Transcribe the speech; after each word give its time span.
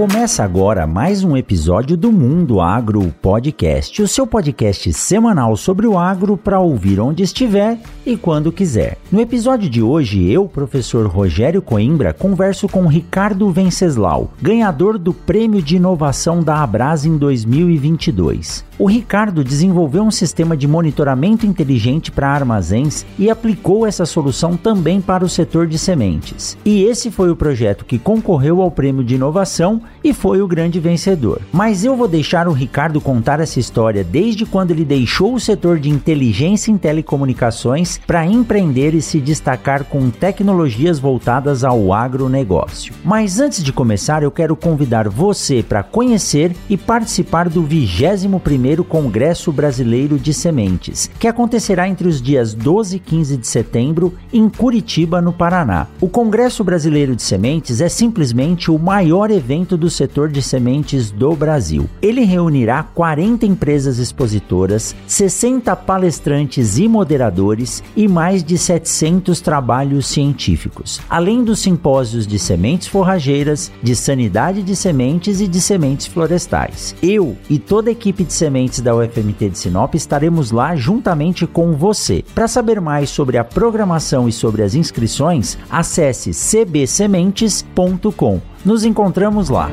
Começa 0.00 0.42
agora 0.42 0.86
mais 0.86 1.22
um 1.22 1.36
episódio 1.36 1.94
do 1.94 2.10
Mundo 2.10 2.58
Agro 2.58 3.14
Podcast, 3.20 4.00
o 4.00 4.08
seu 4.08 4.26
podcast 4.26 4.90
semanal 4.94 5.54
sobre 5.58 5.86
o 5.86 5.98
agro 5.98 6.38
para 6.38 6.58
ouvir 6.58 6.98
onde 6.98 7.22
estiver 7.22 7.78
e 8.06 8.16
quando 8.16 8.50
quiser. 8.50 8.96
No 9.12 9.20
episódio 9.20 9.68
de 9.68 9.82
hoje, 9.82 10.26
eu, 10.26 10.48
professor 10.48 11.06
Rogério 11.06 11.60
Coimbra, 11.60 12.14
converso 12.14 12.66
com 12.66 12.86
Ricardo 12.86 13.50
Venceslau, 13.50 14.32
ganhador 14.40 14.96
do 14.96 15.12
Prêmio 15.12 15.60
de 15.60 15.76
Inovação 15.76 16.42
da 16.42 16.62
Abras 16.62 17.04
em 17.04 17.18
2022. 17.18 18.69
O 18.80 18.86
Ricardo 18.86 19.44
desenvolveu 19.44 20.02
um 20.02 20.10
sistema 20.10 20.56
de 20.56 20.66
monitoramento 20.66 21.44
inteligente 21.44 22.10
para 22.10 22.30
armazéns 22.30 23.04
e 23.18 23.28
aplicou 23.28 23.86
essa 23.86 24.06
solução 24.06 24.56
também 24.56 25.02
para 25.02 25.22
o 25.22 25.28
setor 25.28 25.66
de 25.66 25.78
sementes. 25.78 26.56
E 26.64 26.84
esse 26.84 27.10
foi 27.10 27.30
o 27.30 27.36
projeto 27.36 27.84
que 27.84 27.98
concorreu 27.98 28.62
ao 28.62 28.70
Prêmio 28.70 29.04
de 29.04 29.16
Inovação 29.16 29.82
e 30.02 30.14
foi 30.14 30.40
o 30.40 30.48
grande 30.48 30.80
vencedor. 30.80 31.42
Mas 31.52 31.84
eu 31.84 31.94
vou 31.94 32.08
deixar 32.08 32.48
o 32.48 32.54
Ricardo 32.54 33.02
contar 33.02 33.38
essa 33.38 33.60
história 33.60 34.02
desde 34.02 34.46
quando 34.46 34.70
ele 34.70 34.86
deixou 34.86 35.34
o 35.34 35.40
setor 35.40 35.78
de 35.78 35.90
inteligência 35.90 36.72
em 36.72 36.78
telecomunicações 36.78 38.00
para 38.06 38.24
empreender 38.24 38.94
e 38.94 39.02
se 39.02 39.20
destacar 39.20 39.84
com 39.84 40.08
tecnologias 40.08 40.98
voltadas 40.98 41.64
ao 41.64 41.92
agronegócio. 41.92 42.94
Mas 43.04 43.40
antes 43.40 43.62
de 43.62 43.74
começar, 43.74 44.22
eu 44.22 44.30
quero 44.30 44.56
convidar 44.56 45.06
você 45.06 45.62
para 45.62 45.82
conhecer 45.82 46.56
e 46.66 46.78
participar 46.78 47.46
do 47.46 47.62
21º 47.62 48.69
primeiro 48.70 48.84
Congresso 48.84 49.50
Brasileiro 49.50 50.16
de 50.16 50.32
Sementes, 50.32 51.10
que 51.18 51.26
acontecerá 51.26 51.88
entre 51.88 52.06
os 52.06 52.22
dias 52.22 52.54
12 52.54 52.96
e 52.96 53.00
15 53.00 53.36
de 53.36 53.46
setembro 53.48 54.14
em 54.32 54.48
Curitiba, 54.48 55.20
no 55.20 55.32
Paraná. 55.32 55.88
O 56.00 56.08
Congresso 56.08 56.62
Brasileiro 56.62 57.16
de 57.16 57.22
Sementes 57.22 57.80
é 57.80 57.88
simplesmente 57.88 58.70
o 58.70 58.78
maior 58.78 59.28
evento 59.32 59.76
do 59.76 59.90
setor 59.90 60.28
de 60.28 60.40
sementes 60.40 61.10
do 61.10 61.34
Brasil. 61.34 61.90
Ele 62.00 62.20
reunirá 62.24 62.84
40 62.84 63.44
empresas 63.44 63.98
expositoras, 63.98 64.94
60 65.04 65.74
palestrantes 65.74 66.78
e 66.78 66.86
moderadores 66.86 67.82
e 67.96 68.06
mais 68.06 68.44
de 68.44 68.56
700 68.56 69.40
trabalhos 69.40 70.06
científicos, 70.06 71.00
além 71.10 71.42
dos 71.42 71.58
simpósios 71.58 72.24
de 72.24 72.38
sementes 72.38 72.86
forrageiras, 72.86 73.72
de 73.82 73.96
sanidade 73.96 74.62
de 74.62 74.76
sementes 74.76 75.40
e 75.40 75.48
de 75.48 75.60
sementes 75.60 76.06
florestais. 76.06 76.94
Eu 77.02 77.36
e 77.48 77.58
toda 77.58 77.90
a 77.90 77.92
equipe 77.92 78.22
de 78.22 78.32
sementes 78.32 78.59
sementes 78.60 78.80
da 78.80 78.94
UFMT 78.94 79.48
de 79.48 79.58
Sinop, 79.58 79.94
estaremos 79.94 80.50
lá 80.50 80.76
juntamente 80.76 81.46
com 81.46 81.72
você. 81.72 82.22
Para 82.34 82.46
saber 82.46 82.78
mais 82.80 83.08
sobre 83.08 83.38
a 83.38 83.44
programação 83.44 84.28
e 84.28 84.32
sobre 84.32 84.62
as 84.62 84.74
inscrições, 84.74 85.56
acesse 85.70 86.32
cbsementes.com. 86.32 88.40
Nos 88.64 88.84
encontramos 88.84 89.48
lá. 89.48 89.70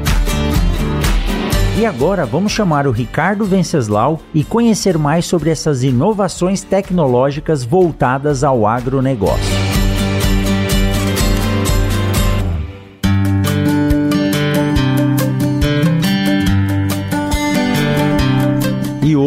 E 1.77 1.85
agora 1.85 2.25
vamos 2.25 2.53
chamar 2.53 2.87
o 2.87 2.91
Ricardo 2.91 3.45
Venceslau 3.45 4.19
e 4.33 4.43
conhecer 4.43 4.97
mais 4.97 5.25
sobre 5.25 5.49
essas 5.49 5.83
inovações 5.83 6.63
tecnológicas 6.63 7.63
voltadas 7.63 8.43
ao 8.43 8.65
agronegócio. 8.65 9.66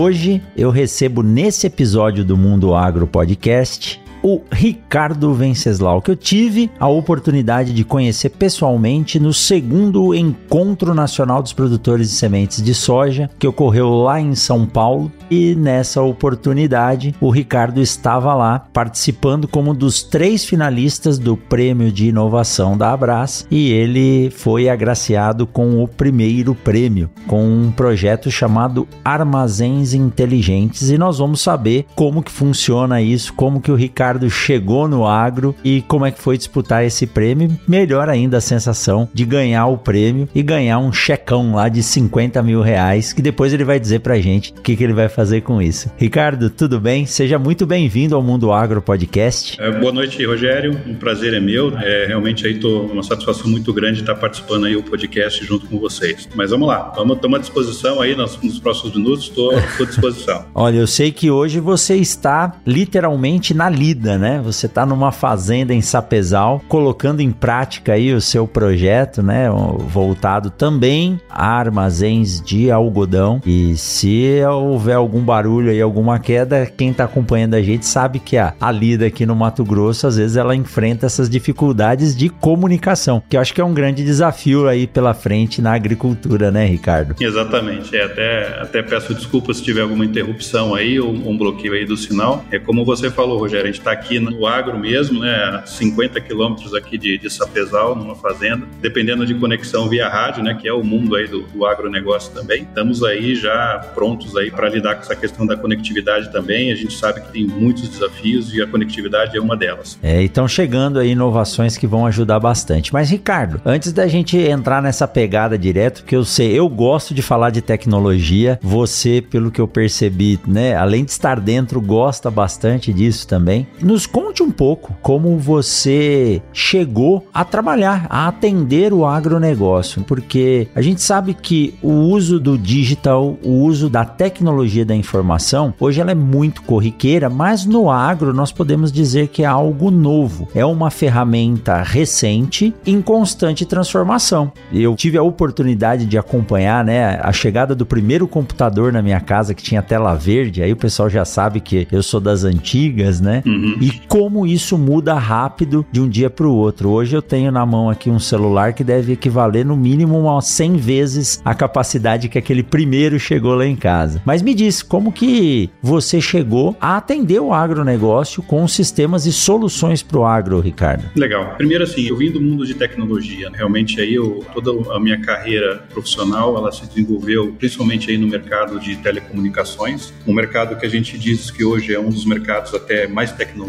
Hoje 0.00 0.40
eu 0.56 0.70
recebo 0.70 1.22
nesse 1.22 1.66
episódio 1.66 2.24
do 2.24 2.34
Mundo 2.34 2.74
Agro 2.74 3.06
Podcast 3.06 4.00
o 4.22 4.40
Ricardo 4.50 5.32
Venceslau, 5.34 6.02
que 6.02 6.10
eu 6.10 6.16
tive 6.16 6.70
a 6.78 6.88
oportunidade 6.88 7.72
de 7.72 7.84
conhecer 7.84 8.30
pessoalmente 8.30 9.18
no 9.18 9.32
segundo 9.32 10.14
Encontro 10.14 10.94
Nacional 10.94 11.42
dos 11.42 11.52
Produtores 11.52 12.08
de 12.08 12.14
Sementes 12.14 12.62
de 12.62 12.74
Soja, 12.74 13.30
que 13.38 13.46
ocorreu 13.46 13.90
lá 13.90 14.20
em 14.20 14.34
São 14.34 14.66
Paulo. 14.66 15.10
E 15.30 15.54
nessa 15.54 16.02
oportunidade, 16.02 17.14
o 17.20 17.30
Ricardo 17.30 17.80
estava 17.80 18.34
lá 18.34 18.58
participando 18.72 19.46
como 19.46 19.70
um 19.70 19.74
dos 19.74 20.02
três 20.02 20.44
finalistas 20.44 21.18
do 21.18 21.36
Prêmio 21.36 21.92
de 21.92 22.08
Inovação 22.08 22.76
da 22.76 22.92
Abras 22.92 23.46
e 23.50 23.70
ele 23.70 24.30
foi 24.30 24.68
agraciado 24.68 25.46
com 25.46 25.82
o 25.82 25.86
primeiro 25.86 26.54
prêmio, 26.54 27.08
com 27.26 27.44
um 27.46 27.70
projeto 27.70 28.30
chamado 28.30 28.88
Armazéns 29.04 29.94
Inteligentes. 29.94 30.90
E 30.90 30.98
nós 30.98 31.18
vamos 31.18 31.40
saber 31.40 31.86
como 31.94 32.22
que 32.22 32.32
funciona 32.32 33.00
isso, 33.00 33.32
como 33.34 33.60
que 33.60 33.70
o 33.70 33.76
Ricardo 33.76 34.09
Ricardo 34.10 34.28
chegou 34.28 34.88
no 34.88 35.06
agro 35.06 35.54
e 35.62 35.82
como 35.82 36.04
é 36.04 36.10
que 36.10 36.20
foi 36.20 36.36
disputar 36.36 36.84
esse 36.84 37.06
prêmio. 37.06 37.56
Melhor 37.68 38.08
ainda 38.08 38.38
a 38.38 38.40
sensação 38.40 39.08
de 39.14 39.24
ganhar 39.24 39.66
o 39.66 39.78
prêmio 39.78 40.28
e 40.34 40.42
ganhar 40.42 40.80
um 40.80 40.92
checão 40.92 41.54
lá 41.54 41.68
de 41.68 41.80
50 41.80 42.42
mil 42.42 42.60
reais, 42.60 43.12
que 43.12 43.22
depois 43.22 43.52
ele 43.52 43.62
vai 43.62 43.78
dizer 43.78 44.00
pra 44.00 44.18
gente 44.18 44.50
o 44.50 44.62
que, 44.62 44.74
que 44.74 44.82
ele 44.82 44.92
vai 44.92 45.08
fazer 45.08 45.42
com 45.42 45.62
isso. 45.62 45.92
Ricardo, 45.96 46.50
tudo 46.50 46.80
bem? 46.80 47.06
Seja 47.06 47.38
muito 47.38 47.64
bem-vindo 47.64 48.16
ao 48.16 48.22
Mundo 48.22 48.50
Agro 48.50 48.82
Podcast. 48.82 49.60
É, 49.60 49.70
boa 49.70 49.92
noite, 49.92 50.24
Rogério. 50.26 50.76
Um 50.88 50.94
prazer 50.94 51.32
é 51.32 51.40
meu. 51.40 51.72
É, 51.78 52.06
realmente 52.08 52.44
aí 52.44 52.58
tô 52.58 52.80
uma 52.86 53.04
satisfação 53.04 53.48
muito 53.48 53.72
grande 53.72 54.00
estar 54.00 54.16
participando 54.16 54.66
aí 54.66 54.74
do 54.74 54.82
podcast 54.82 55.44
junto 55.46 55.66
com 55.66 55.78
vocês. 55.78 56.28
Mas 56.34 56.50
vamos 56.50 56.66
lá, 56.66 56.92
vamos 56.96 57.20
tomar 57.20 57.36
à 57.36 57.40
disposição 57.40 58.00
aí 58.00 58.16
nos, 58.16 58.36
nos 58.42 58.58
próximos 58.58 58.96
minutos, 58.96 59.26
estou 59.26 59.56
à 59.56 59.84
disposição. 59.84 60.46
Olha, 60.52 60.78
eu 60.78 60.86
sei 60.88 61.12
que 61.12 61.30
hoje 61.30 61.60
você 61.60 61.94
está 61.94 62.56
literalmente 62.66 63.54
na 63.54 63.68
lida 63.68 63.99
vida, 64.00 64.16
né? 64.16 64.40
Você 64.42 64.64
está 64.64 64.86
numa 64.86 65.12
fazenda 65.12 65.74
em 65.74 65.82
Sapezal, 65.82 66.62
colocando 66.66 67.20
em 67.20 67.30
prática 67.30 67.92
aí 67.92 68.14
o 68.14 68.20
seu 68.20 68.46
projeto, 68.46 69.22
né? 69.22 69.48
Voltado 69.50 70.48
também 70.48 71.20
a 71.28 71.46
armazéns 71.46 72.40
de 72.40 72.70
algodão. 72.70 73.42
E 73.44 73.76
se 73.76 74.42
houver 74.44 74.96
algum 74.96 75.20
barulho 75.20 75.70
aí, 75.70 75.80
alguma 75.80 76.18
queda, 76.18 76.64
quem 76.64 76.90
está 76.90 77.04
acompanhando 77.04 77.54
a 77.54 77.62
gente 77.62 77.84
sabe 77.84 78.18
que 78.18 78.38
a, 78.38 78.54
a 78.58 78.72
lida 78.72 79.06
aqui 79.06 79.26
no 79.26 79.36
Mato 79.36 79.62
Grosso, 79.64 80.06
às 80.06 80.16
vezes 80.16 80.36
ela 80.36 80.56
enfrenta 80.56 81.04
essas 81.04 81.28
dificuldades 81.28 82.16
de 82.16 82.30
comunicação, 82.30 83.22
que 83.28 83.36
eu 83.36 83.40
acho 83.40 83.52
que 83.52 83.60
é 83.60 83.64
um 83.64 83.74
grande 83.74 84.02
desafio 84.02 84.66
aí 84.66 84.86
pela 84.86 85.12
frente 85.12 85.60
na 85.60 85.74
agricultura, 85.74 86.50
né, 86.50 86.64
Ricardo? 86.64 87.14
Exatamente. 87.20 87.94
É, 87.94 88.04
até, 88.04 88.60
até 88.60 88.82
peço 88.82 89.12
desculpas 89.12 89.58
se 89.58 89.62
tiver 89.62 89.82
alguma 89.82 90.04
interrupção 90.04 90.74
aí 90.74 90.98
ou 90.98 91.10
um 91.10 91.36
bloqueio 91.36 91.74
aí 91.74 91.84
do 91.84 91.96
sinal. 91.96 92.42
É 92.50 92.58
como 92.58 92.84
você 92.84 93.10
falou, 93.10 93.38
Rogério, 93.38 93.64
a 93.64 93.66
gente 93.66 93.80
está 93.80 93.89
está 93.90 93.92
aqui 93.92 94.20
no 94.20 94.46
agro 94.46 94.78
mesmo, 94.78 95.20
né, 95.20 95.62
50 95.66 96.20
quilômetros 96.20 96.74
aqui 96.74 96.96
de, 96.96 97.18
de 97.18 97.28
Sapezal, 97.28 97.96
numa 97.96 98.14
fazenda, 98.14 98.66
dependendo 98.80 99.26
de 99.26 99.34
conexão 99.34 99.88
via 99.88 100.08
rádio, 100.08 100.42
né, 100.42 100.54
que 100.54 100.68
é 100.68 100.72
o 100.72 100.82
mundo 100.82 101.16
aí 101.16 101.26
do, 101.26 101.42
do 101.42 101.66
agronegócio 101.66 102.32
também. 102.32 102.62
Estamos 102.62 103.02
aí 103.02 103.34
já 103.34 103.78
prontos 103.94 104.36
aí 104.36 104.50
para 104.50 104.68
lidar 104.68 104.94
com 104.94 105.02
essa 105.02 105.16
questão 105.16 105.46
da 105.46 105.56
conectividade 105.56 106.30
também. 106.30 106.70
A 106.72 106.74
gente 106.74 106.94
sabe 106.94 107.20
que 107.20 107.32
tem 107.32 107.46
muitos 107.46 107.88
desafios 107.88 108.54
e 108.54 108.62
a 108.62 108.66
conectividade 108.66 109.36
é 109.36 109.40
uma 109.40 109.56
delas. 109.56 109.98
É, 110.02 110.22
e 110.22 110.26
estão 110.26 110.46
chegando 110.46 110.98
aí 110.98 111.10
inovações 111.10 111.76
que 111.76 111.86
vão 111.86 112.06
ajudar 112.06 112.38
bastante. 112.38 112.92
Mas 112.92 113.10
Ricardo, 113.10 113.60
antes 113.64 113.92
da 113.92 114.06
gente 114.06 114.36
entrar 114.36 114.82
nessa 114.82 115.08
pegada 115.08 115.58
direto, 115.58 116.02
porque 116.02 116.16
eu 116.16 116.24
sei, 116.24 116.58
eu 116.58 116.68
gosto 116.68 117.14
de 117.14 117.22
falar 117.22 117.50
de 117.50 117.60
tecnologia, 117.60 118.58
você, 118.62 119.22
pelo 119.22 119.50
que 119.50 119.60
eu 119.60 119.66
percebi, 119.68 120.38
né, 120.46 120.74
além 120.76 121.04
de 121.04 121.10
estar 121.10 121.40
dentro, 121.40 121.80
gosta 121.80 122.30
bastante 122.30 122.92
disso 122.92 123.26
também. 123.26 123.66
Nos 123.82 124.06
conte 124.06 124.42
um 124.42 124.50
pouco 124.50 124.94
como 125.00 125.38
você 125.38 126.42
chegou 126.52 127.26
a 127.32 127.44
trabalhar, 127.44 128.06
a 128.10 128.28
atender 128.28 128.92
o 128.92 129.06
agronegócio, 129.06 130.02
porque 130.02 130.68
a 130.74 130.82
gente 130.82 131.00
sabe 131.00 131.32
que 131.32 131.74
o 131.82 131.92
uso 131.92 132.38
do 132.38 132.58
digital, 132.58 133.38
o 133.42 133.64
uso 133.64 133.88
da 133.88 134.04
tecnologia 134.04 134.84
da 134.84 134.94
informação, 134.94 135.72
hoje 135.80 136.00
ela 136.00 136.10
é 136.10 136.14
muito 136.14 136.62
corriqueira, 136.62 137.30
mas 137.30 137.64
no 137.64 137.90
agro 137.90 138.34
nós 138.34 138.52
podemos 138.52 138.92
dizer 138.92 139.28
que 139.28 139.42
é 139.42 139.46
algo 139.46 139.90
novo, 139.90 140.48
é 140.54 140.64
uma 140.64 140.90
ferramenta 140.90 141.82
recente 141.82 142.74
em 142.86 143.00
constante 143.00 143.64
transformação. 143.64 144.52
Eu 144.72 144.94
tive 144.94 145.16
a 145.16 145.22
oportunidade 145.22 146.04
de 146.04 146.18
acompanhar, 146.18 146.84
né, 146.84 147.18
a 147.22 147.32
chegada 147.32 147.74
do 147.74 147.86
primeiro 147.86 148.28
computador 148.28 148.92
na 148.92 149.00
minha 149.00 149.20
casa 149.20 149.54
que 149.54 149.62
tinha 149.62 149.82
tela 149.82 150.14
verde, 150.14 150.62
aí 150.62 150.72
o 150.72 150.76
pessoal 150.76 151.08
já 151.08 151.24
sabe 151.24 151.60
que 151.60 151.88
eu 151.90 152.02
sou 152.02 152.20
das 152.20 152.44
antigas, 152.44 153.20
né? 153.20 153.42
Uhum. 153.46 153.69
E 153.80 153.92
como 154.08 154.46
isso 154.46 154.78
muda 154.78 155.14
rápido 155.14 155.84
de 155.90 156.00
um 156.00 156.08
dia 156.08 156.30
para 156.30 156.46
o 156.46 156.54
outro. 156.54 156.90
Hoje 156.90 157.16
eu 157.16 157.22
tenho 157.22 157.52
na 157.52 157.64
mão 157.66 157.90
aqui 157.90 158.10
um 158.10 158.18
celular 158.18 158.72
que 158.72 158.82
deve 158.82 159.12
equivaler 159.12 159.64
no 159.64 159.76
mínimo 159.76 160.18
umas 160.18 160.46
100 160.46 160.76
vezes 160.76 161.40
a 161.44 161.54
capacidade 161.54 162.28
que 162.28 162.38
aquele 162.38 162.62
primeiro 162.62 163.18
chegou 163.18 163.54
lá 163.54 163.66
em 163.66 163.76
casa. 163.76 164.22
Mas 164.24 164.42
me 164.42 164.54
diz, 164.54 164.82
como 164.82 165.12
que 165.12 165.70
você 165.82 166.20
chegou 166.20 166.76
a 166.80 166.96
atender 166.96 167.40
o 167.40 167.52
agronegócio 167.52 168.42
com 168.42 168.66
sistemas 168.66 169.26
e 169.26 169.32
soluções 169.32 170.02
para 170.02 170.18
o 170.18 170.24
agro, 170.24 170.60
Ricardo? 170.60 171.04
Legal. 171.14 171.54
Primeiro 171.56 171.84
assim, 171.84 172.06
eu 172.06 172.16
vim 172.16 172.30
do 172.30 172.40
mundo 172.40 172.66
de 172.66 172.74
tecnologia. 172.74 173.50
Realmente 173.52 174.00
aí 174.00 174.14
eu, 174.14 174.44
toda 174.52 174.94
a 174.94 175.00
minha 175.00 175.20
carreira 175.20 175.84
profissional, 175.90 176.56
ela 176.56 176.72
se 176.72 176.86
desenvolveu 176.86 177.54
principalmente 177.58 178.10
aí 178.10 178.18
no 178.18 178.26
mercado 178.26 178.78
de 178.78 178.96
telecomunicações, 178.96 180.12
um 180.26 180.32
mercado 180.32 180.76
que 180.76 180.86
a 180.86 180.88
gente 180.88 181.18
diz 181.18 181.50
que 181.50 181.64
hoje 181.64 181.94
é 181.94 182.00
um 182.00 182.10
dos 182.10 182.24
mercados 182.24 182.74
até 182.74 183.06
mais 183.06 183.32
tecnológicos, 183.32 183.59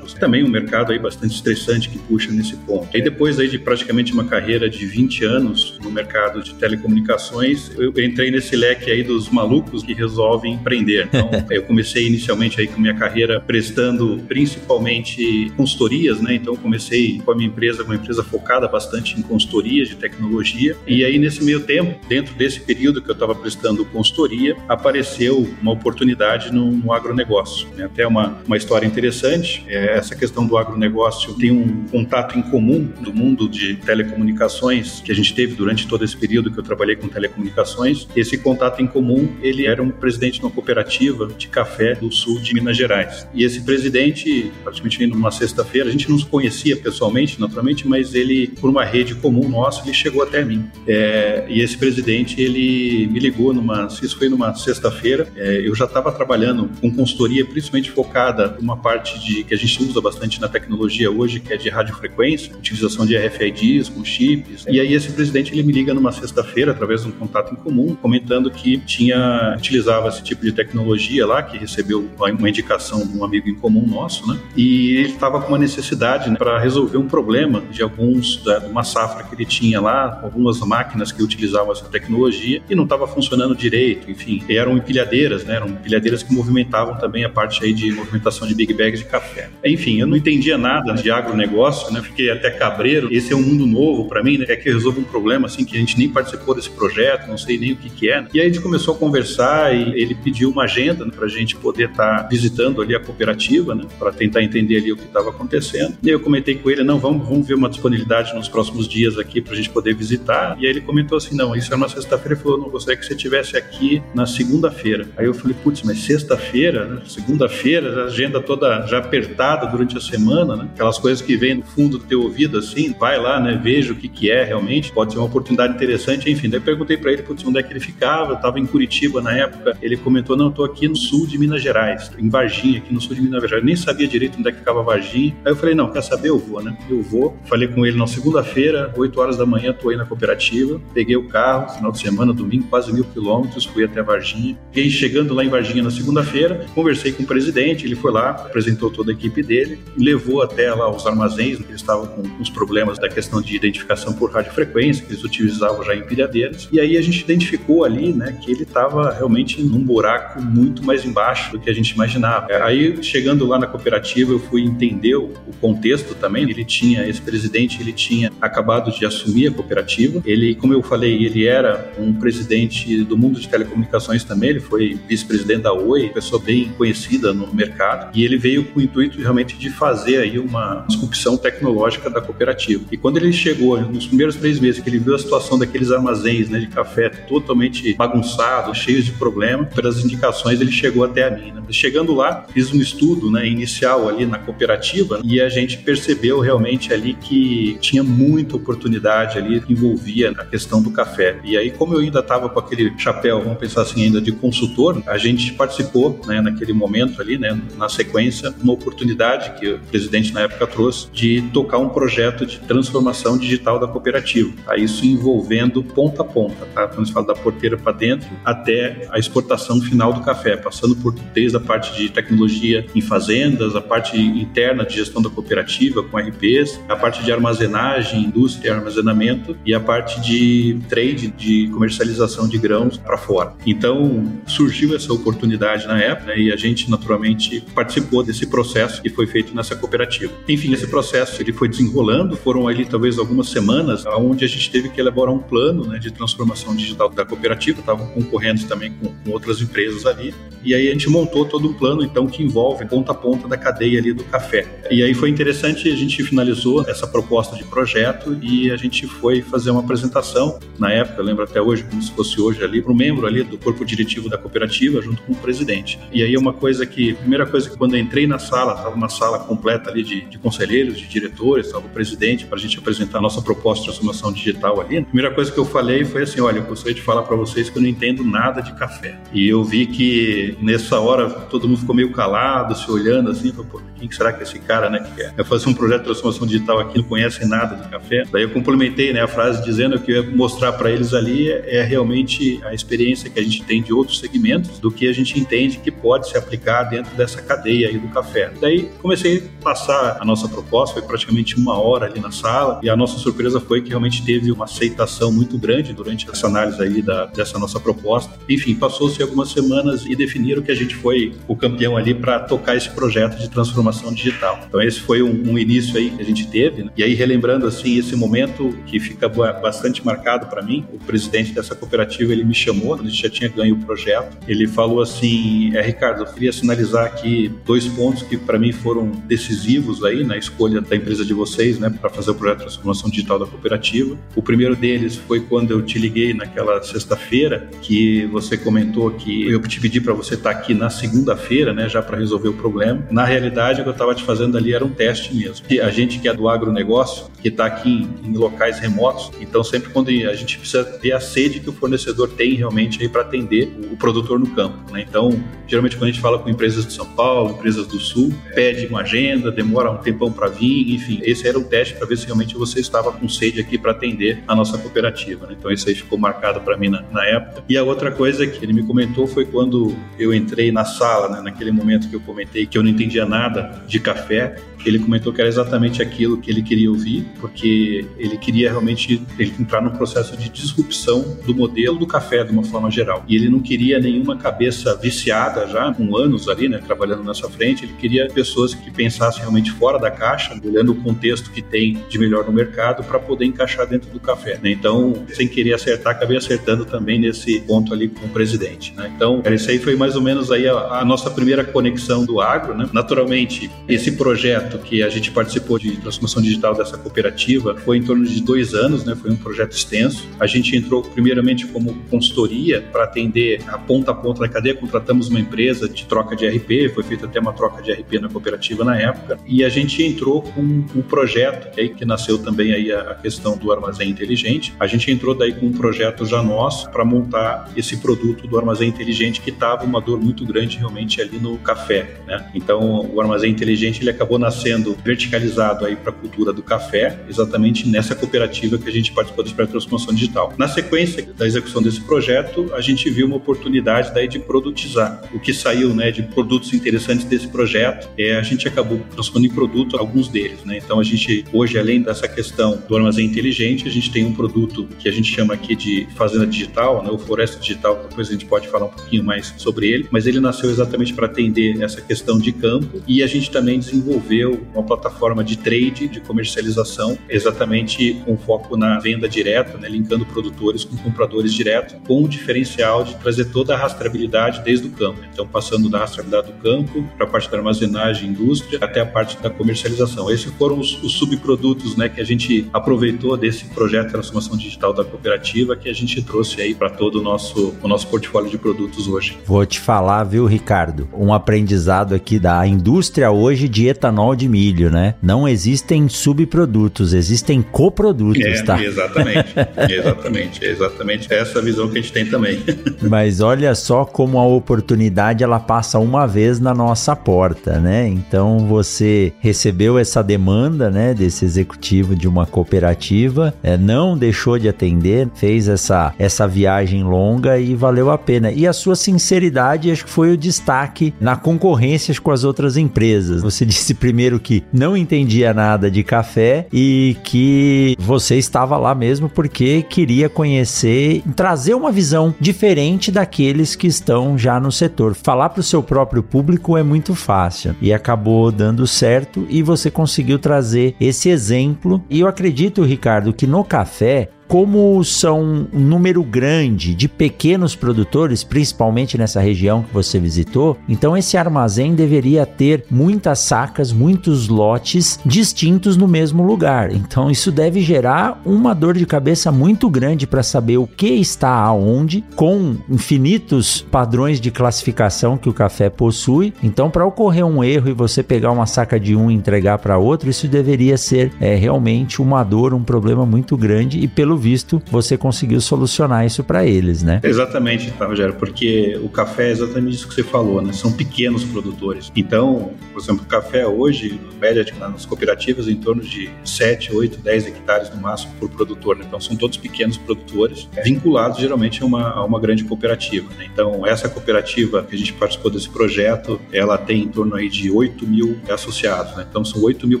também 0.18 0.44
um 0.44 0.48
mercado 0.48 0.92
aí 0.92 0.98
bastante 0.98 1.34
estressante 1.34 1.88
que 1.88 1.98
puxa 1.98 2.30
nesse 2.30 2.56
ponto. 2.56 2.88
E 2.96 3.02
depois 3.02 3.38
aí 3.38 3.48
de 3.48 3.58
praticamente 3.58 4.12
uma 4.12 4.24
carreira 4.24 4.68
de 4.68 4.86
20 4.86 5.24
anos 5.24 5.78
no 5.82 5.90
mercado 5.90 6.42
de 6.42 6.54
telecomunicações, 6.54 7.70
eu 7.76 7.92
entrei 8.02 8.30
nesse 8.30 8.56
leque 8.56 8.90
aí 8.90 9.02
dos 9.02 9.28
malucos 9.28 9.82
que 9.82 9.92
resolvem 9.92 10.54
empreender. 10.54 11.08
Então, 11.08 11.30
eu 11.50 11.62
comecei 11.62 12.06
inicialmente 12.06 12.60
aí 12.60 12.66
com 12.66 12.80
minha 12.80 12.94
carreira 12.94 13.40
prestando 13.40 14.22
principalmente 14.28 15.52
consultorias, 15.56 16.20
né? 16.20 16.34
Então, 16.34 16.56
comecei 16.56 17.20
com 17.24 17.32
a 17.32 17.34
minha 17.34 17.48
empresa, 17.48 17.82
uma 17.82 17.94
empresa 17.94 18.22
focada 18.22 18.68
bastante 18.68 19.18
em 19.18 19.22
consultorias 19.22 19.88
de 19.88 19.96
tecnologia. 19.96 20.76
E 20.86 21.04
aí, 21.04 21.18
nesse 21.18 21.42
meio 21.44 21.60
tempo, 21.60 21.98
dentro 22.08 22.34
desse 22.34 22.60
período 22.60 23.02
que 23.02 23.10
eu 23.10 23.14
estava 23.14 23.34
prestando 23.34 23.84
consultoria, 23.84 24.56
apareceu 24.68 25.48
uma 25.60 25.72
oportunidade 25.72 26.52
no, 26.52 26.70
no 26.70 26.92
agronegócio. 26.92 27.68
Né? 27.76 27.84
Até 27.84 28.06
uma, 28.06 28.38
uma 28.46 28.56
história 28.56 28.86
interessante, 28.86 29.35
é 29.66 29.96
essa 29.96 30.14
questão 30.14 30.46
do 30.46 30.56
agronegócio 30.56 31.34
tem 31.34 31.50
um 31.50 31.86
contato 31.88 32.38
em 32.38 32.42
comum 32.42 32.88
do 33.00 33.12
mundo 33.12 33.48
de 33.48 33.76
telecomunicações 33.76 35.00
que 35.00 35.12
a 35.12 35.14
gente 35.14 35.34
teve 35.34 35.54
durante 35.54 35.86
todo 35.86 36.04
esse 36.04 36.16
período 36.16 36.50
que 36.50 36.58
eu 36.58 36.62
trabalhei 36.62 36.96
com 36.96 37.08
telecomunicações. 37.08 38.08
Esse 38.14 38.38
contato 38.38 38.80
em 38.80 38.86
comum, 38.86 39.28
ele 39.42 39.66
era 39.66 39.82
um 39.82 39.90
presidente 39.90 40.38
de 40.38 40.44
uma 40.44 40.50
cooperativa 40.50 41.26
de 41.26 41.48
café 41.48 41.94
do 41.94 42.10
sul 42.12 42.40
de 42.40 42.54
Minas 42.54 42.76
Gerais. 42.76 43.26
E 43.34 43.44
esse 43.44 43.60
presidente, 43.62 44.50
praticamente 44.62 45.06
numa 45.06 45.30
sexta-feira, 45.30 45.88
a 45.88 45.92
gente 45.92 46.10
não 46.10 46.18
se 46.18 46.26
conhecia 46.26 46.76
pessoalmente, 46.76 47.40
naturalmente, 47.40 47.86
mas 47.86 48.14
ele, 48.14 48.48
por 48.60 48.70
uma 48.70 48.84
rede 48.84 49.14
comum 49.14 49.48
nossa, 49.48 49.82
ele 49.82 49.94
chegou 49.94 50.22
até 50.22 50.44
mim. 50.44 50.68
É, 50.86 51.46
e 51.48 51.60
esse 51.60 51.76
presidente, 51.76 52.40
ele 52.40 53.06
me 53.08 53.18
ligou 53.18 53.52
numa, 53.52 53.86
isso 53.86 54.18
foi 54.18 54.28
numa 54.28 54.54
sexta-feira, 54.54 55.28
é, 55.36 55.66
eu 55.66 55.74
já 55.74 55.84
estava 55.84 56.12
trabalhando 56.12 56.70
com 56.80 56.90
consultoria, 56.90 57.44
principalmente 57.44 57.90
focada 57.90 58.56
numa 58.60 58.76
parte 58.76 59.18
de 59.20 59.25
que 59.44 59.54
a 59.54 59.56
gente 59.56 59.82
usa 59.82 60.00
bastante 60.00 60.40
na 60.40 60.48
tecnologia 60.48 61.10
hoje, 61.10 61.40
que 61.40 61.52
é 61.52 61.56
de 61.56 61.68
radiofrequência, 61.68 62.54
utilização 62.56 63.06
de 63.06 63.16
RFIDs 63.16 63.88
com 63.88 64.04
chips. 64.04 64.64
E 64.68 64.80
aí 64.80 64.94
esse 64.94 65.10
presidente 65.10 65.52
ele 65.52 65.62
me 65.62 65.72
liga 65.72 65.92
numa 65.92 66.12
sexta-feira 66.12 66.72
através 66.72 67.02
de 67.02 67.08
um 67.08 67.12
contato 67.12 67.52
em 67.52 67.56
comum, 67.56 67.94
comentando 67.94 68.50
que 68.50 68.78
tinha 68.78 69.54
utilizava 69.56 70.08
esse 70.08 70.22
tipo 70.22 70.42
de 70.42 70.52
tecnologia 70.52 71.26
lá, 71.26 71.42
que 71.42 71.58
recebeu 71.58 72.08
uma 72.18 72.48
indicação 72.48 73.06
de 73.06 73.16
um 73.16 73.24
amigo 73.24 73.48
em 73.48 73.54
comum 73.54 73.86
nosso, 73.86 74.26
né? 74.26 74.38
E 74.56 74.96
ele 74.96 75.12
estava 75.12 75.40
com 75.40 75.48
uma 75.48 75.58
necessidade 75.58 76.30
né, 76.30 76.36
para 76.36 76.58
resolver 76.58 76.98
um 76.98 77.08
problema 77.08 77.62
de 77.70 77.82
alguns 77.82 78.42
da, 78.42 78.58
de 78.58 78.66
uma 78.66 78.84
safra 78.84 79.24
que 79.24 79.34
ele 79.34 79.44
tinha 79.44 79.80
lá, 79.80 80.20
algumas 80.22 80.60
máquinas 80.60 81.12
que 81.12 81.22
utilizavam 81.22 81.72
essa 81.72 81.84
tecnologia 81.86 82.62
e 82.68 82.74
não 82.74 82.84
estava 82.84 83.06
funcionando 83.06 83.54
direito. 83.54 84.10
Enfim, 84.10 84.42
eram 84.48 84.76
empilhadeiras, 84.76 85.44
né? 85.44 85.56
Eram 85.56 85.68
empilhadeiras 85.68 86.22
que 86.22 86.32
movimentavam 86.32 86.96
também 86.98 87.24
a 87.24 87.30
parte 87.30 87.64
aí 87.64 87.72
de 87.72 87.92
movimentação 87.92 88.46
de 88.46 88.54
big 88.54 88.72
bags 88.74 89.00
de 89.00 89.06
café. 89.16 89.48
Enfim, 89.64 90.00
eu 90.00 90.06
não 90.06 90.16
entendia 90.16 90.58
nada 90.58 90.92
de 90.92 91.10
agronegócio, 91.10 91.92
né? 91.92 92.02
Fiquei 92.02 92.30
até 92.30 92.50
cabreiro. 92.50 93.08
Esse 93.10 93.32
é 93.32 93.36
um 93.36 93.42
mundo 93.42 93.66
novo 93.66 94.08
para 94.08 94.22
mim, 94.22 94.38
né? 94.38 94.46
É 94.48 94.56
que 94.56 94.68
eu 94.68 94.74
resolvo 94.74 95.00
um 95.00 95.04
problema 95.04 95.46
assim 95.46 95.64
que 95.64 95.76
a 95.76 95.80
gente 95.80 95.98
nem 95.98 96.08
participou 96.08 96.54
desse 96.54 96.70
projeto, 96.70 97.26
não 97.28 97.38
sei 97.38 97.58
nem 97.58 97.72
o 97.72 97.76
que 97.76 97.88
que 97.88 98.10
é. 98.10 98.20
Né? 98.20 98.28
E 98.34 98.40
aí 98.40 98.46
a 98.46 98.48
gente 98.48 98.62
começou 98.62 98.94
a 98.94 98.98
conversar 98.98 99.74
e 99.74 100.00
ele 100.00 100.14
pediu 100.14 100.50
uma 100.50 100.64
agenda 100.64 101.04
né, 101.04 101.10
para 101.14 101.26
a 101.26 101.28
gente 101.28 101.56
poder 101.56 101.90
estar 101.90 102.22
tá 102.22 102.28
visitando 102.28 102.82
ali 102.82 102.94
a 102.94 103.00
cooperativa, 103.00 103.74
né? 103.74 103.84
Para 103.98 104.12
tentar 104.12 104.42
entender 104.42 104.76
ali 104.76 104.92
o 104.92 104.96
que 104.96 105.04
estava 105.04 105.30
acontecendo. 105.30 105.96
E 106.02 106.08
aí 106.08 106.14
eu 106.14 106.20
comentei 106.20 106.56
com 106.56 106.70
ele, 106.70 106.82
não, 106.82 106.98
vamos, 106.98 107.26
vamos 107.26 107.46
ver 107.46 107.54
uma 107.54 107.68
disponibilidade 107.68 108.34
nos 108.34 108.48
próximos 108.48 108.86
dias 108.86 109.18
aqui 109.18 109.40
para 109.40 109.54
a 109.54 109.56
gente 109.56 109.70
poder 109.70 109.94
visitar. 109.94 110.56
E 110.60 110.66
aí 110.66 110.70
ele 110.70 110.80
comentou 110.80 111.16
assim, 111.16 111.34
não, 111.34 111.54
isso 111.56 111.72
é 111.72 111.76
uma 111.76 111.88
sexta-feira. 111.88 112.34
Ele 112.34 112.42
falou, 112.42 112.58
não, 112.58 112.68
gostaria 112.68 112.98
que 112.98 113.06
você 113.06 113.14
estivesse 113.14 113.56
aqui 113.56 114.02
na 114.14 114.26
segunda-feira. 114.26 115.06
Aí 115.16 115.26
eu 115.26 115.34
falei, 115.34 115.56
putz, 115.62 115.82
mas 115.82 115.98
sexta-feira, 116.00 116.84
né? 116.86 117.02
segunda-feira, 117.06 118.02
a 118.02 118.04
agenda 118.06 118.40
toda 118.40 118.86
já 118.86 119.00
apertada 119.06 119.66
durante 119.66 119.96
a 119.96 120.00
semana, 120.00 120.56
né? 120.56 120.68
Aquelas 120.74 120.98
coisas 120.98 121.20
que 121.22 121.36
vêm 121.36 121.54
no 121.54 121.62
fundo 121.62 121.98
do 121.98 122.04
teu 122.04 122.22
ouvido 122.22 122.58
assim, 122.58 122.94
vai 122.98 123.18
lá, 123.18 123.40
né? 123.40 123.58
Veja 123.62 123.92
o 123.92 123.96
que 123.96 124.08
que 124.08 124.30
é 124.30 124.44
realmente, 124.44 124.92
pode 124.92 125.12
ser 125.12 125.18
uma 125.18 125.26
oportunidade 125.26 125.74
interessante, 125.74 126.30
enfim. 126.30 126.48
Daí 126.48 126.60
perguntei 126.60 126.96
para 126.96 127.12
ele, 127.12 127.22
putz, 127.22 127.44
onde 127.44 127.58
é 127.58 127.62
que 127.62 127.72
ele 127.72 127.80
ficava, 127.80 128.32
eu 128.32 128.36
estava 128.36 128.58
em 128.58 128.66
Curitiba 128.66 129.20
na 129.20 129.32
época. 129.32 129.76
Ele 129.80 129.96
comentou, 129.96 130.36
não, 130.36 130.46
eu 130.46 130.52
tô 130.52 130.64
aqui 130.64 130.88
no 130.88 130.96
sul 130.96 131.26
de 131.26 131.38
Minas 131.38 131.62
Gerais, 131.62 132.10
em 132.18 132.28
Varginha, 132.28 132.78
aqui 132.78 132.92
no 132.92 133.00
sul 133.00 133.14
de 133.14 133.22
Minas 133.22 133.42
Gerais. 133.42 133.62
Eu 133.62 133.66
nem 133.66 133.76
sabia 133.76 134.06
direito 134.06 134.38
onde 134.38 134.48
é 134.48 134.52
que 134.52 134.58
ficava 134.58 134.82
Varginha. 134.82 135.34
Aí 135.44 135.52
eu 135.52 135.56
falei, 135.56 135.74
não, 135.74 135.90
quer 135.90 136.02
saber? 136.02 136.28
Eu 136.28 136.38
vou, 136.38 136.62
né? 136.62 136.76
Eu 136.88 137.02
vou. 137.02 137.36
Falei 137.44 137.68
com 137.68 137.86
ele 137.86 137.96
na 137.96 138.06
segunda-feira, 138.06 138.92
8 138.96 139.20
horas 139.20 139.36
da 139.36 139.46
manhã, 139.46 139.72
tô 139.72 139.90
aí 139.90 139.96
na 139.96 140.04
cooperativa. 140.04 140.80
Peguei 140.92 141.16
o 141.16 141.28
carro, 141.28 141.68
final 141.74 141.92
de 141.92 141.98
semana, 141.98 142.32
domingo, 142.32 142.66
quase 142.68 142.92
mil 142.92 143.04
quilômetros, 143.04 143.64
fui 143.64 143.84
até 143.84 144.02
Varginha. 144.02 144.58
E 144.74 144.90
chegando 144.90 145.34
lá 145.34 145.44
em 145.44 145.48
Varginha 145.48 145.82
na 145.82 145.90
segunda-feira, 145.90 146.66
conversei 146.74 147.12
com 147.12 147.22
o 147.22 147.26
presidente, 147.26 147.86
ele 147.86 147.94
foi 147.94 148.12
lá, 148.12 148.30
apresentou 148.30 148.90
toda 148.96 149.12
a 149.12 149.14
equipe 149.14 149.42
dele, 149.42 149.78
levou 149.96 150.42
até 150.42 150.72
lá 150.72 150.90
os 150.90 151.06
armazéns, 151.06 151.60
eles 151.60 151.76
estavam 151.76 152.06
com 152.06 152.22
uns 152.40 152.48
problemas 152.48 152.98
da 152.98 153.08
questão 153.08 153.42
de 153.42 153.54
identificação 153.54 154.14
por 154.14 154.32
radiofrequência, 154.32 155.04
que 155.04 155.12
eles 155.12 155.22
utilizavam 155.22 155.84
já 155.84 155.94
em 155.94 156.02
pilhadeiras. 156.02 156.68
E 156.72 156.80
aí 156.80 156.96
a 156.96 157.02
gente 157.02 157.20
identificou 157.20 157.84
ali, 157.84 158.12
né, 158.12 158.38
que 158.42 158.50
ele 158.50 158.62
estava 158.62 159.12
realmente 159.12 159.62
num 159.62 159.82
buraco 159.82 160.42
muito 160.42 160.82
mais 160.82 161.04
embaixo 161.04 161.52
do 161.52 161.60
que 161.60 161.68
a 161.68 161.74
gente 161.74 161.90
imaginava. 161.90 162.46
Aí, 162.64 163.02
chegando 163.02 163.46
lá 163.46 163.58
na 163.58 163.66
cooperativa, 163.66 164.32
eu 164.32 164.38
fui 164.38 164.62
entender 164.62 165.14
o 165.16 165.32
contexto 165.60 166.14
também. 166.14 166.48
Ele 166.48 166.64
tinha, 166.64 167.06
esse 167.06 167.20
presidente, 167.20 167.80
ele 167.80 167.92
tinha 167.92 168.32
acabado 168.40 168.90
de 168.90 169.04
assumir 169.04 169.48
a 169.48 169.50
cooperativa. 169.50 170.22
Ele, 170.24 170.54
como 170.54 170.72
eu 170.72 170.82
falei, 170.82 171.24
ele 171.24 171.46
era 171.46 171.92
um 171.98 172.12
presidente 172.14 173.04
do 173.04 173.16
mundo 173.16 173.38
de 173.38 173.48
telecomunicações 173.48 174.24
também, 174.24 174.50
ele 174.50 174.60
foi 174.60 174.98
vice-presidente 175.08 175.62
da 175.62 175.72
Oi, 175.72 176.08
pessoa 176.08 176.40
bem 176.40 176.70
conhecida 176.76 177.32
no 177.32 177.52
mercado, 177.52 178.16
e 178.16 178.24
ele 178.24 178.36
veio 178.36 178.64
com 178.64 178.80
intuito 178.86 179.18
realmente 179.18 179.56
de 179.56 179.70
fazer 179.70 180.18
aí 180.18 180.38
uma 180.38 180.84
disrupção 180.88 181.36
tecnológica 181.36 182.08
da 182.08 182.20
cooperativa. 182.20 182.84
E 182.90 182.96
quando 182.96 183.18
ele 183.18 183.32
chegou, 183.32 183.80
nos 183.80 184.06
primeiros 184.06 184.36
três 184.36 184.58
meses, 184.58 184.80
que 184.80 184.88
ele 184.88 184.98
viu 184.98 185.14
a 185.14 185.18
situação 185.18 185.58
daqueles 185.58 185.90
armazéns 185.90 186.48
né, 186.48 186.58
de 186.58 186.68
café 186.68 187.08
totalmente 187.08 187.94
bagunçados, 187.94 188.78
cheios 188.78 189.04
de 189.04 189.12
problemas, 189.12 189.72
pelas 189.74 190.04
indicações 190.04 190.60
ele 190.60 190.72
chegou 190.72 191.04
até 191.04 191.26
a 191.26 191.30
mim. 191.30 191.52
Né? 191.52 191.62
Chegando 191.70 192.14
lá, 192.14 192.46
fiz 192.52 192.72
um 192.72 192.80
estudo 192.80 193.30
né, 193.30 193.46
inicial 193.46 194.08
ali 194.08 194.24
na 194.24 194.38
cooperativa 194.38 195.20
e 195.24 195.40
a 195.40 195.48
gente 195.48 195.78
percebeu 195.78 196.40
realmente 196.40 196.92
ali 196.92 197.14
que 197.14 197.76
tinha 197.80 198.02
muita 198.02 198.56
oportunidade 198.56 199.38
ali 199.38 199.60
que 199.60 199.72
envolvia 199.72 200.30
a 200.30 200.44
questão 200.44 200.82
do 200.82 200.90
café. 200.90 201.38
E 201.44 201.56
aí, 201.56 201.70
como 201.70 201.94
eu 201.94 202.00
ainda 202.00 202.20
estava 202.20 202.48
com 202.48 202.58
aquele 202.58 202.92
chapéu, 202.98 203.42
vamos 203.42 203.58
pensar 203.58 203.82
assim, 203.82 204.04
ainda 204.04 204.20
de 204.20 204.32
consultor, 204.32 205.02
a 205.06 205.18
gente 205.18 205.52
participou 205.52 206.20
né, 206.26 206.40
naquele 206.40 206.72
momento 206.72 207.20
ali, 207.20 207.38
né, 207.38 207.58
na 207.76 207.88
sequência, 207.88 208.54
uma 208.62 208.72
oportunidade 208.76 209.58
que 209.58 209.72
o 209.72 209.78
presidente 209.78 210.32
na 210.32 210.42
época 210.42 210.66
trouxe 210.66 211.08
de 211.10 211.42
tocar 211.52 211.78
um 211.78 211.88
projeto 211.88 212.46
de 212.46 212.58
transformação 212.60 213.38
digital 213.38 213.78
da 213.78 213.88
cooperativa. 213.88 214.52
Tá? 214.64 214.76
Isso 214.76 215.04
envolvendo 215.04 215.82
ponta 215.82 216.22
a 216.22 216.24
ponta, 216.24 216.66
tá? 216.74 216.86
quando 216.86 217.06
se 217.06 217.12
fala 217.12 217.26
da 217.26 217.34
porteira 217.34 217.76
para 217.76 217.92
dentro 217.92 218.28
até 218.44 219.08
a 219.10 219.18
exportação 219.18 219.80
final 219.80 220.12
do 220.12 220.20
café, 220.20 220.56
passando 220.56 220.94
por 220.96 221.14
desde 221.34 221.56
a 221.56 221.60
parte 221.60 221.96
de 221.96 222.08
tecnologia 222.10 222.86
em 222.94 223.00
fazendas, 223.00 223.74
a 223.74 223.80
parte 223.80 224.18
interna 224.18 224.84
de 224.84 224.96
gestão 224.96 225.22
da 225.22 225.30
cooperativa 225.30 226.02
com 226.02 226.18
RPs, 226.18 226.80
a 226.88 226.96
parte 226.96 227.22
de 227.22 227.32
armazenagem, 227.32 228.24
indústria 228.24 228.74
armazenamento 228.74 229.56
e 229.64 229.74
a 229.74 229.80
parte 229.80 230.20
de 230.20 230.78
trade, 230.88 231.28
de 231.28 231.68
comercialização 231.72 232.48
de 232.48 232.58
grãos 232.58 232.96
para 232.96 233.16
fora. 233.16 233.54
Então 233.66 234.40
surgiu 234.46 234.94
essa 234.94 235.12
oportunidade 235.12 235.86
na 235.86 236.00
época 236.00 236.26
né, 236.26 236.38
e 236.38 236.52
a 236.52 236.56
gente 236.56 236.90
naturalmente 236.90 237.60
participou 237.74 238.22
desse 238.22 238.46
processo 238.46 238.65
que 239.02 239.10
foi 239.10 239.26
feito 239.26 239.54
nessa 239.54 239.74
cooperativa. 239.76 240.32
Enfim, 240.48 240.72
esse 240.72 240.86
processo 240.86 241.40
ele 241.42 241.52
foi 241.52 241.68
desenrolando, 241.68 242.36
foram 242.36 242.68
ali 242.68 242.84
talvez 242.84 243.18
algumas 243.18 243.48
semanas 243.48 244.04
onde 244.06 244.44
a 244.44 244.48
gente 244.48 244.70
teve 244.70 244.88
que 244.88 245.00
elaborar 245.00 245.34
um 245.34 245.38
plano 245.38 245.86
né, 245.86 245.98
de 245.98 246.10
transformação 246.10 246.74
digital 246.74 247.08
da 247.08 247.24
cooperativa, 247.24 247.80
estavam 247.80 248.06
concorrendo 248.08 248.64
também 248.66 248.92
com, 248.92 249.08
com 249.08 249.30
outras 249.30 249.60
empresas 249.60 250.06
ali 250.06 250.34
e 250.66 250.74
aí 250.74 250.88
a 250.88 250.92
gente 250.92 251.08
montou 251.08 251.44
todo 251.44 251.68
um 251.68 251.72
plano 251.72 252.02
então 252.02 252.26
que 252.26 252.42
envolve 252.42 252.84
ponta 252.86 253.12
a 253.12 253.14
ponta 253.14 253.46
da 253.46 253.56
cadeia 253.56 254.00
ali 254.00 254.12
do 254.12 254.24
café. 254.24 254.66
E 254.90 255.00
aí 255.00 255.14
foi 255.14 255.30
interessante, 255.30 255.88
a 255.88 255.94
gente 255.94 256.22
finalizou 256.24 256.84
essa 256.88 257.06
proposta 257.06 257.54
de 257.54 257.62
projeto 257.62 258.36
e 258.42 258.70
a 258.72 258.76
gente 258.76 259.06
foi 259.06 259.42
fazer 259.42 259.70
uma 259.70 259.80
apresentação 259.80 260.58
na 260.76 260.92
época, 260.92 261.20
eu 261.20 261.24
lembro 261.24 261.44
até 261.44 261.62
hoje 261.62 261.84
como 261.84 262.02
se 262.02 262.10
fosse 262.10 262.40
hoje 262.40 262.64
ali, 262.64 262.82
para 262.82 262.92
um 262.92 262.96
membro 262.96 263.28
ali 263.28 263.44
do 263.44 263.56
corpo 263.56 263.84
diretivo 263.84 264.28
da 264.28 264.36
cooperativa 264.36 265.00
junto 265.00 265.22
com 265.22 265.32
o 265.32 265.36
presidente. 265.36 266.00
E 266.12 266.22
aí 266.24 266.36
uma 266.36 266.52
coisa 266.52 266.84
que, 266.84 267.14
primeira 267.14 267.46
coisa 267.46 267.70
que 267.70 267.76
quando 267.76 267.94
eu 267.94 268.00
entrei 268.00 268.26
na 268.26 268.40
sala, 268.46 268.74
estava 268.74 268.94
uma 268.94 269.08
sala 269.08 269.38
completa 269.40 269.90
ali 269.90 270.02
de, 270.02 270.22
de 270.22 270.38
conselheiros, 270.38 270.98
de 270.98 271.06
diretores, 271.06 271.66
estava 271.66 271.86
o 271.86 271.88
presidente 271.90 272.46
para 272.46 272.56
a 272.56 272.60
gente 272.60 272.78
apresentar 272.78 273.18
a 273.18 273.20
nossa 273.20 273.42
proposta 273.42 273.82
de 273.82 273.90
transformação 273.90 274.32
digital 274.32 274.80
ali. 274.80 274.98
A 274.98 275.02
primeira 275.02 275.34
coisa 275.34 275.50
que 275.50 275.58
eu 275.58 275.64
falei 275.64 276.04
foi 276.04 276.22
assim, 276.22 276.40
olha, 276.40 276.58
eu 276.58 276.64
gostaria 276.64 276.94
de 276.94 277.02
falar 277.02 277.22
para 277.22 277.36
vocês 277.36 277.68
que 277.68 277.78
eu 277.78 277.82
não 277.82 277.88
entendo 277.88 278.24
nada 278.24 278.60
de 278.60 278.72
café. 278.74 279.18
E 279.32 279.48
eu 279.48 279.62
vi 279.64 279.86
que 279.86 280.56
nessa 280.60 280.98
hora 281.00 281.28
todo 281.28 281.68
mundo 281.68 281.80
ficou 281.80 281.94
meio 281.94 282.12
calado, 282.12 282.76
se 282.76 282.90
olhando 282.90 283.30
assim, 283.30 283.50
falou, 283.50 283.66
pô, 283.66 283.80
quem 283.98 284.10
será 284.10 284.32
que 284.32 284.40
é 284.40 284.42
esse 284.42 284.58
cara, 284.58 284.88
né, 284.88 285.00
que 285.00 285.14
quer 285.14 285.34
eu 285.36 285.44
fazer 285.44 285.68
um 285.68 285.74
projeto 285.74 286.00
de 286.00 286.04
transformação 286.04 286.46
digital 286.46 286.78
aqui, 286.78 286.98
não 286.98 287.04
conhece 287.04 287.46
nada 287.46 287.76
de 287.76 287.88
café. 287.88 288.24
Daí 288.30 288.42
eu 288.42 288.50
complementei, 288.50 289.12
né, 289.12 289.22
a 289.22 289.28
frase 289.28 289.64
dizendo 289.64 289.98
que 289.98 290.12
eu 290.12 290.22
ia 290.22 290.30
mostrar 290.30 290.72
para 290.72 290.90
eles 290.90 291.14
ali 291.14 291.50
é, 291.50 291.78
é 291.78 291.82
realmente 291.82 292.60
a 292.64 292.74
experiência 292.74 293.30
que 293.30 293.38
a 293.38 293.42
gente 293.42 293.62
tem 293.64 293.82
de 293.82 293.92
outros 293.92 294.18
segmentos, 294.18 294.78
do 294.78 294.90
que 294.90 295.08
a 295.08 295.12
gente 295.12 295.38
entende 295.38 295.78
que 295.78 295.90
pode 295.90 296.28
se 296.28 296.36
aplicar 296.36 296.84
dentro 296.84 297.14
dessa 297.16 297.40
cadeia 297.42 297.88
aí 297.88 297.98
do 297.98 298.08
café. 298.08 298.35
Daí 298.60 298.88
comecei 299.00 299.50
a 299.60 299.64
passar 299.64 300.18
a 300.20 300.24
nossa 300.24 300.48
proposta, 300.48 300.94
foi 300.94 301.02
praticamente 301.02 301.56
uma 301.56 301.78
hora 301.78 302.06
ali 302.06 302.20
na 302.20 302.30
sala, 302.30 302.80
e 302.82 302.88
a 302.88 302.96
nossa 302.96 303.18
surpresa 303.18 303.60
foi 303.60 303.82
que 303.82 303.88
realmente 303.90 304.24
teve 304.24 304.50
uma 304.52 304.64
aceitação 304.64 305.32
muito 305.32 305.58
grande 305.58 305.92
durante 305.92 306.28
essa 306.30 306.46
análise 306.46 306.80
aí 306.82 307.02
da, 307.02 307.26
dessa 307.26 307.58
nossa 307.58 307.80
proposta. 307.80 308.38
Enfim, 308.48 308.74
passou-se 308.74 309.20
algumas 309.22 309.50
semanas 309.50 310.04
e 310.06 310.14
definiram 310.14 310.62
que 310.62 310.70
a 310.70 310.74
gente 310.74 310.94
foi 310.94 311.34
o 311.48 311.56
campeão 311.56 311.96
ali 311.96 312.14
para 312.14 312.40
tocar 312.40 312.76
esse 312.76 312.90
projeto 312.90 313.38
de 313.38 313.48
transformação 313.48 314.12
digital. 314.12 314.60
Então 314.68 314.80
esse 314.80 315.00
foi 315.00 315.22
um, 315.22 315.52
um 315.52 315.58
início 315.58 315.96
aí 315.96 316.10
que 316.10 316.22
a 316.22 316.24
gente 316.24 316.46
teve, 316.48 316.84
né? 316.84 316.90
e 316.96 317.02
aí 317.02 317.14
relembrando 317.14 317.66
assim 317.66 317.98
esse 317.98 318.14
momento 318.16 318.76
que 318.86 318.98
fica 319.00 319.28
bastante 319.28 320.04
marcado 320.04 320.46
para 320.46 320.62
mim, 320.62 320.84
o 320.92 320.98
presidente 320.98 321.52
dessa 321.52 321.74
cooperativa 321.74 322.32
ele 322.32 322.44
me 322.44 322.54
chamou, 322.54 322.94
a 322.94 322.98
gente 322.98 323.22
já 323.22 323.30
tinha 323.30 323.48
ganho 323.48 323.74
o 323.74 323.78
projeto, 323.78 324.36
ele 324.46 324.66
falou 324.66 325.00
assim, 325.00 325.74
é, 325.76 325.82
Ricardo, 325.82 326.22
eu 326.22 326.26
queria 326.26 326.52
sinalizar 326.52 327.04
aqui 327.04 327.52
dois 327.64 327.86
pontos 327.86 328.22
que 328.28 328.36
para 328.36 328.58
mim 328.58 328.72
foram 328.72 329.10
decisivos 329.26 330.04
aí 330.04 330.24
na 330.24 330.36
escolha 330.36 330.80
da 330.80 330.96
empresa 330.96 331.24
de 331.24 331.32
vocês, 331.32 331.78
né, 331.78 331.90
para 331.90 332.10
fazer 332.10 332.30
o 332.30 332.34
projeto 332.34 332.58
de 332.58 332.64
transformação 332.64 333.10
digital 333.10 333.38
da 333.38 333.46
cooperativa. 333.46 334.16
O 334.34 334.42
primeiro 334.42 334.76
deles 334.76 335.16
foi 335.16 335.40
quando 335.40 335.70
eu 335.70 335.82
te 335.82 335.98
liguei 335.98 336.34
naquela 336.34 336.82
sexta-feira 336.82 337.68
que 337.80 338.26
você 338.26 338.56
comentou 338.56 339.10
que 339.10 339.48
eu 339.48 339.60
te 339.62 339.80
pedi 339.80 340.00
para 340.00 340.12
você 340.12 340.34
estar 340.34 340.52
tá 340.52 340.58
aqui 340.58 340.74
na 340.74 340.90
segunda-feira, 340.90 341.72
né, 341.72 341.88
já 341.88 342.02
para 342.02 342.18
resolver 342.18 342.48
o 342.48 342.54
problema. 342.54 343.06
Na 343.10 343.24
realidade, 343.24 343.80
o 343.80 343.84
que 343.84 343.88
eu 343.88 343.92
estava 343.92 344.14
te 344.14 344.22
fazendo 344.22 344.56
ali 344.56 344.74
era 344.74 344.84
um 344.84 344.90
teste 344.90 345.34
mesmo. 345.34 345.66
E 345.70 345.80
a 345.80 345.90
gente 345.90 346.18
que 346.18 346.28
é 346.28 346.34
do 346.34 346.48
agronegócio, 346.48 347.26
que 347.40 347.48
está 347.48 347.66
aqui 347.66 348.08
em, 348.24 348.30
em, 348.30 348.36
locais 348.36 348.78
remotos, 348.78 349.30
então 349.40 349.62
sempre 349.62 349.90
quando 349.90 350.08
a 350.08 350.34
gente 350.34 350.58
precisa 350.58 350.84
ter 350.84 351.12
a 351.12 351.20
sede 351.20 351.60
que 351.60 351.70
o 351.70 351.72
fornecedor 351.72 352.28
tem 352.30 352.54
realmente 352.54 353.00
aí 353.00 353.08
para 353.08 353.22
atender 353.22 353.72
o, 353.92 353.96
produtor 353.96 354.38
no 354.38 354.46
campo, 354.48 354.92
né? 354.92 355.04
Então, 355.08 355.30
geralmente 355.66 355.96
quando 355.96 356.04
a 356.04 356.12
gente 356.12 356.20
fala 356.20 356.38
com 356.38 356.48
empresas 356.48 356.86
de 356.86 356.92
São 356.92 357.06
Paulo, 357.06 357.52
empresas 357.52 357.86
do 357.86 357.98
Sul, 357.98 358.15
pede 358.54 358.86
uma 358.86 359.00
agenda, 359.00 359.50
demora 359.50 359.90
um 359.90 359.98
tempão 359.98 360.32
para 360.32 360.48
vir, 360.48 360.94
enfim, 360.94 361.20
esse 361.22 361.46
era 361.46 361.58
um 361.58 361.64
teste 361.64 361.94
para 361.94 362.06
ver 362.06 362.16
se 362.16 362.26
realmente 362.26 362.54
você 362.54 362.80
estava 362.80 363.12
com 363.12 363.28
sede 363.28 363.60
aqui 363.60 363.78
para 363.78 363.92
atender 363.92 364.42
a 364.46 364.54
nossa 364.54 364.78
cooperativa, 364.78 365.46
né? 365.46 365.56
Então 365.58 365.70
isso 365.70 365.88
aí 365.88 365.94
ficou 365.94 366.18
marcado 366.18 366.60
para 366.60 366.76
mim 366.76 366.88
na, 366.88 367.02
na, 367.12 367.24
época. 367.26 367.64
E 367.68 367.76
a 367.76 367.82
outra 367.82 368.10
coisa 368.10 368.46
que 368.46 368.64
ele 368.64 368.72
me 368.72 368.82
comentou 368.82 369.26
foi 369.26 369.44
quando 369.44 369.96
eu 370.18 370.34
entrei 370.34 370.72
na 370.72 370.84
sala, 370.84 371.28
né, 371.28 371.40
naquele 371.42 371.70
momento 371.70 372.08
que 372.08 372.16
eu 372.16 372.20
comentei 372.20 372.66
que 372.66 372.78
eu 372.78 372.82
não 372.82 372.90
entendia 372.90 373.26
nada 373.26 373.82
de 373.86 373.98
café, 374.00 374.56
ele 374.88 374.98
comentou 374.98 375.32
que 375.32 375.40
era 375.40 375.48
exatamente 375.48 376.02
aquilo 376.02 376.38
que 376.38 376.50
ele 376.50 376.62
queria 376.62 376.90
ouvir, 376.90 377.26
porque 377.40 378.06
ele 378.18 378.36
queria 378.36 378.70
realmente 378.70 379.22
ele 379.38 379.52
entrar 379.58 379.80
no 379.82 379.90
processo 379.90 380.36
de 380.36 380.48
disrupção 380.48 381.36
do 381.44 381.54
modelo 381.54 381.98
do 381.98 382.06
café 382.06 382.44
de 382.44 382.52
uma 382.52 382.64
forma 382.64 382.90
geral. 382.90 383.24
E 383.28 383.34
ele 383.34 383.48
não 383.48 383.60
queria 383.60 383.98
nenhuma 383.98 384.36
cabeça 384.36 384.96
viciada 384.96 385.66
já, 385.66 385.92
com 385.92 386.16
anos 386.16 386.48
ali, 386.48 386.68
né, 386.68 386.78
trabalhando 386.78 387.24
nessa 387.24 387.48
frente, 387.48 387.84
ele 387.84 387.94
queria 387.94 388.28
pessoas 388.28 388.74
que 388.74 388.90
pensassem 388.90 389.40
realmente 389.40 389.72
fora 389.72 389.98
da 389.98 390.10
caixa, 390.10 390.58
olhando 390.64 390.92
o 390.92 390.94
contexto 390.96 391.50
que 391.50 391.62
tem 391.62 391.98
de 392.08 392.18
melhor 392.18 392.44
no 392.44 392.52
mercado 392.52 393.02
para 393.04 393.18
poder 393.18 393.46
encaixar 393.46 393.86
dentro 393.86 394.10
do 394.10 394.20
café. 394.20 394.58
Né? 394.62 394.70
Então, 394.70 395.24
sem 395.32 395.48
querer 395.48 395.74
acertar, 395.74 396.14
acabei 396.14 396.36
acertando 396.36 396.84
também 396.84 397.18
nesse 397.18 397.60
ponto 397.60 397.92
ali 397.92 398.08
com 398.08 398.26
o 398.26 398.28
presidente. 398.28 398.94
Né? 398.96 399.12
Então, 399.14 399.42
esse 399.46 399.70
aí 399.70 399.78
foi 399.78 399.96
mais 399.96 400.16
ou 400.16 400.22
menos 400.22 400.50
aí 400.50 400.68
a, 400.68 401.00
a 401.00 401.04
nossa 401.04 401.30
primeira 401.30 401.64
conexão 401.64 402.24
do 402.24 402.40
agro. 402.40 402.76
Né? 402.76 402.88
Naturalmente, 402.92 403.70
esse 403.88 404.12
projeto 404.12 404.75
projeto 404.76 404.82
que 404.84 405.02
a 405.02 405.08
gente 405.08 405.30
participou 405.30 405.78
de 405.78 405.96
transformação 405.96 406.42
digital 406.42 406.74
dessa 406.74 406.96
cooperativa 406.98 407.76
foi 407.76 407.98
em 407.98 408.02
torno 408.02 408.24
de 408.24 408.42
dois 408.42 408.74
anos, 408.74 409.04
né? 409.04 409.14
Foi 409.14 409.30
um 409.30 409.36
projeto 409.36 409.72
extenso. 409.72 410.28
A 410.38 410.46
gente 410.46 410.76
entrou 410.76 411.02
primeiramente 411.02 411.66
como 411.66 411.94
consultoria 412.10 412.82
para 412.92 413.04
atender 413.04 413.62
a 413.68 413.78
ponta 413.78 414.10
a 414.10 414.14
ponta 414.14 414.40
da 414.40 414.48
cadeia. 414.48 414.74
Contratamos 414.74 415.28
uma 415.28 415.40
empresa 415.40 415.88
de 415.88 416.04
troca 416.04 416.36
de 416.36 416.46
RP, 416.46 416.92
foi 416.94 417.02
feita 417.02 417.26
até 417.26 417.40
uma 417.40 417.52
troca 417.52 417.82
de 417.82 417.92
RP 417.92 418.20
na 418.20 418.28
cooperativa 418.28 418.84
na 418.84 418.98
época. 418.98 419.38
E 419.46 419.64
a 419.64 419.68
gente 419.68 420.02
entrou 420.02 420.42
com 420.42 420.60
um 420.60 421.02
projeto 421.02 421.72
que 421.72 421.80
aí 421.80 421.88
que 421.88 422.04
nasceu 422.04 422.38
também 422.38 422.72
aí 422.72 422.92
a 422.92 423.14
questão 423.14 423.56
do 423.56 423.72
armazém 423.72 424.10
inteligente. 424.10 424.74
A 424.78 424.86
gente 424.86 425.10
entrou 425.10 425.34
daí 425.34 425.52
com 425.52 425.66
um 425.66 425.72
projeto 425.72 426.24
já 426.26 426.42
nosso 426.42 426.90
para 426.90 427.04
montar 427.04 427.70
esse 427.76 427.96
produto 427.98 428.46
do 428.46 428.58
armazém 428.58 428.88
inteligente 428.88 429.40
que 429.40 429.50
estava 429.50 429.84
uma 429.84 430.00
dor 430.00 430.20
muito 430.20 430.44
grande 430.44 430.76
realmente 430.78 431.20
ali 431.20 431.38
no 431.38 431.56
café, 431.58 432.16
né? 432.26 432.50
Então 432.54 433.08
o 433.12 433.20
armazém 433.20 433.50
inteligente 433.50 434.00
ele 434.00 434.10
acabou 434.10 434.38
nascendo 434.38 434.65
sendo 434.66 434.96
verticalizado 435.04 435.86
aí 435.86 435.94
para 435.94 436.10
a 436.10 436.12
cultura 436.12 436.52
do 436.52 436.60
café, 436.60 437.20
exatamente 437.28 437.88
nessa 437.88 438.16
cooperativa 438.16 438.76
que 438.76 438.88
a 438.88 438.92
gente 438.92 439.12
participou 439.12 439.44
do 439.44 439.50
projeto 439.50 439.70
transformação 439.70 440.12
digital. 440.12 440.52
Na 440.58 440.66
sequência 440.66 441.22
da 441.36 441.46
execução 441.46 441.80
desse 441.80 442.00
projeto, 442.00 442.74
a 442.74 442.80
gente 442.80 443.08
viu 443.08 443.28
uma 443.28 443.36
oportunidade 443.36 444.12
daí 444.12 444.26
de 444.26 444.40
produtizar. 444.40 445.22
O 445.32 445.38
que 445.38 445.54
saiu, 445.54 445.94
né, 445.94 446.10
de 446.10 446.22
produtos 446.22 446.74
interessantes 446.74 447.24
desse 447.26 447.46
projeto, 447.46 448.08
é 448.18 448.34
a 448.36 448.42
gente 448.42 448.66
acabou 448.66 448.98
transformando 449.12 449.46
em 449.46 449.54
produto 449.54 449.96
alguns 449.96 450.26
deles, 450.26 450.64
né? 450.64 450.78
Então 450.78 450.98
a 450.98 451.04
gente 451.04 451.44
hoje 451.52 451.78
além 451.78 452.02
dessa 452.02 452.26
questão 452.26 452.82
do 452.88 452.96
armazém 452.96 453.26
inteligente, 453.26 453.86
a 453.86 453.90
gente 453.90 454.10
tem 454.10 454.24
um 454.24 454.32
produto 454.32 454.88
que 454.98 455.08
a 455.08 455.12
gente 455.12 455.32
chama 455.32 455.54
aqui 455.54 455.76
de 455.76 456.08
fazenda 456.16 456.46
digital, 456.46 457.04
né, 457.04 457.10
o 457.10 457.18
floresta 457.18 457.60
digital, 457.60 458.04
depois 458.08 458.28
a 458.28 458.32
gente 458.32 458.46
pode 458.46 458.66
falar 458.66 458.86
um 458.86 458.90
pouquinho 458.90 459.22
mais 459.22 459.54
sobre 459.58 459.88
ele, 459.92 460.08
mas 460.10 460.26
ele 460.26 460.40
nasceu 460.40 460.70
exatamente 460.70 461.14
para 461.14 461.26
atender 461.26 461.80
essa 461.82 462.00
questão 462.00 462.38
de 462.38 462.50
campo 462.50 463.00
e 463.06 463.22
a 463.22 463.26
gente 463.26 463.50
também 463.50 463.78
desenvolveu 463.78 464.45
uma 464.46 464.82
plataforma 464.82 465.42
de 465.42 465.56
trade, 465.56 466.08
de 466.08 466.20
comercialização, 466.20 467.18
exatamente 467.28 468.14
com 468.24 468.36
foco 468.36 468.76
na 468.76 468.98
venda 468.98 469.28
direta, 469.28 469.78
né, 469.78 469.88
linkando 469.88 470.24
produtores 470.26 470.84
com 470.84 470.96
compradores 470.96 471.52
direto, 471.52 471.96
com 472.06 472.22
o 472.22 472.28
diferencial 472.28 473.04
de 473.04 473.14
trazer 473.16 473.46
toda 473.46 473.74
a 473.74 473.78
rastreabilidade 473.78 474.62
desde 474.62 474.86
o 474.88 474.90
campo. 474.90 475.20
Então, 475.32 475.46
passando 475.46 475.88
da 475.88 475.98
rastreabilidade 475.98 476.52
do 476.52 476.58
campo 476.58 477.04
para 477.16 477.26
a 477.26 477.28
parte 477.28 477.50
da 477.50 477.56
armazenagem, 477.56 478.28
indústria, 478.28 478.78
até 478.82 479.00
a 479.00 479.06
parte 479.06 479.38
da 479.42 479.50
comercialização. 479.50 480.30
Esses 480.30 480.52
foram 480.52 480.78
os, 480.78 481.02
os 481.02 481.12
subprodutos 481.12 481.96
né, 481.96 482.08
que 482.08 482.20
a 482.20 482.24
gente 482.24 482.68
aproveitou 482.72 483.36
desse 483.36 483.64
projeto 483.66 484.06
de 484.06 484.12
transformação 484.12 484.56
digital 484.56 484.92
da 484.92 485.04
cooperativa 485.04 485.76
que 485.76 485.88
a 485.88 485.92
gente 485.92 486.22
trouxe 486.22 486.60
aí 486.60 486.74
para 486.74 486.90
todo 486.90 487.20
o 487.20 487.22
nosso, 487.22 487.74
o 487.82 487.88
nosso 487.88 488.06
portfólio 488.08 488.50
de 488.50 488.58
produtos 488.58 489.08
hoje. 489.08 489.38
Vou 489.44 489.64
te 489.64 489.80
falar, 489.80 490.24
viu, 490.24 490.46
Ricardo? 490.46 491.08
Um 491.12 491.32
aprendizado 491.32 492.14
aqui 492.14 492.38
da 492.38 492.66
indústria 492.66 493.30
hoje 493.30 493.68
de 493.68 493.88
etanol 493.88 494.35
de 494.36 494.48
milho, 494.48 494.90
né? 494.90 495.14
Não 495.22 495.48
existem 495.48 496.08
subprodutos, 496.08 497.14
existem 497.14 497.62
coprodutos, 497.62 498.42
é, 498.42 498.62
tá? 498.62 498.82
Exatamente, 498.82 499.54
exatamente, 499.90 500.64
exatamente 500.64 501.32
essa 501.32 501.60
visão 501.62 501.88
que 501.88 501.98
a 501.98 502.00
gente 502.00 502.12
tem 502.12 502.26
também. 502.26 502.62
Mas 503.02 503.40
olha 503.40 503.74
só 503.74 504.04
como 504.04 504.38
a 504.38 504.46
oportunidade 504.46 505.42
ela 505.42 505.58
passa 505.58 505.98
uma 505.98 506.26
vez 506.26 506.60
na 506.60 506.74
nossa 506.74 507.14
porta, 507.16 507.78
né? 507.80 508.06
Então 508.06 508.66
você 508.66 509.32
recebeu 509.40 509.98
essa 509.98 510.22
demanda, 510.22 510.90
né, 510.90 511.14
desse 511.14 511.44
executivo 511.44 512.14
de 512.14 512.28
uma 512.28 512.46
cooperativa, 512.46 513.54
é, 513.62 513.76
não 513.76 514.16
deixou 514.16 514.58
de 514.58 514.68
atender, 514.68 515.28
fez 515.34 515.68
essa 515.68 516.12
essa 516.18 516.46
viagem 516.46 517.02
longa 517.02 517.58
e 517.58 517.74
valeu 517.74 518.10
a 518.10 518.18
pena. 518.18 518.50
E 518.50 518.66
a 518.66 518.72
sua 518.72 518.96
sinceridade 518.96 519.90
acho 519.90 520.04
que 520.04 520.10
foi 520.10 520.32
o 520.32 520.36
destaque 520.36 521.14
na 521.20 521.36
concorrência 521.36 522.14
com 522.20 522.30
as 522.30 522.44
outras 522.44 522.76
empresas. 522.76 523.42
Você 523.42 523.64
disse 523.66 523.94
primeiro 523.94 524.25
que 524.34 524.64
não 524.72 524.96
entendia 524.96 525.54
nada 525.54 525.90
de 525.90 526.02
café 526.02 526.66
e 526.72 527.16
que 527.22 527.96
você 527.98 528.36
estava 528.36 528.76
lá 528.76 528.94
mesmo 528.94 529.28
porque 529.28 529.82
queria 529.82 530.28
conhecer, 530.28 531.22
trazer 531.34 531.74
uma 531.74 531.92
visão 531.92 532.34
diferente 532.40 533.10
daqueles 533.10 533.74
que 533.74 533.86
estão 533.86 534.36
já 534.36 534.58
no 534.58 534.72
setor. 534.72 535.14
Falar 535.14 535.50
para 535.50 535.60
o 535.60 535.64
seu 535.64 535.82
próprio 535.82 536.22
público 536.22 536.76
é 536.76 536.82
muito 536.82 537.14
fácil 537.14 537.74
e 537.80 537.92
acabou 537.92 538.50
dando 538.50 538.86
certo 538.86 539.46
e 539.48 539.62
você 539.62 539.90
conseguiu 539.90 540.38
trazer 540.38 540.94
esse 541.00 541.28
exemplo. 541.28 542.02
E 542.08 542.20
eu 542.20 542.28
acredito, 542.28 542.82
Ricardo, 542.82 543.32
que 543.32 543.46
no 543.46 543.64
café 543.64 544.30
como 544.48 545.02
são 545.04 545.66
um 545.72 545.80
número 545.80 546.22
grande 546.22 546.94
de 546.94 547.08
pequenos 547.08 547.74
produtores, 547.74 548.44
principalmente 548.44 549.18
nessa 549.18 549.40
região 549.40 549.82
que 549.82 549.92
você 549.92 550.18
visitou, 550.18 550.76
então 550.88 551.16
esse 551.16 551.36
armazém 551.36 551.94
deveria 551.94 552.46
ter 552.46 552.84
muitas 552.90 553.40
sacas, 553.40 553.92
muitos 553.92 554.48
lotes 554.48 555.18
distintos 555.24 555.96
no 555.96 556.08
mesmo 556.08 556.42
lugar. 556.42 556.92
Então 556.92 557.30
isso 557.30 557.50
deve 557.50 557.80
gerar 557.80 558.40
uma 558.44 558.74
dor 558.74 558.96
de 558.96 559.06
cabeça 559.06 559.50
muito 559.50 559.88
grande 559.90 560.26
para 560.26 560.42
saber 560.42 560.78
o 560.78 560.86
que 560.86 561.08
está 561.08 561.50
aonde, 561.50 562.24
com 562.34 562.76
infinitos 562.88 563.82
padrões 563.90 564.40
de 564.40 564.50
classificação 564.50 565.36
que 565.36 565.48
o 565.48 565.54
café 565.54 565.88
possui. 565.90 566.52
Então, 566.62 566.90
para 566.90 567.06
ocorrer 567.06 567.44
um 567.44 567.62
erro 567.62 567.88
e 567.88 567.92
você 567.92 568.22
pegar 568.22 568.50
uma 568.50 568.66
saca 568.66 568.98
de 568.98 569.16
um 569.16 569.30
e 569.30 569.34
entregar 569.34 569.78
para 569.78 569.98
outro, 569.98 570.30
isso 570.30 570.48
deveria 570.48 570.96
ser 570.96 571.32
é, 571.40 571.54
realmente 571.54 572.20
uma 572.20 572.42
dor, 572.42 572.74
um 572.74 572.82
problema 572.82 573.26
muito 573.26 573.56
grande 573.56 573.98
e 573.98 574.08
pelo 574.08 574.35
visto 574.36 574.82
você 574.90 575.16
conseguiu 575.16 575.60
solucionar 575.60 576.26
isso 576.26 576.44
para 576.44 576.66
eles, 576.66 577.02
né? 577.02 577.20
Exatamente, 577.22 577.90
tá, 577.92 578.06
Rogério, 578.06 578.34
porque 578.34 578.98
o 579.02 579.08
café 579.08 579.48
é 579.48 579.50
exatamente 579.50 579.94
isso 579.94 580.08
que 580.08 580.14
você 580.14 580.22
falou, 580.22 580.60
né? 580.62 580.72
São 580.72 580.92
pequenos 580.92 581.44
produtores. 581.44 582.10
Então, 582.14 582.70
por 582.92 583.00
exemplo, 583.02 583.22
o 583.24 583.26
café 583.26 583.66
hoje, 583.66 584.20
média 584.40 584.64
nas 584.78 585.06
cooperativas, 585.06 585.68
em 585.68 585.76
torno 585.76 586.02
de 586.02 586.30
7, 586.44 586.94
8, 586.94 587.18
10 587.18 587.46
hectares 587.46 587.90
no 587.90 588.00
máximo 588.00 588.32
por 588.38 588.48
produtor. 588.48 588.96
Né? 588.96 589.04
Então, 589.06 589.20
são 589.20 589.36
todos 589.36 589.56
pequenos 589.56 589.96
produtores, 589.96 590.68
vinculados 590.84 591.38
geralmente 591.38 591.82
a 591.82 591.86
uma, 591.86 592.10
a 592.10 592.24
uma 592.24 592.40
grande 592.40 592.64
cooperativa. 592.64 593.28
Né? 593.36 593.48
Então, 593.52 593.86
essa 593.86 594.08
cooperativa 594.08 594.82
que 594.82 594.94
a 594.94 594.98
gente 594.98 595.12
participou 595.12 595.50
desse 595.50 595.68
projeto, 595.68 596.40
ela 596.52 596.76
tem 596.78 597.02
em 597.02 597.08
torno 597.08 597.34
aí 597.34 597.48
de 597.48 597.70
8 597.70 598.06
mil 598.06 598.38
associados. 598.48 599.16
Né? 599.16 599.26
Então, 599.28 599.44
são 599.44 599.62
8 599.62 599.86
mil 599.86 600.00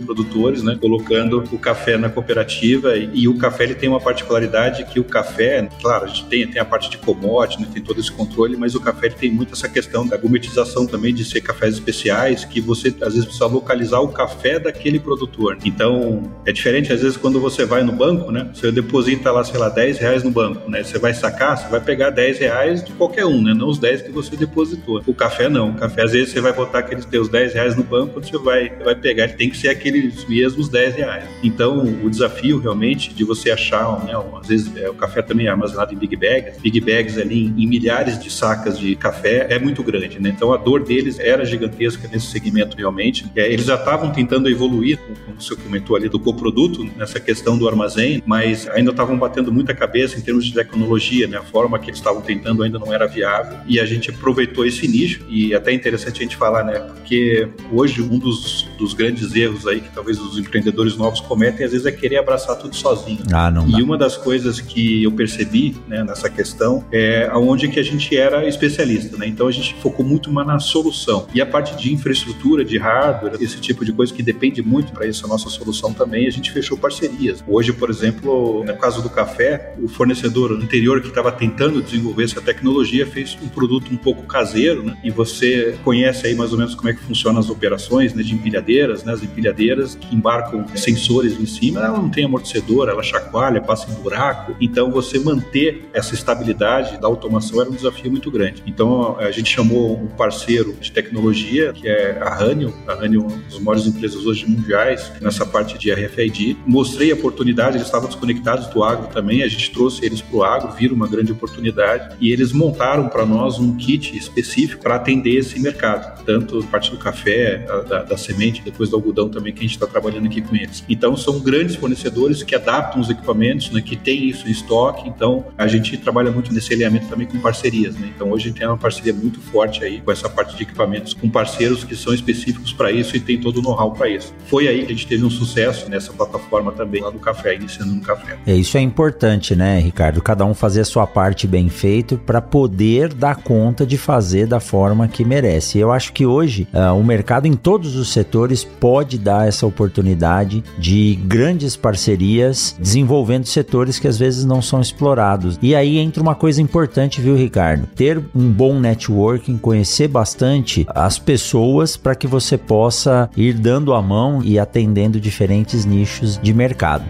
produtores, 0.00 0.62
né? 0.62 0.76
colocando 0.80 1.44
o 1.52 1.58
café 1.58 1.96
na 1.96 2.08
cooperativa 2.08 2.96
e, 2.96 3.10
e, 3.12 3.28
o 3.28 3.36
café 3.36 3.64
ele 3.64 3.74
tem 3.74 3.88
uma 3.88 4.00
particularidade 4.26 4.84
que 4.84 4.98
o 4.98 5.04
café, 5.04 5.66
claro, 5.80 6.04
a 6.04 6.08
gente 6.08 6.26
tem, 6.26 6.46
tem 6.46 6.60
a 6.60 6.64
parte 6.64 6.90
de 6.90 6.98
commodity, 6.98 7.62
né? 7.62 7.68
tem 7.72 7.82
todo 7.82 8.00
esse 8.00 8.10
controle, 8.10 8.56
mas 8.56 8.74
o 8.74 8.80
café 8.80 9.08
tem 9.08 9.30
muito 9.30 9.54
essa 9.54 9.68
questão 9.68 10.06
da 10.06 10.16
gometização 10.16 10.86
também 10.86 11.14
de 11.14 11.24
ser 11.24 11.40
cafés 11.40 11.74
especiais, 11.74 12.44
que 12.44 12.60
você 12.60 12.88
às 13.00 13.14
vezes 13.14 13.24
precisa 13.24 13.46
localizar 13.46 14.00
o 14.00 14.08
café 14.08 14.58
daquele 14.58 14.98
produtor. 14.98 15.56
Então, 15.64 16.22
é 16.44 16.52
diferente 16.52 16.92
às 16.92 17.00
vezes 17.00 17.16
quando 17.16 17.40
você 17.40 17.64
vai 17.64 17.82
no 17.82 17.92
banco, 17.92 18.30
né? 18.30 18.50
Você 18.52 18.72
deposita 18.72 19.30
lá, 19.30 19.44
sei 19.44 19.58
lá, 19.58 19.68
10 19.68 19.98
reais 19.98 20.22
no 20.22 20.30
banco, 20.30 20.68
né? 20.68 20.82
Você 20.82 20.98
vai 20.98 21.14
sacar, 21.14 21.56
você 21.56 21.68
vai 21.68 21.80
pegar 21.80 22.10
10 22.10 22.38
reais 22.38 22.84
de 22.84 22.92
qualquer 22.92 23.24
um, 23.24 23.42
né? 23.42 23.54
Não 23.54 23.68
os 23.68 23.78
10 23.78 24.02
que 24.02 24.10
você 24.10 24.36
depositou. 24.36 25.02
O 25.06 25.14
café 25.14 25.48
não. 25.48 25.70
O 25.70 25.74
café, 25.74 26.02
às 26.02 26.12
vezes, 26.12 26.30
você 26.30 26.40
vai 26.40 26.52
botar 26.52 26.80
aqueles 26.80 27.04
teus 27.04 27.28
10 27.28 27.54
reais 27.54 27.76
no 27.76 27.82
banco, 27.82 28.20
você 28.20 28.36
vai, 28.38 28.70
vai 28.84 28.94
pegar, 28.94 29.28
tem 29.28 29.50
que 29.50 29.56
ser 29.56 29.68
aqueles 29.68 30.24
mesmos 30.26 30.68
10 30.68 30.96
reais. 30.96 31.24
Então, 31.42 31.84
o 32.02 32.10
desafio 32.10 32.58
realmente 32.58 33.12
de 33.12 33.24
você 33.24 33.50
achar, 33.50 34.04
né? 34.04 34.15
Às 34.40 34.48
vezes, 34.48 34.76
é, 34.76 34.88
o 34.88 34.94
café 34.94 35.22
também 35.22 35.46
é 35.46 35.50
armazenado 35.50 35.92
em 35.92 35.96
big 35.96 36.16
bags, 36.16 36.58
big 36.58 36.80
bags 36.80 37.18
ali 37.18 37.46
em, 37.46 37.64
em 37.64 37.66
milhares 37.66 38.18
de 38.18 38.30
sacas 38.30 38.78
de 38.78 38.94
café 38.96 39.46
é 39.50 39.58
muito 39.58 39.82
grande, 39.82 40.20
né? 40.20 40.32
Então, 40.34 40.52
a 40.52 40.56
dor 40.56 40.84
deles 40.84 41.18
era 41.18 41.44
gigantesca 41.44 42.08
nesse 42.08 42.26
segmento 42.26 42.76
realmente. 42.76 43.26
É, 43.34 43.50
eles 43.50 43.66
já 43.66 43.74
estavam 43.74 44.10
tentando 44.10 44.48
evoluir, 44.48 44.98
como 45.24 45.40
você 45.40 45.54
comentou 45.56 45.96
ali, 45.96 46.08
do 46.08 46.18
coproduto, 46.18 46.84
nessa 46.96 47.20
questão 47.20 47.58
do 47.58 47.68
armazém, 47.68 48.22
mas 48.26 48.68
ainda 48.68 48.90
estavam 48.90 49.18
batendo 49.18 49.52
muita 49.52 49.74
cabeça 49.74 50.18
em 50.18 50.22
termos 50.22 50.44
de 50.44 50.54
tecnologia, 50.54 51.26
né? 51.26 51.38
A 51.38 51.42
forma 51.42 51.78
que 51.78 51.90
eles 51.90 51.98
estavam 51.98 52.22
tentando 52.22 52.62
ainda 52.62 52.78
não 52.78 52.92
era 52.92 53.06
viável 53.06 53.58
e 53.66 53.80
a 53.80 53.86
gente 53.86 54.10
aproveitou 54.10 54.64
esse 54.64 54.86
nicho 54.86 55.24
e 55.28 55.54
até 55.54 55.70
é 55.70 55.74
interessante 55.74 56.20
a 56.20 56.22
gente 56.22 56.36
falar, 56.36 56.64
né? 56.64 56.78
Porque 56.78 57.48
hoje 57.72 58.02
um 58.02 58.18
dos, 58.18 58.68
dos 58.78 58.94
grandes 58.94 59.34
erros 59.34 59.66
aí 59.66 59.80
que 59.80 59.92
talvez 59.92 60.20
os 60.20 60.38
empreendedores 60.38 60.96
novos 60.96 61.20
cometem 61.20 61.64
às 61.64 61.72
vezes 61.72 61.86
é 61.86 61.92
querer 61.92 62.18
abraçar 62.18 62.56
tudo 62.56 62.74
sozinho. 62.74 63.20
Ah, 63.32 63.50
não. 63.50 63.68
Dá. 63.68 63.78
E 63.78 63.82
uma 63.82 63.98
das 63.98 64.05
coisas 64.14 64.60
que 64.60 65.04
eu 65.04 65.12
percebi 65.12 65.74
né, 65.88 66.04
nessa 66.04 66.28
questão 66.28 66.84
é 66.92 67.26
aonde 67.32 67.68
que 67.68 67.80
a 67.80 67.82
gente 67.82 68.14
era 68.14 68.46
especialista, 68.46 69.16
né? 69.16 69.26
Então 69.26 69.48
a 69.48 69.50
gente 69.50 69.74
focou 69.76 70.04
muito 70.04 70.30
mais 70.30 70.46
na 70.46 70.58
solução 70.58 71.26
e 71.34 71.40
a 71.40 71.46
parte 71.46 71.74
de 71.76 71.92
infraestrutura, 71.92 72.62
de 72.62 72.76
hardware, 72.76 73.36
esse 73.40 73.58
tipo 73.58 73.84
de 73.84 73.92
coisa 73.92 74.12
que 74.12 74.22
depende 74.22 74.62
muito 74.62 74.92
para 74.92 75.06
isso 75.06 75.24
a 75.24 75.28
nossa 75.28 75.48
solução 75.48 75.94
também. 75.94 76.26
A 76.26 76.30
gente 76.30 76.52
fechou 76.52 76.76
parcerias. 76.76 77.42
Hoje, 77.48 77.72
por 77.72 77.88
exemplo, 77.88 78.62
no 78.64 78.76
caso 78.76 79.02
do 79.02 79.08
café, 79.08 79.74
o 79.82 79.88
fornecedor 79.88 80.52
anterior 80.52 81.00
que 81.00 81.08
estava 81.08 81.32
tentando 81.32 81.80
desenvolver 81.80 82.24
essa 82.24 82.40
tecnologia 82.40 83.06
fez 83.06 83.36
um 83.42 83.48
produto 83.48 83.92
um 83.92 83.96
pouco 83.96 84.24
caseiro, 84.24 84.82
né? 84.82 84.96
E 85.02 85.10
você 85.10 85.78
conhece 85.82 86.26
aí 86.26 86.34
mais 86.34 86.52
ou 86.52 86.58
menos 86.58 86.74
como 86.74 86.88
é 86.88 86.92
que 86.92 87.00
funcionam 87.02 87.40
as 87.40 87.48
operações 87.48 88.12
né, 88.12 88.22
de 88.22 88.34
empilhadeiras, 88.34 89.04
né? 89.04 89.12
As 89.12 89.22
empilhadeiras 89.22 89.94
que 89.94 90.14
embarcam 90.14 90.66
sensores 90.74 91.38
em 91.38 91.46
cima, 91.46 91.80
ela 91.80 91.98
não 91.98 92.10
tem 92.10 92.24
amortecedor, 92.24 92.88
ela 92.88 93.02
chacoalha, 93.02 93.60
passa 93.60 93.90
em 93.90 93.94
buraco. 93.96 94.54
Então, 94.60 94.90
você 94.90 95.18
manter 95.18 95.88
essa 95.92 96.14
estabilidade 96.14 97.00
da 97.00 97.06
automação 97.06 97.60
era 97.60 97.70
um 97.70 97.74
desafio 97.74 98.10
muito 98.10 98.30
grande. 98.30 98.62
Então, 98.66 99.18
a 99.18 99.30
gente 99.30 99.50
chamou 99.50 99.96
um 99.96 100.06
parceiro 100.06 100.74
de 100.80 100.92
tecnologia, 100.92 101.72
que 101.72 101.88
é 101.88 102.18
a 102.20 102.34
Ranion. 102.34 102.72
A 102.86 102.94
Ranion 102.94 103.22
é 103.22 103.26
uma 103.26 103.42
das 103.50 103.58
maiores 103.58 103.86
empresas 103.86 104.24
hoje 104.24 104.46
mundiais 104.46 105.12
nessa 105.20 105.44
parte 105.44 105.78
de 105.78 105.92
RFID. 105.92 106.56
Mostrei 106.66 107.10
a 107.12 107.14
oportunidade, 107.14 107.76
eles 107.76 107.86
estavam 107.86 108.08
desconectados 108.08 108.66
do 108.68 108.82
agro 108.82 109.08
também, 109.08 109.42
a 109.42 109.48
gente 109.48 109.70
trouxe 109.70 110.04
eles 110.04 110.20
para 110.20 110.36
o 110.36 110.44
agro, 110.44 110.72
viram 110.72 110.94
uma 110.94 111.08
grande 111.08 111.32
oportunidade 111.32 112.16
e 112.20 112.32
eles 112.32 112.52
montaram 112.52 113.08
para 113.08 113.24
nós 113.24 113.58
um 113.58 113.76
kit 113.76 114.16
específico 114.16 114.82
para 114.82 114.96
atender 114.96 115.36
esse 115.36 115.58
mercado, 115.58 116.24
tanto 116.24 116.62
parte 116.64 116.90
do 116.90 116.96
café, 116.96 117.66
da, 117.88 118.02
da 118.02 118.16
semente, 118.16 118.62
depois 118.62 118.90
do 118.90 118.96
algodão 118.96 119.28
também, 119.28 119.52
que 119.52 119.60
a 119.60 119.62
gente 119.62 119.72
está 119.72 119.86
trabalhando 119.86 120.26
aqui 120.26 120.40
com 120.40 120.54
eles. 120.54 120.84
Então, 120.88 121.16
são 121.16 121.40
grandes 121.40 121.76
fornecedores 121.76 122.42
que 122.42 122.54
adaptam 122.54 123.00
os 123.00 123.10
equipamentos, 123.10 123.70
né, 123.70 123.80
que 123.86 123.96
tem 123.96 124.28
isso 124.28 124.48
em 124.48 124.50
estoque, 124.50 125.08
então 125.08 125.46
a 125.56 125.66
gente 125.66 125.96
trabalha 125.96 126.30
muito 126.30 126.52
nesse 126.52 126.72
alinhamento 126.74 127.06
também 127.06 127.26
com 127.26 127.38
parcerias. 127.38 127.94
Né? 127.94 128.10
Então, 128.14 128.30
hoje 128.30 128.46
a 128.46 128.48
gente 128.48 128.58
tem 128.58 128.66
uma 128.66 128.76
parceria 128.76 129.14
muito 129.14 129.40
forte 129.40 129.84
aí 129.84 130.00
com 130.00 130.10
essa 130.10 130.28
parte 130.28 130.56
de 130.56 130.62
equipamentos, 130.62 131.14
com 131.14 131.30
parceiros 131.30 131.84
que 131.84 131.94
são 131.94 132.12
específicos 132.12 132.72
para 132.72 132.90
isso 132.90 133.16
e 133.16 133.20
tem 133.20 133.38
todo 133.38 133.58
o 133.58 133.62
know-how 133.62 133.92
para 133.92 134.08
isso. 134.08 134.34
Foi 134.46 134.66
aí 134.68 134.84
que 134.84 134.92
a 134.92 134.94
gente 134.94 135.06
teve 135.06 135.24
um 135.24 135.30
sucesso 135.30 135.88
nessa 135.88 136.12
plataforma 136.12 136.72
também 136.72 137.00
lá 137.00 137.10
do 137.10 137.18
café, 137.18 137.54
iniciando 137.54 137.94
no 137.94 138.00
café. 138.00 138.36
É, 138.46 138.54
isso 138.54 138.76
é 138.76 138.80
importante, 138.80 139.54
né, 139.54 139.78
Ricardo? 139.78 140.20
Cada 140.20 140.44
um 140.44 140.54
fazer 140.54 140.80
a 140.80 140.84
sua 140.84 141.06
parte 141.06 141.46
bem 141.46 141.68
feito 141.68 142.18
para 142.18 142.42
poder 142.42 143.14
dar 143.14 143.36
conta 143.36 143.86
de 143.86 143.96
fazer 143.96 144.46
da 144.46 144.58
forma 144.58 145.06
que 145.06 145.24
merece. 145.24 145.78
Eu 145.78 145.92
acho 145.92 146.12
que 146.12 146.26
hoje 146.26 146.66
uh, 146.72 146.98
o 146.98 147.04
mercado 147.04 147.46
em 147.46 147.54
todos 147.54 147.96
os 147.96 148.12
setores 148.12 148.64
pode 148.64 149.18
dar 149.18 149.46
essa 149.46 149.66
oportunidade 149.66 150.64
de 150.78 151.18
grandes 151.24 151.76
parcerias 151.76 152.74
desenvolvendo 152.78 153.46
setores 153.46 153.75
que 153.98 154.08
às 154.08 154.18
vezes 154.18 154.44
não 154.44 154.62
são 154.62 154.80
explorados. 154.80 155.58
E 155.60 155.74
aí 155.74 155.98
entra 155.98 156.22
uma 156.22 156.34
coisa 156.34 156.62
importante, 156.62 157.20
viu, 157.20 157.36
Ricardo? 157.36 157.86
Ter 157.94 158.22
um 158.34 158.50
bom 158.50 158.78
networking, 158.80 159.58
conhecer 159.58 160.08
bastante 160.08 160.86
as 160.88 161.18
pessoas 161.18 161.96
para 161.96 162.14
que 162.14 162.26
você 162.26 162.56
possa 162.56 163.30
ir 163.36 163.54
dando 163.54 163.92
a 163.92 164.02
mão 164.02 164.42
e 164.42 164.58
atendendo 164.58 165.20
diferentes 165.20 165.84
nichos 165.84 166.38
de 166.42 166.52
mercado. 166.54 167.04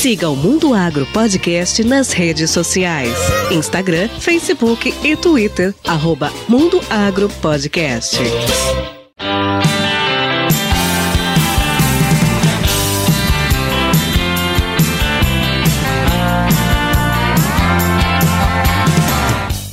Siga 0.00 0.30
o 0.30 0.34
Mundo 0.34 0.72
Agro 0.72 1.04
Podcast 1.12 1.84
nas 1.84 2.10
redes 2.10 2.50
sociais: 2.50 3.14
Instagram, 3.50 4.08
Facebook 4.08 4.94
e 5.04 5.14
Twitter. 5.14 5.74
Arroba 5.86 6.32
Mundo 6.48 6.80
Agro 6.88 7.28
Podcast. 7.42 8.16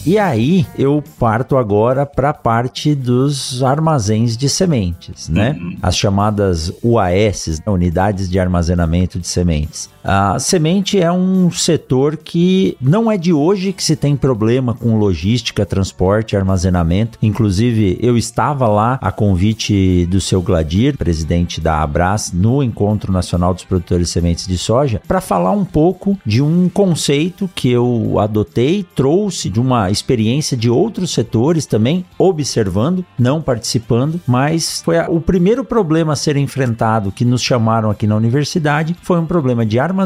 E 0.07 0.17
aí 0.17 0.65
eu 0.79 1.03
parto 1.19 1.57
agora 1.57 2.05
para 2.05 2.29
a 2.29 2.33
parte 2.33 2.95
dos 2.95 3.61
armazéns 3.61 4.37
de 4.37 4.47
sementes, 4.47 5.27
né? 5.27 5.57
Uhum. 5.59 5.77
As 5.81 5.97
chamadas 5.97 6.71
UAS, 6.81 7.61
Unidades 7.67 8.29
de 8.29 8.39
Armazenamento 8.39 9.19
de 9.19 9.27
Sementes. 9.27 9.89
A 10.09 10.39
semente 10.39 10.97
é 11.01 11.11
um 11.11 11.51
setor 11.51 12.15
que 12.15 12.77
não 12.79 13.11
é 13.11 13.17
de 13.17 13.33
hoje 13.33 13.73
que 13.73 13.83
se 13.83 13.93
tem 13.93 14.15
problema 14.15 14.73
com 14.73 14.97
logística, 14.97 15.65
transporte, 15.65 16.37
armazenamento. 16.37 17.19
Inclusive, 17.21 17.99
eu 18.01 18.17
estava 18.17 18.69
lá 18.69 18.97
a 19.01 19.11
convite 19.11 20.05
do 20.05 20.21
seu 20.21 20.41
Gladir, 20.41 20.97
presidente 20.97 21.59
da 21.59 21.81
Abras, 21.81 22.31
no 22.31 22.63
Encontro 22.63 23.11
Nacional 23.11 23.53
dos 23.53 23.65
Produtores 23.65 24.07
de 24.07 24.13
Sementes 24.13 24.47
de 24.47 24.57
Soja, 24.57 25.01
para 25.05 25.19
falar 25.19 25.51
um 25.51 25.65
pouco 25.65 26.17
de 26.25 26.41
um 26.41 26.69
conceito 26.69 27.49
que 27.53 27.69
eu 27.69 28.17
adotei, 28.17 28.85
trouxe 28.95 29.49
de 29.49 29.59
uma 29.59 29.91
experiência 29.91 30.55
de 30.55 30.69
outros 30.69 31.11
setores 31.11 31.65
também, 31.65 32.05
observando, 32.17 33.05
não 33.19 33.41
participando, 33.41 34.21
mas 34.25 34.81
foi 34.85 34.99
a, 34.99 35.09
o 35.09 35.19
primeiro 35.19 35.65
problema 35.65 36.13
a 36.13 36.15
ser 36.15 36.37
enfrentado 36.37 37.11
que 37.11 37.25
nos 37.25 37.41
chamaram 37.41 37.89
aqui 37.89 38.07
na 38.07 38.15
universidade 38.15 38.95
foi 39.01 39.19
um 39.19 39.25
problema 39.25 39.65
de 39.65 39.77
armazenamento 39.77 39.96